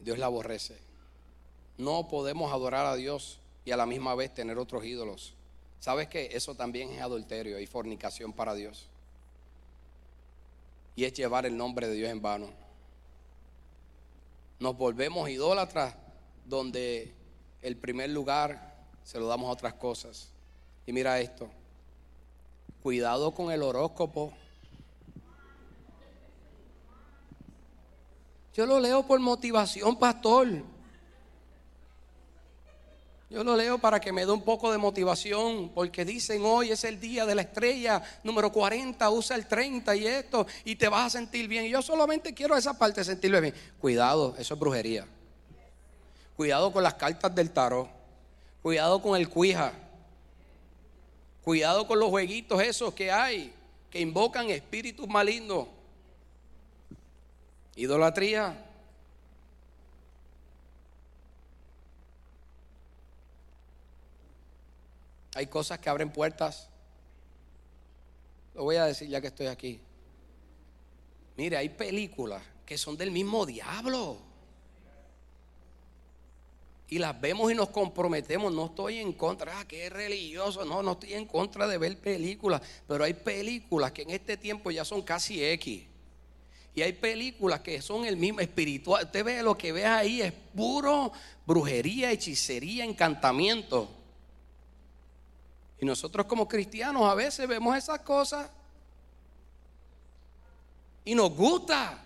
Dios 0.00 0.18
la 0.18 0.26
aborrece. 0.26 0.76
No 1.78 2.08
podemos 2.08 2.52
adorar 2.52 2.86
a 2.86 2.94
Dios 2.94 3.38
y 3.64 3.70
a 3.70 3.76
la 3.76 3.86
misma 3.86 4.14
vez 4.14 4.32
tener 4.32 4.58
otros 4.58 4.84
ídolos. 4.84 5.34
¿Sabes 5.80 6.08
que 6.08 6.30
Eso 6.32 6.54
también 6.54 6.90
es 6.90 7.00
adulterio 7.00 7.58
y 7.58 7.66
fornicación 7.66 8.32
para 8.32 8.54
Dios. 8.54 8.86
Y 10.94 11.04
es 11.04 11.12
llevar 11.12 11.46
el 11.46 11.56
nombre 11.56 11.88
de 11.88 11.94
Dios 11.94 12.10
en 12.10 12.22
vano. 12.22 12.65
Nos 14.58 14.76
volvemos 14.76 15.28
idólatras 15.28 15.94
donde 16.44 17.14
el 17.62 17.76
primer 17.76 18.10
lugar 18.10 18.76
se 19.02 19.18
lo 19.18 19.26
damos 19.26 19.48
a 19.48 19.52
otras 19.52 19.74
cosas. 19.74 20.32
Y 20.86 20.92
mira 20.92 21.20
esto. 21.20 21.50
Cuidado 22.82 23.32
con 23.34 23.50
el 23.50 23.62
horóscopo. 23.62 24.32
Yo 28.54 28.64
lo 28.64 28.80
leo 28.80 29.06
por 29.06 29.20
motivación, 29.20 29.98
pastor. 29.98 30.75
Yo 33.28 33.42
lo 33.42 33.56
leo 33.56 33.78
para 33.78 34.00
que 34.00 34.12
me 34.12 34.24
dé 34.24 34.30
un 34.30 34.42
poco 34.42 34.70
de 34.70 34.78
motivación, 34.78 35.70
porque 35.70 36.04
dicen 36.04 36.42
hoy 36.44 36.70
es 36.70 36.84
el 36.84 37.00
día 37.00 37.26
de 37.26 37.34
la 37.34 37.42
estrella 37.42 38.00
número 38.22 38.52
40, 38.52 39.10
usa 39.10 39.36
el 39.36 39.48
30 39.48 39.96
y 39.96 40.06
esto, 40.06 40.46
y 40.64 40.76
te 40.76 40.88
vas 40.88 41.06
a 41.06 41.18
sentir 41.18 41.48
bien. 41.48 41.64
Y 41.64 41.70
yo 41.70 41.82
solamente 41.82 42.32
quiero 42.32 42.56
esa 42.56 42.78
parte 42.78 43.02
sentirme 43.02 43.40
bien. 43.40 43.54
Cuidado, 43.80 44.34
eso 44.38 44.54
es 44.54 44.60
brujería. 44.60 45.06
Cuidado 46.36 46.72
con 46.72 46.84
las 46.84 46.94
cartas 46.94 47.34
del 47.34 47.50
tarot. 47.50 47.88
Cuidado 48.62 49.02
con 49.02 49.16
el 49.16 49.28
cuija. 49.28 49.72
Cuidado 51.42 51.86
con 51.86 51.98
los 51.98 52.10
jueguitos 52.10 52.62
esos 52.62 52.94
que 52.94 53.10
hay, 53.10 53.52
que 53.90 54.00
invocan 54.00 54.50
espíritus 54.50 55.08
malignos. 55.08 55.66
Idolatría. 57.74 58.65
Hay 65.36 65.48
cosas 65.48 65.78
que 65.78 65.90
abren 65.90 66.10
puertas. 66.10 66.70
Lo 68.54 68.62
voy 68.64 68.76
a 68.76 68.86
decir 68.86 69.06
ya 69.06 69.20
que 69.20 69.26
estoy 69.26 69.48
aquí. 69.48 69.78
Mire, 71.36 71.58
hay 71.58 71.68
películas 71.68 72.42
que 72.64 72.78
son 72.78 72.96
del 72.96 73.10
mismo 73.10 73.44
diablo 73.44 74.16
y 76.88 76.98
las 76.98 77.20
vemos 77.20 77.52
y 77.52 77.54
nos 77.54 77.68
comprometemos. 77.68 78.50
No 78.50 78.66
estoy 78.66 78.96
en 78.96 79.12
contra, 79.12 79.60
ah, 79.60 79.68
que 79.68 79.86
es 79.86 79.92
religioso, 79.92 80.64
no, 80.64 80.82
no 80.82 80.92
estoy 80.92 81.12
en 81.12 81.26
contra 81.26 81.66
de 81.66 81.76
ver 81.76 81.98
películas, 81.98 82.62
pero 82.88 83.04
hay 83.04 83.12
películas 83.12 83.92
que 83.92 84.02
en 84.02 84.10
este 84.12 84.38
tiempo 84.38 84.70
ya 84.70 84.86
son 84.86 85.02
casi 85.02 85.44
X. 85.44 85.82
Y 86.74 86.80
hay 86.80 86.94
películas 86.94 87.60
que 87.60 87.82
son 87.82 88.06
el 88.06 88.16
mismo 88.16 88.40
espiritual. 88.40 89.04
Usted 89.04 89.22
ve 89.22 89.42
lo 89.42 89.58
que 89.58 89.72
ve 89.72 89.84
ahí, 89.84 90.22
es 90.22 90.32
puro 90.32 91.12
brujería, 91.46 92.10
hechicería, 92.10 92.86
encantamiento. 92.86 93.95
Y 95.80 95.84
nosotros 95.84 96.26
como 96.26 96.48
cristianos 96.48 97.02
a 97.02 97.14
veces 97.14 97.46
vemos 97.46 97.76
esas 97.76 98.00
cosas 98.00 98.50
y 101.04 101.14
nos 101.14 101.30
gusta. 101.30 102.02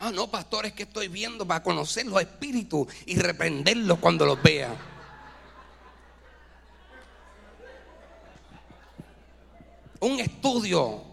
Ah, 0.00 0.10
no, 0.10 0.28
pastor, 0.28 0.66
es 0.66 0.72
que 0.72 0.82
estoy 0.82 1.08
viendo 1.08 1.46
para 1.46 1.62
conocer 1.62 2.06
los 2.06 2.20
espíritus 2.20 2.88
y 3.06 3.16
reprenderlos 3.16 3.98
cuando 3.98 4.26
los 4.26 4.42
vea. 4.42 4.74
Un 10.00 10.18
estudio 10.18 11.04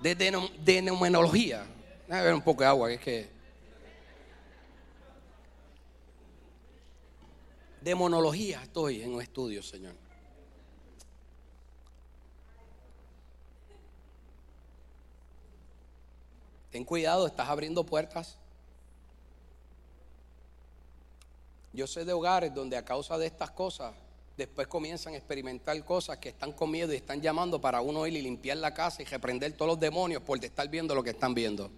de, 0.00 0.16
de, 0.16 0.82
neumonología. 0.82 1.64
Déjame 2.08 2.24
ver 2.24 2.34
un 2.34 2.42
poco 2.42 2.64
de 2.64 2.68
agua, 2.68 2.88
que 2.88 2.94
es 2.94 3.00
que. 3.00 3.41
Demonología 7.82 8.62
estoy 8.62 9.02
en 9.02 9.14
un 9.14 9.20
estudio, 9.20 9.60
Señor. 9.60 9.94
Ten 16.70 16.84
cuidado, 16.84 17.26
estás 17.26 17.48
abriendo 17.48 17.84
puertas. 17.84 18.38
Yo 21.72 21.88
sé 21.88 22.04
de 22.04 22.12
hogares 22.12 22.54
donde 22.54 22.76
a 22.76 22.84
causa 22.84 23.18
de 23.18 23.26
estas 23.26 23.50
cosas, 23.50 23.92
después 24.36 24.68
comienzan 24.68 25.14
a 25.14 25.16
experimentar 25.16 25.84
cosas 25.84 26.18
que 26.18 26.28
están 26.28 26.52
con 26.52 26.70
miedo 26.70 26.92
y 26.92 26.96
están 26.96 27.20
llamando 27.20 27.60
para 27.60 27.80
uno 27.80 28.06
ir 28.06 28.14
y 28.14 28.22
limpiar 28.22 28.58
la 28.58 28.72
casa 28.72 29.02
y 29.02 29.06
reprender 29.06 29.52
todos 29.54 29.72
los 29.72 29.80
demonios 29.80 30.22
por 30.22 30.42
estar 30.44 30.68
viendo 30.68 30.94
lo 30.94 31.02
que 31.02 31.10
están 31.10 31.34
viendo. 31.34 31.68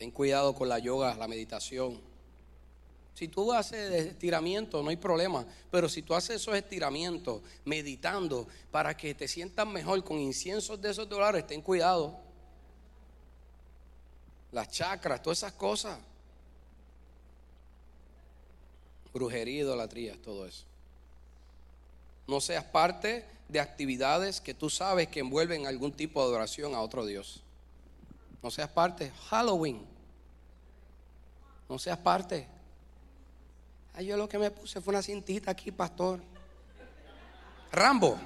Ten 0.00 0.10
cuidado 0.10 0.54
con 0.54 0.66
la 0.66 0.78
yoga, 0.78 1.14
la 1.14 1.28
meditación. 1.28 2.00
Si 3.12 3.28
tú 3.28 3.52
haces 3.52 4.06
estiramiento, 4.06 4.82
no 4.82 4.88
hay 4.88 4.96
problema. 4.96 5.44
Pero 5.70 5.90
si 5.90 6.00
tú 6.00 6.14
haces 6.14 6.36
esos 6.36 6.54
estiramientos 6.54 7.42
meditando 7.66 8.48
para 8.70 8.96
que 8.96 9.14
te 9.14 9.28
sientas 9.28 9.66
mejor 9.66 10.02
con 10.02 10.18
inciensos 10.18 10.80
de 10.80 10.90
esos 10.90 11.06
dólares, 11.06 11.46
ten 11.46 11.60
cuidado. 11.60 12.18
Las 14.52 14.70
chakras, 14.70 15.22
todas 15.22 15.36
esas 15.36 15.52
cosas. 15.52 15.98
Brujería, 19.12 19.60
idolatría, 19.60 20.16
todo 20.22 20.46
eso. 20.46 20.64
No 22.26 22.40
seas 22.40 22.64
parte 22.64 23.26
de 23.48 23.60
actividades 23.60 24.40
que 24.40 24.54
tú 24.54 24.70
sabes 24.70 25.08
que 25.08 25.20
envuelven 25.20 25.66
algún 25.66 25.92
tipo 25.92 26.22
de 26.22 26.28
adoración 26.28 26.74
a 26.74 26.80
otro 26.80 27.04
Dios. 27.04 27.42
No 28.42 28.50
seas 28.50 28.70
parte. 28.70 29.12
Halloween. 29.28 29.86
No 31.68 31.78
seas 31.78 31.98
parte 31.98 32.48
yo 34.02 34.16
lo 34.16 34.28
que 34.28 34.38
me 34.38 34.50
puse 34.50 34.80
fue 34.80 34.92
una 34.92 35.02
cintita 35.02 35.50
aquí, 35.50 35.70
pastor. 35.70 36.20
Rambo. 37.72 38.18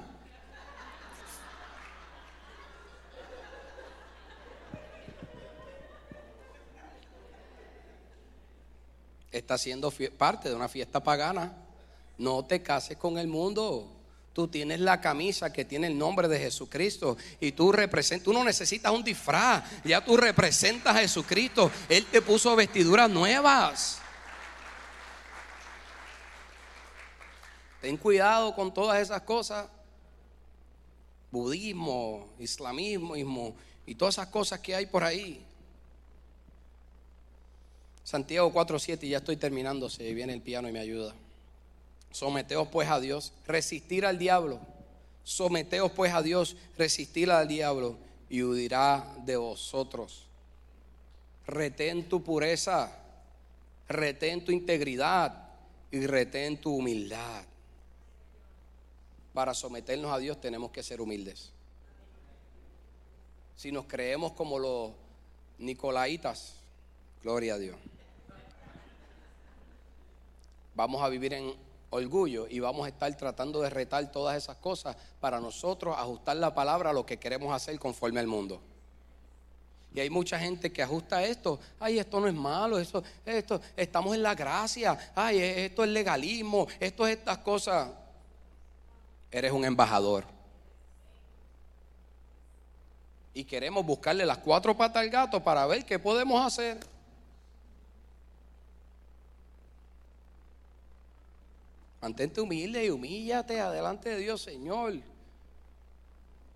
Está 9.31 9.57
siendo 9.57 9.91
parte 10.17 10.49
de 10.49 10.55
una 10.55 10.69
fiesta 10.69 11.03
pagana. 11.03 11.53
No 12.17 12.45
te 12.45 12.63
cases 12.63 12.97
con 12.97 13.17
el 13.17 13.27
mundo. 13.27 13.94
Tú 14.35 14.49
tienes 14.49 14.81
la 14.81 14.99
camisa 14.99 15.53
que 15.53 15.63
tiene 15.63 15.87
el 15.87 15.97
nombre 15.97 16.27
de 16.27 16.37
Jesucristo 16.37 17.15
y 17.39 17.53
tú 17.53 17.71
representas, 17.71 18.25
tú 18.25 18.33
no 18.33 18.43
necesitas 18.43 18.91
un 18.91 19.01
disfraz, 19.01 19.63
ya 19.85 20.03
tú 20.03 20.17
representas 20.17 20.93
a 20.93 20.99
Jesucristo. 20.99 21.71
Él 21.87 22.05
te 22.07 22.21
puso 22.21 22.53
vestiduras 22.53 23.09
nuevas. 23.09 23.99
Ten 27.79 27.95
cuidado 27.95 28.53
con 28.53 28.73
todas 28.73 29.01
esas 29.01 29.21
cosas. 29.21 29.69
Budismo, 31.31 32.27
islamismo 32.37 33.55
y 33.85 33.95
todas 33.95 34.15
esas 34.15 34.27
cosas 34.27 34.59
que 34.59 34.75
hay 34.75 34.85
por 34.85 35.05
ahí. 35.05 35.45
Santiago 38.03 38.51
4:7 38.51 39.01
y 39.03 39.09
ya 39.11 39.19
estoy 39.19 39.37
terminando, 39.37 39.89
se 39.89 40.13
viene 40.13 40.33
el 40.33 40.41
piano 40.41 40.67
y 40.67 40.73
me 40.73 40.81
ayuda. 40.81 41.15
Someteos 42.15 42.69
pues 42.69 42.87
a 42.87 43.01
Dios, 43.01 43.33
resistir 43.45 44.05
al 44.05 44.17
diablo. 44.17 44.61
Someteos 45.25 45.91
pues 45.91 46.13
a 46.13 46.21
Dios, 46.21 46.55
resistir 46.77 47.29
al 47.29 47.45
diablo 47.45 47.97
y 48.29 48.41
huirá 48.41 49.17
de 49.25 49.35
vosotros. 49.35 50.25
Retén 51.45 52.07
tu 52.07 52.23
pureza, 52.23 52.89
retén 53.89 54.45
tu 54.45 54.53
integridad 54.53 55.49
y 55.91 56.07
retén 56.07 56.55
tu 56.55 56.77
humildad. 56.77 57.43
Para 59.33 59.53
someternos 59.53 60.13
a 60.13 60.17
Dios 60.17 60.39
tenemos 60.39 60.71
que 60.71 60.83
ser 60.83 61.01
humildes. 61.01 61.51
Si 63.57 63.73
nos 63.73 63.87
creemos 63.87 64.31
como 64.31 64.57
los 64.57 64.93
nicolaitas, 65.57 66.53
gloria 67.21 67.55
a 67.55 67.57
Dios. 67.57 67.75
Vamos 70.75 71.03
a 71.03 71.09
vivir 71.09 71.33
en 71.33 71.74
orgullo 71.95 72.47
y 72.49 72.59
vamos 72.59 72.85
a 72.85 72.89
estar 72.89 73.15
tratando 73.15 73.61
de 73.61 73.69
retar 73.69 74.11
todas 74.11 74.37
esas 74.37 74.57
cosas 74.57 74.95
para 75.19 75.39
nosotros 75.39 75.95
ajustar 75.97 76.37
la 76.37 76.53
palabra 76.53 76.91
a 76.91 76.93
lo 76.93 77.05
que 77.05 77.17
queremos 77.17 77.53
hacer 77.53 77.79
conforme 77.79 78.19
al 78.19 78.27
mundo. 78.27 78.61
Y 79.95 80.01
hay 80.01 80.09
mucha 80.09 80.37
gente 80.37 80.73
que 80.73 80.83
ajusta 80.83 81.23
esto. 81.23 81.57
Ay, 81.79 81.99
esto 81.99 82.19
no 82.19 82.27
es 82.27 82.33
malo, 82.33 82.77
esto, 82.77 83.01
esto, 83.25 83.61
estamos 83.77 84.13
en 84.13 84.23
la 84.23 84.35
gracia. 84.35 85.13
Ay, 85.15 85.39
esto 85.39 85.85
es 85.85 85.89
legalismo, 85.89 86.67
esto 86.81 87.07
es 87.07 87.17
estas 87.17 87.37
cosas. 87.37 87.91
Eres 89.31 89.53
un 89.53 89.63
embajador. 89.63 90.25
Y 93.33 93.45
queremos 93.45 93.85
buscarle 93.85 94.25
las 94.25 94.39
cuatro 94.39 94.75
patas 94.75 95.01
al 95.01 95.09
gato 95.09 95.41
para 95.41 95.65
ver 95.65 95.85
qué 95.85 95.97
podemos 95.97 96.45
hacer. 96.45 96.77
Mantente 102.05 102.39
humilde 102.39 102.85
y 102.85 102.91
humíllate 102.91 103.59
adelante 103.59 104.09
de 104.09 104.19
Dios, 104.19 104.39
Señor. 104.39 104.93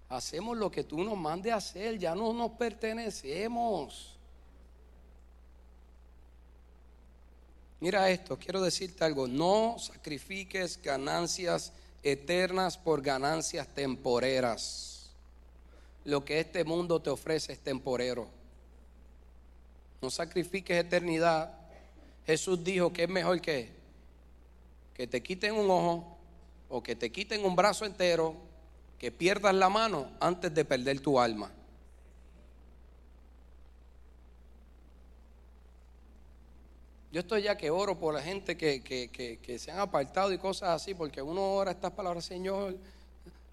Hacemos 0.08 0.56
lo 0.56 0.70
que 0.70 0.84
tú 0.84 1.04
nos 1.04 1.18
mandes 1.18 1.52
a 1.52 1.56
hacer, 1.56 1.98
ya 1.98 2.14
no 2.14 2.32
nos 2.34 2.52
pertenecemos. 2.52 4.16
Mira 7.80 8.12
esto, 8.12 8.38
quiero 8.38 8.62
decirte 8.62 9.04
algo, 9.04 9.28
no 9.28 9.78
sacrifiques 9.80 10.80
ganancias 10.80 11.74
eternas 12.04 12.78
por 12.78 13.02
ganancias 13.02 13.68
temporeras. 13.70 15.10
Lo 16.06 16.24
que 16.24 16.42
este 16.42 16.64
mundo 16.64 17.02
te 17.02 17.10
ofrece 17.10 17.54
es 17.54 17.60
temporero. 17.60 18.28
No 20.00 20.12
sacrifiques 20.12 20.78
eternidad. 20.78 21.52
Jesús 22.28 22.64
dijo 22.64 22.94
que 22.94 23.06
es 23.06 23.10
mejor 23.10 23.42
que 23.42 23.79
que 25.00 25.08
te 25.08 25.24
quiten 25.24 25.56
un 25.56 25.72
ojo 25.72 26.18
o 26.68 26.84
que 26.84 26.94
te 26.94 27.10
quiten 27.10 27.46
un 27.46 27.56
brazo 27.56 27.86
entero, 27.86 28.36
que 28.98 29.14
pierdas 29.14 29.56
la 29.56 29.70
mano 29.70 30.12
antes 30.20 30.54
de 30.54 30.66
perder 30.66 31.00
tu 31.00 31.18
alma. 31.18 31.50
Yo 37.14 37.22
estoy 37.22 37.44
ya 37.44 37.56
que 37.56 37.70
oro 37.70 37.98
por 37.98 38.14
la 38.14 38.22
gente 38.22 38.58
que, 38.58 39.58
se 39.58 39.72
han 39.72 39.80
apartado 39.80 40.34
y 40.34 40.38
cosas 40.38 40.82
así, 40.82 40.94
porque 40.94 41.22
uno 41.22 41.54
ora 41.54 41.72
estas 41.72 41.94
palabras, 41.94 42.26
Señor, 42.26 42.76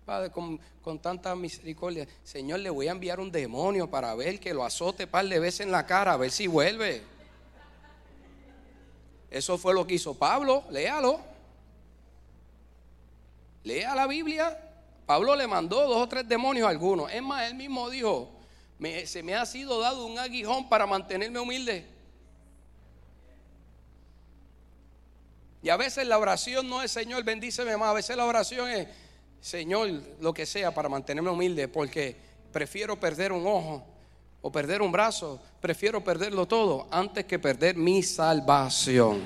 Padre, 0.05 0.31
con, 0.31 0.59
con, 0.83 0.99
tanta 0.99 1.37
misericordia, 1.37 2.09
Señor, 2.25 2.59
le 2.59 2.71
voy 2.71 2.89
a 2.89 2.91
enviar 2.91 3.21
un 3.21 3.31
demonio 3.31 3.89
para 3.89 4.13
ver 4.17 4.41
que 4.41 4.53
lo 4.53 4.65
azote 4.65 5.07
par 5.07 5.29
de 5.29 5.39
veces 5.39 5.61
en 5.61 5.71
la 5.71 5.87
cara, 5.87 6.15
a 6.15 6.17
ver 6.17 6.33
si 6.33 6.49
vuelve. 6.49 7.05
Eso 9.31 9.57
fue 9.57 9.75
lo 9.75 9.87
que 9.87 9.95
hizo 9.95 10.15
Pablo, 10.15 10.65
léalo. 10.71 11.36
Lea 13.67 13.97
la 13.97 14.07
Biblia. 14.07 14.57
Pablo 15.07 15.35
le 15.35 15.49
mandó 15.49 15.89
dos 15.89 16.01
o 16.01 16.09
tres 16.09 16.29
demonios 16.29 16.69
a 16.69 16.71
algunos. 16.71 17.13
Es 17.13 17.21
más, 17.21 17.51
él 17.51 17.57
mismo 17.57 17.91
dijo, 17.91 18.31
se 19.05 19.25
me 19.25 19.35
ha 19.35 19.45
sido 19.45 19.81
dado 19.81 20.07
un 20.07 20.17
aguijón 20.21 20.69
para 20.69 20.87
mantenerme 20.87 21.41
humilde. 21.41 21.85
Y 25.63 25.69
a 25.69 25.77
veces 25.77 26.07
la 26.07 26.17
oración 26.17 26.69
no 26.69 26.81
es 26.81 26.93
Señor, 26.93 27.25
bendíceme 27.25 27.77
más. 27.77 27.89
A 27.89 27.95
veces 27.95 28.17
la 28.17 28.25
oración 28.25 28.71
es 28.71 28.87
Señor, 29.41 29.91
lo 30.21 30.33
que 30.33 30.47
sea 30.47 30.73
para 30.73 30.89
mantenerme 30.89 31.31
humilde, 31.31 31.67
porque 31.67 32.17
prefiero 32.53 33.01
perder 33.01 33.33
un 33.33 33.49
ojo 33.49 33.85
o 34.43 34.53
perder 34.53 34.81
un 34.81 34.93
brazo, 34.93 35.41
prefiero 35.61 36.05
perderlo 36.05 36.47
todo 36.47 36.87
antes 36.93 37.25
que 37.25 37.41
perder 37.41 37.75
mi 37.75 38.05
salvación. 38.05 39.23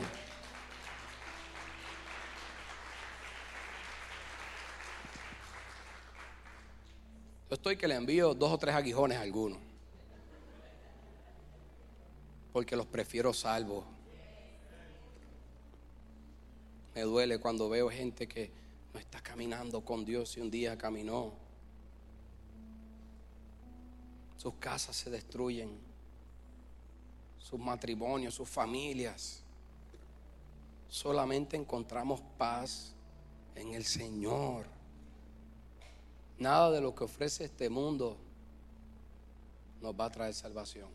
Yo 7.51 7.57
estoy 7.57 7.77
que 7.77 7.89
le 7.89 7.97
envío 7.97 8.33
dos 8.33 8.53
o 8.53 8.59
tres 8.59 8.77
aguijones 8.77 9.19
a 9.19 9.23
algunos. 9.23 9.59
Porque 12.53 12.77
los 12.77 12.87
prefiero 12.87 13.33
salvos. 13.33 13.85
Me 16.95 17.01
duele 17.01 17.41
cuando 17.41 17.69
veo 17.69 17.91
gente 17.91 18.29
que 18.29 18.53
no 18.95 19.01
está 19.01 19.21
caminando 19.21 19.85
con 19.85 20.05
Dios 20.05 20.37
y 20.37 20.41
un 20.41 20.49
día 20.49 20.79
caminó. 20.79 21.33
Sus 24.37 24.55
casas 24.61 24.95
se 24.95 25.11
destruyen. 25.11 25.77
Sus 27.41 27.59
matrimonios, 27.59 28.33
sus 28.33 28.49
familias. 28.49 29.43
Solamente 30.89 31.57
encontramos 31.57 32.21
paz 32.39 32.95
en 33.57 33.75
el 33.75 33.85
Señor. 33.85 34.67
Nada 36.41 36.71
de 36.71 36.81
lo 36.81 36.95
que 36.95 37.05
ofrece 37.05 37.45
este 37.45 37.69
mundo 37.69 38.17
nos 39.83 39.95
va 39.95 40.07
a 40.07 40.11
traer 40.11 40.33
salvación. 40.33 40.89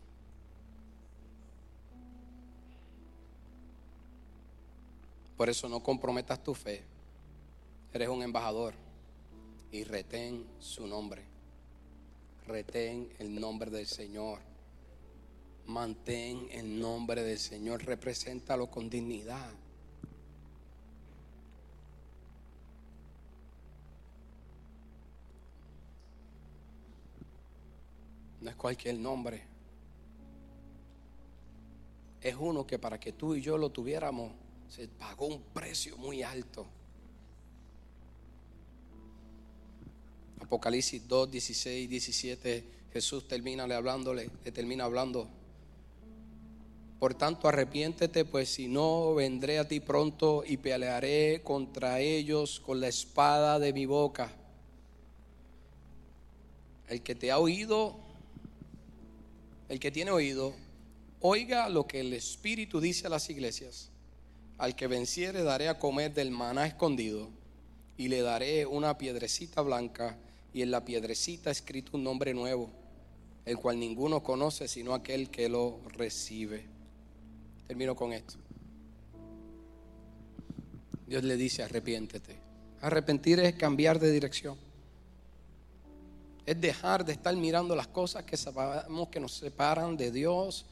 Por 5.36 5.48
eso 5.48 5.68
no 5.68 5.84
comprometas 5.84 6.42
tu 6.42 6.52
fe. 6.52 6.82
Eres 7.92 8.08
un 8.08 8.24
embajador 8.24 8.74
y 9.70 9.84
retén 9.84 10.44
su 10.58 10.84
nombre. 10.88 11.22
Retén 12.48 13.08
el 13.20 13.38
nombre 13.38 13.70
del 13.70 13.86
Señor. 13.86 14.40
Mantén 15.66 16.48
el 16.50 16.80
nombre 16.80 17.22
del 17.22 17.38
Señor. 17.38 17.84
Represéntalo 17.84 18.68
con 18.68 18.90
dignidad. 18.90 19.52
No 28.46 28.50
es 28.50 28.56
cualquier 28.56 28.96
nombre. 28.96 29.42
Es 32.20 32.36
uno 32.38 32.64
que 32.64 32.78
para 32.78 33.00
que 33.00 33.10
tú 33.10 33.34
y 33.34 33.40
yo 33.40 33.58
lo 33.58 33.70
tuviéramos 33.70 34.30
se 34.68 34.86
pagó 34.86 35.26
un 35.26 35.42
precio 35.52 35.96
muy 35.96 36.22
alto. 36.22 36.64
Apocalipsis 40.40 41.08
2, 41.08 41.28
16, 41.28 41.90
17, 41.90 42.64
Jesús 42.92 43.26
termina 43.26 43.64
hablándole, 43.64 44.30
le 44.44 44.52
termina 44.52 44.84
hablando. 44.84 45.28
Por 47.00 47.14
tanto, 47.14 47.48
arrepiéntete, 47.48 48.24
pues 48.24 48.48
si 48.48 48.68
no, 48.68 49.12
vendré 49.16 49.58
a 49.58 49.66
ti 49.66 49.80
pronto 49.80 50.44
y 50.46 50.58
pelearé 50.58 51.42
contra 51.42 51.98
ellos 51.98 52.60
con 52.60 52.80
la 52.80 52.86
espada 52.86 53.58
de 53.58 53.72
mi 53.72 53.86
boca. 53.86 54.30
El 56.86 57.02
que 57.02 57.16
te 57.16 57.32
ha 57.32 57.40
oído, 57.40 58.05
el 59.68 59.80
que 59.80 59.90
tiene 59.90 60.10
oído, 60.10 60.54
oiga 61.20 61.68
lo 61.68 61.86
que 61.86 62.00
el 62.00 62.12
Espíritu 62.12 62.80
dice 62.80 63.06
a 63.06 63.10
las 63.10 63.28
iglesias. 63.30 63.90
Al 64.58 64.74
que 64.74 64.86
venciere 64.86 65.42
daré 65.42 65.68
a 65.68 65.78
comer 65.78 66.14
del 66.14 66.30
maná 66.30 66.66
escondido 66.66 67.28
y 67.96 68.08
le 68.08 68.22
daré 68.22 68.64
una 68.64 68.96
piedrecita 68.96 69.60
blanca 69.60 70.16
y 70.52 70.62
en 70.62 70.70
la 70.70 70.84
piedrecita 70.84 71.50
escrito 71.50 71.96
un 71.96 72.04
nombre 72.04 72.32
nuevo, 72.32 72.70
el 73.44 73.58
cual 73.58 73.78
ninguno 73.78 74.22
conoce 74.22 74.68
sino 74.68 74.94
aquel 74.94 75.30
que 75.30 75.48
lo 75.48 75.80
recibe. 75.88 76.64
Termino 77.66 77.94
con 77.94 78.12
esto. 78.12 78.36
Dios 81.06 81.22
le 81.22 81.36
dice, 81.36 81.62
arrepiéntete. 81.62 82.36
Arrepentir 82.80 83.40
es 83.40 83.54
cambiar 83.54 83.98
de 83.98 84.10
dirección. 84.10 84.65
Es 86.46 86.60
dejar 86.60 87.04
de 87.04 87.12
estar 87.12 87.34
mirando 87.36 87.74
las 87.74 87.88
cosas 87.88 88.24
que 88.24 88.36
sabemos 88.36 89.08
que 89.08 89.20
nos 89.20 89.32
separan 89.32 89.96
de 89.96 90.12
Dios, 90.12 90.64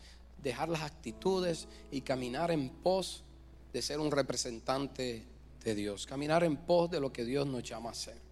dejar 0.43 0.68
las 0.68 0.83
actitudes 0.83 1.66
y 1.91 2.01
caminar 2.01 2.53
en 2.53 2.70
pos 2.70 3.25
de 3.72 3.83
ser 3.83 3.99
un 3.99 4.12
representante 4.12 5.27
de 5.64 5.75
Dios, 5.75 6.07
caminar 6.07 6.45
en 6.45 6.57
pos 6.57 6.91
de 6.91 7.01
lo 7.01 7.12
que 7.12 7.25
Dios 7.25 7.47
nos 7.47 7.64
llama 7.64 7.91
a 7.91 7.95
ser. 7.95 8.22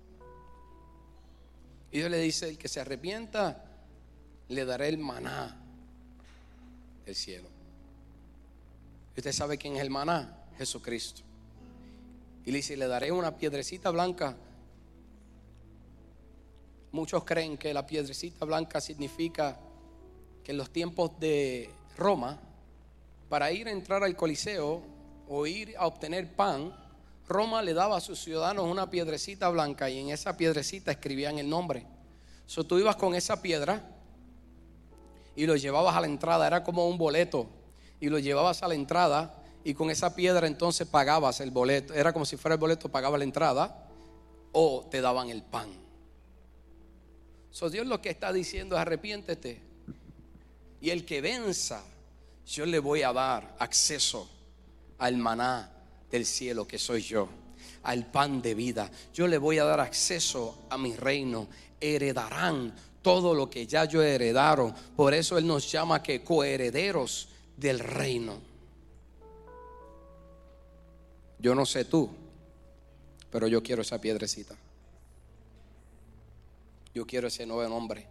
Y 1.90 1.98
Dios 1.98 2.10
le 2.10 2.18
dice, 2.18 2.48
el 2.48 2.58
que 2.58 2.68
se 2.68 2.80
arrepienta, 2.80 3.64
le 4.48 4.64
daré 4.64 4.88
el 4.88 4.98
maná 4.98 5.60
del 7.04 7.14
cielo. 7.14 7.48
¿Y 9.16 9.20
usted 9.20 9.32
sabe 9.32 9.58
quién 9.58 9.76
es 9.76 9.82
el 9.82 9.90
maná? 9.90 10.38
Jesucristo. 10.56 11.22
Y 12.44 12.50
le 12.50 12.58
dice, 12.58 12.76
le 12.76 12.86
daré 12.86 13.12
una 13.12 13.36
piedrecita 13.36 13.90
blanca. 13.90 14.36
Muchos 16.92 17.24
creen 17.24 17.56
que 17.56 17.72
la 17.72 17.86
piedrecita 17.86 18.44
blanca 18.44 18.80
significa 18.80 19.58
que 20.44 20.52
en 20.52 20.58
los 20.58 20.70
tiempos 20.70 21.18
de 21.18 21.70
Roma, 21.96 22.38
para 23.28 23.50
ir 23.50 23.66
a 23.66 23.72
entrar 23.72 24.04
al 24.04 24.14
Coliseo 24.14 24.82
o 25.28 25.46
ir 25.46 25.74
a 25.78 25.86
obtener 25.86 26.36
pan, 26.36 26.74
Roma 27.26 27.62
le 27.62 27.72
daba 27.72 27.96
a 27.96 28.00
sus 28.00 28.18
ciudadanos 28.18 28.66
una 28.66 28.90
piedrecita 28.90 29.48
blanca 29.48 29.88
y 29.88 29.98
en 30.00 30.10
esa 30.10 30.36
piedrecita 30.36 30.90
escribían 30.90 31.38
el 31.38 31.48
nombre. 31.48 31.86
So, 32.46 32.64
tú 32.64 32.78
ibas 32.78 32.96
con 32.96 33.14
esa 33.14 33.40
piedra 33.40 33.82
y 35.34 35.46
lo 35.46 35.56
llevabas 35.56 35.96
a 35.96 36.00
la 36.02 36.06
entrada, 36.06 36.46
era 36.46 36.62
como 36.62 36.86
un 36.86 36.98
boleto, 36.98 37.48
y 38.00 38.08
lo 38.08 38.18
llevabas 38.18 38.62
a 38.62 38.68
la 38.68 38.74
entrada 38.74 39.34
y 39.64 39.74
con 39.74 39.88
esa 39.88 40.14
piedra 40.14 40.46
entonces 40.46 40.86
pagabas 40.86 41.40
el 41.40 41.52
boleto, 41.52 41.94
era 41.94 42.12
como 42.12 42.26
si 42.26 42.36
fuera 42.36 42.56
el 42.56 42.60
boleto, 42.60 42.90
pagaba 42.90 43.16
la 43.16 43.24
entrada 43.24 43.88
o 44.50 44.84
te 44.90 45.00
daban 45.00 45.30
el 45.30 45.42
pan. 45.42 45.68
So, 47.52 47.68
Dios 47.68 47.86
lo 47.86 48.00
que 48.00 48.08
está 48.08 48.32
diciendo 48.32 48.76
es 48.76 48.80
arrepiéntete 48.80 49.60
y 50.80 50.90
el 50.90 51.04
que 51.04 51.20
venza, 51.20 51.84
yo 52.46 52.66
le 52.66 52.78
voy 52.78 53.02
a 53.02 53.12
dar 53.12 53.54
acceso 53.60 54.28
al 54.98 55.16
maná 55.18 55.70
del 56.10 56.26
cielo 56.26 56.66
que 56.66 56.78
soy 56.78 57.02
yo, 57.02 57.28
al 57.84 58.10
pan 58.10 58.42
de 58.42 58.54
vida. 58.54 58.90
Yo 59.12 59.28
le 59.28 59.38
voy 59.38 59.58
a 59.58 59.64
dar 59.64 59.80
acceso 59.80 60.64
a 60.70 60.78
mi 60.78 60.96
reino. 60.96 61.46
Heredarán 61.78 62.74
todo 63.02 63.34
lo 63.34 63.50
que 63.50 63.66
ya 63.66 63.84
yo 63.84 64.02
heredaron. 64.02 64.74
Por 64.96 65.12
eso 65.12 65.36
Él 65.36 65.46
nos 65.46 65.70
llama 65.70 66.02
que 66.02 66.24
coherederos 66.24 67.28
del 67.56 67.78
reino. 67.78 68.40
Yo 71.38 71.54
no 71.54 71.66
sé 71.66 71.84
tú, 71.84 72.10
pero 73.30 73.46
yo 73.46 73.62
quiero 73.62 73.82
esa 73.82 74.00
piedrecita. 74.00 74.56
Yo 76.94 77.06
quiero 77.06 77.28
ese 77.28 77.46
nuevo 77.46 77.68
nombre. 77.68 78.06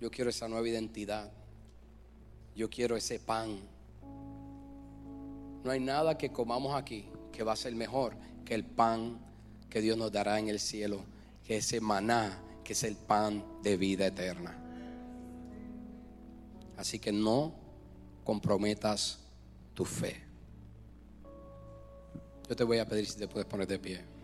Yo 0.00 0.10
quiero 0.10 0.30
esa 0.30 0.48
nueva 0.48 0.68
identidad. 0.68 1.30
Yo 2.54 2.70
quiero 2.70 2.96
ese 2.96 3.18
pan. 3.18 3.58
No 5.64 5.70
hay 5.70 5.80
nada 5.80 6.16
que 6.16 6.30
comamos 6.30 6.74
aquí 6.74 7.08
que 7.32 7.42
va 7.42 7.52
a 7.52 7.56
ser 7.56 7.74
mejor 7.74 8.16
que 8.44 8.54
el 8.54 8.64
pan 8.64 9.18
que 9.68 9.80
Dios 9.80 9.98
nos 9.98 10.12
dará 10.12 10.38
en 10.38 10.48
el 10.48 10.60
cielo, 10.60 11.04
que 11.44 11.56
ese 11.56 11.80
maná, 11.80 12.40
que 12.64 12.72
es 12.72 12.84
el 12.84 12.96
pan 12.96 13.44
de 13.62 13.76
vida 13.76 14.06
eterna. 14.06 14.56
Así 16.76 16.98
que 16.98 17.12
no 17.12 17.52
comprometas 18.24 19.18
tu 19.74 19.84
fe. 19.84 20.22
Yo 22.48 22.54
te 22.54 22.64
voy 22.64 22.78
a 22.78 22.86
pedir 22.86 23.06
si 23.06 23.18
te 23.18 23.26
puedes 23.26 23.46
poner 23.46 23.66
de 23.66 23.78
pie. 23.78 24.15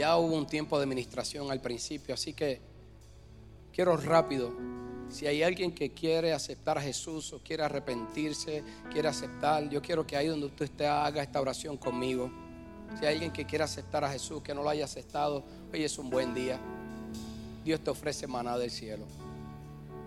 Ya 0.00 0.16
hubo 0.16 0.34
un 0.34 0.46
tiempo 0.46 0.78
de 0.78 0.84
administración 0.84 1.50
al 1.50 1.60
principio, 1.60 2.14
así 2.14 2.32
que 2.32 2.58
quiero 3.70 3.98
rápido. 3.98 4.50
Si 5.10 5.26
hay 5.26 5.42
alguien 5.42 5.74
que 5.74 5.90
quiere 5.90 6.32
aceptar 6.32 6.78
a 6.78 6.80
Jesús 6.80 7.34
o 7.34 7.40
quiere 7.40 7.64
arrepentirse, 7.64 8.62
quiere 8.90 9.08
aceptar, 9.08 9.68
yo 9.68 9.82
quiero 9.82 10.06
que 10.06 10.16
ahí 10.16 10.28
donde 10.28 10.46
usted 10.46 10.64
esté 10.64 10.86
haga 10.86 11.22
esta 11.22 11.38
oración 11.38 11.76
conmigo. 11.76 12.30
Si 12.98 13.04
hay 13.04 13.12
alguien 13.12 13.30
que 13.30 13.44
quiere 13.44 13.62
aceptar 13.62 14.02
a 14.02 14.10
Jesús, 14.10 14.42
que 14.42 14.54
no 14.54 14.62
lo 14.62 14.70
haya 14.70 14.86
aceptado, 14.86 15.44
hoy 15.70 15.84
es 15.84 15.98
un 15.98 16.08
buen 16.08 16.32
día. 16.32 16.58
Dios 17.62 17.80
te 17.80 17.90
ofrece 17.90 18.26
maná 18.26 18.56
del 18.56 18.70
cielo, 18.70 19.04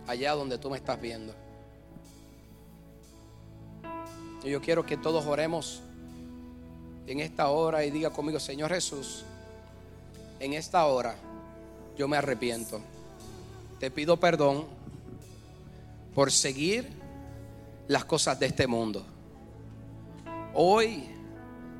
allá 0.07 0.33
donde 0.33 0.57
tú 0.57 0.71
me 0.71 0.77
estás 0.77 0.99
viendo. 0.99 1.35
Y 4.43 4.49
yo 4.49 4.59
quiero 4.59 4.87
que 4.87 4.97
todos 4.97 5.23
oremos 5.27 5.83
en 7.05 7.19
esta 7.19 7.49
hora 7.49 7.85
y 7.85 7.91
diga 7.91 8.09
conmigo, 8.09 8.39
Señor 8.39 8.73
Jesús, 8.73 9.23
en 10.43 10.51
esta 10.51 10.85
hora 10.87 11.15
yo 11.97 12.09
me 12.09 12.17
arrepiento. 12.17 12.81
Te 13.79 13.89
pido 13.89 14.19
perdón 14.19 14.65
por 16.13 16.33
seguir 16.33 16.89
las 17.87 18.03
cosas 18.03 18.37
de 18.41 18.47
este 18.47 18.67
mundo. 18.67 19.05
Hoy 20.53 21.05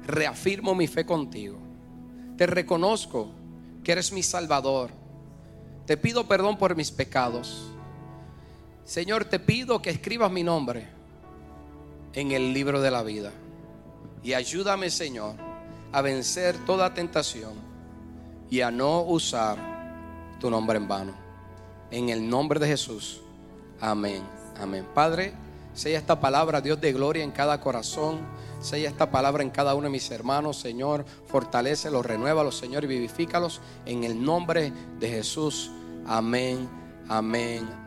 reafirmo 0.05 0.73
mi 0.75 0.87
fe 0.87 1.05
contigo. 1.05 1.57
Te 2.37 2.47
reconozco 2.47 3.27
que 3.83 3.91
eres 3.91 4.13
mi 4.13 4.23
Salvador. 4.23 4.91
Te 5.85 5.97
pido 5.97 6.25
perdón 6.25 6.57
por 6.57 6.73
mis 6.77 6.89
pecados. 6.89 7.69
Señor, 8.85 9.25
te 9.25 9.39
pido 9.39 9.81
que 9.81 9.89
escribas 9.89 10.31
mi 10.31 10.43
nombre 10.43 10.87
en 12.13 12.31
el 12.31 12.53
libro 12.53 12.79
de 12.79 12.91
la 12.91 13.03
vida. 13.03 13.33
Y 14.23 14.33
ayúdame, 14.33 14.89
Señor, 14.89 15.35
a 15.91 16.01
vencer 16.01 16.55
toda 16.65 16.93
tentación 16.93 17.72
y 18.53 18.61
a 18.61 18.69
no 18.69 19.01
usar 19.01 19.57
tu 20.39 20.47
nombre 20.47 20.77
en 20.77 20.87
vano. 20.87 21.13
En 21.89 22.09
el 22.09 22.29
nombre 22.29 22.59
de 22.59 22.67
Jesús. 22.67 23.19
Amén. 23.81 24.21
Amén. 24.61 24.85
Padre, 24.93 25.33
sea 25.73 25.97
esta 25.97 26.19
palabra, 26.19 26.61
Dios 26.61 26.79
de 26.79 26.93
gloria, 26.93 27.23
en 27.23 27.31
cada 27.31 27.59
corazón. 27.59 28.19
Sea 28.61 28.87
esta 28.87 29.09
palabra 29.09 29.41
en 29.41 29.49
cada 29.49 29.73
uno 29.73 29.85
de 29.85 29.89
mis 29.89 30.11
hermanos, 30.11 30.57
Señor. 30.57 31.03
Fortalécelos, 31.25 32.05
renuévalos, 32.05 32.55
Señor, 32.55 32.83
y 32.83 32.87
vivifícalos 32.87 33.59
en 33.87 34.03
el 34.03 34.23
nombre 34.23 34.71
de 34.99 35.09
Jesús. 35.09 35.71
Amén. 36.05 36.69
Amén. 37.09 37.82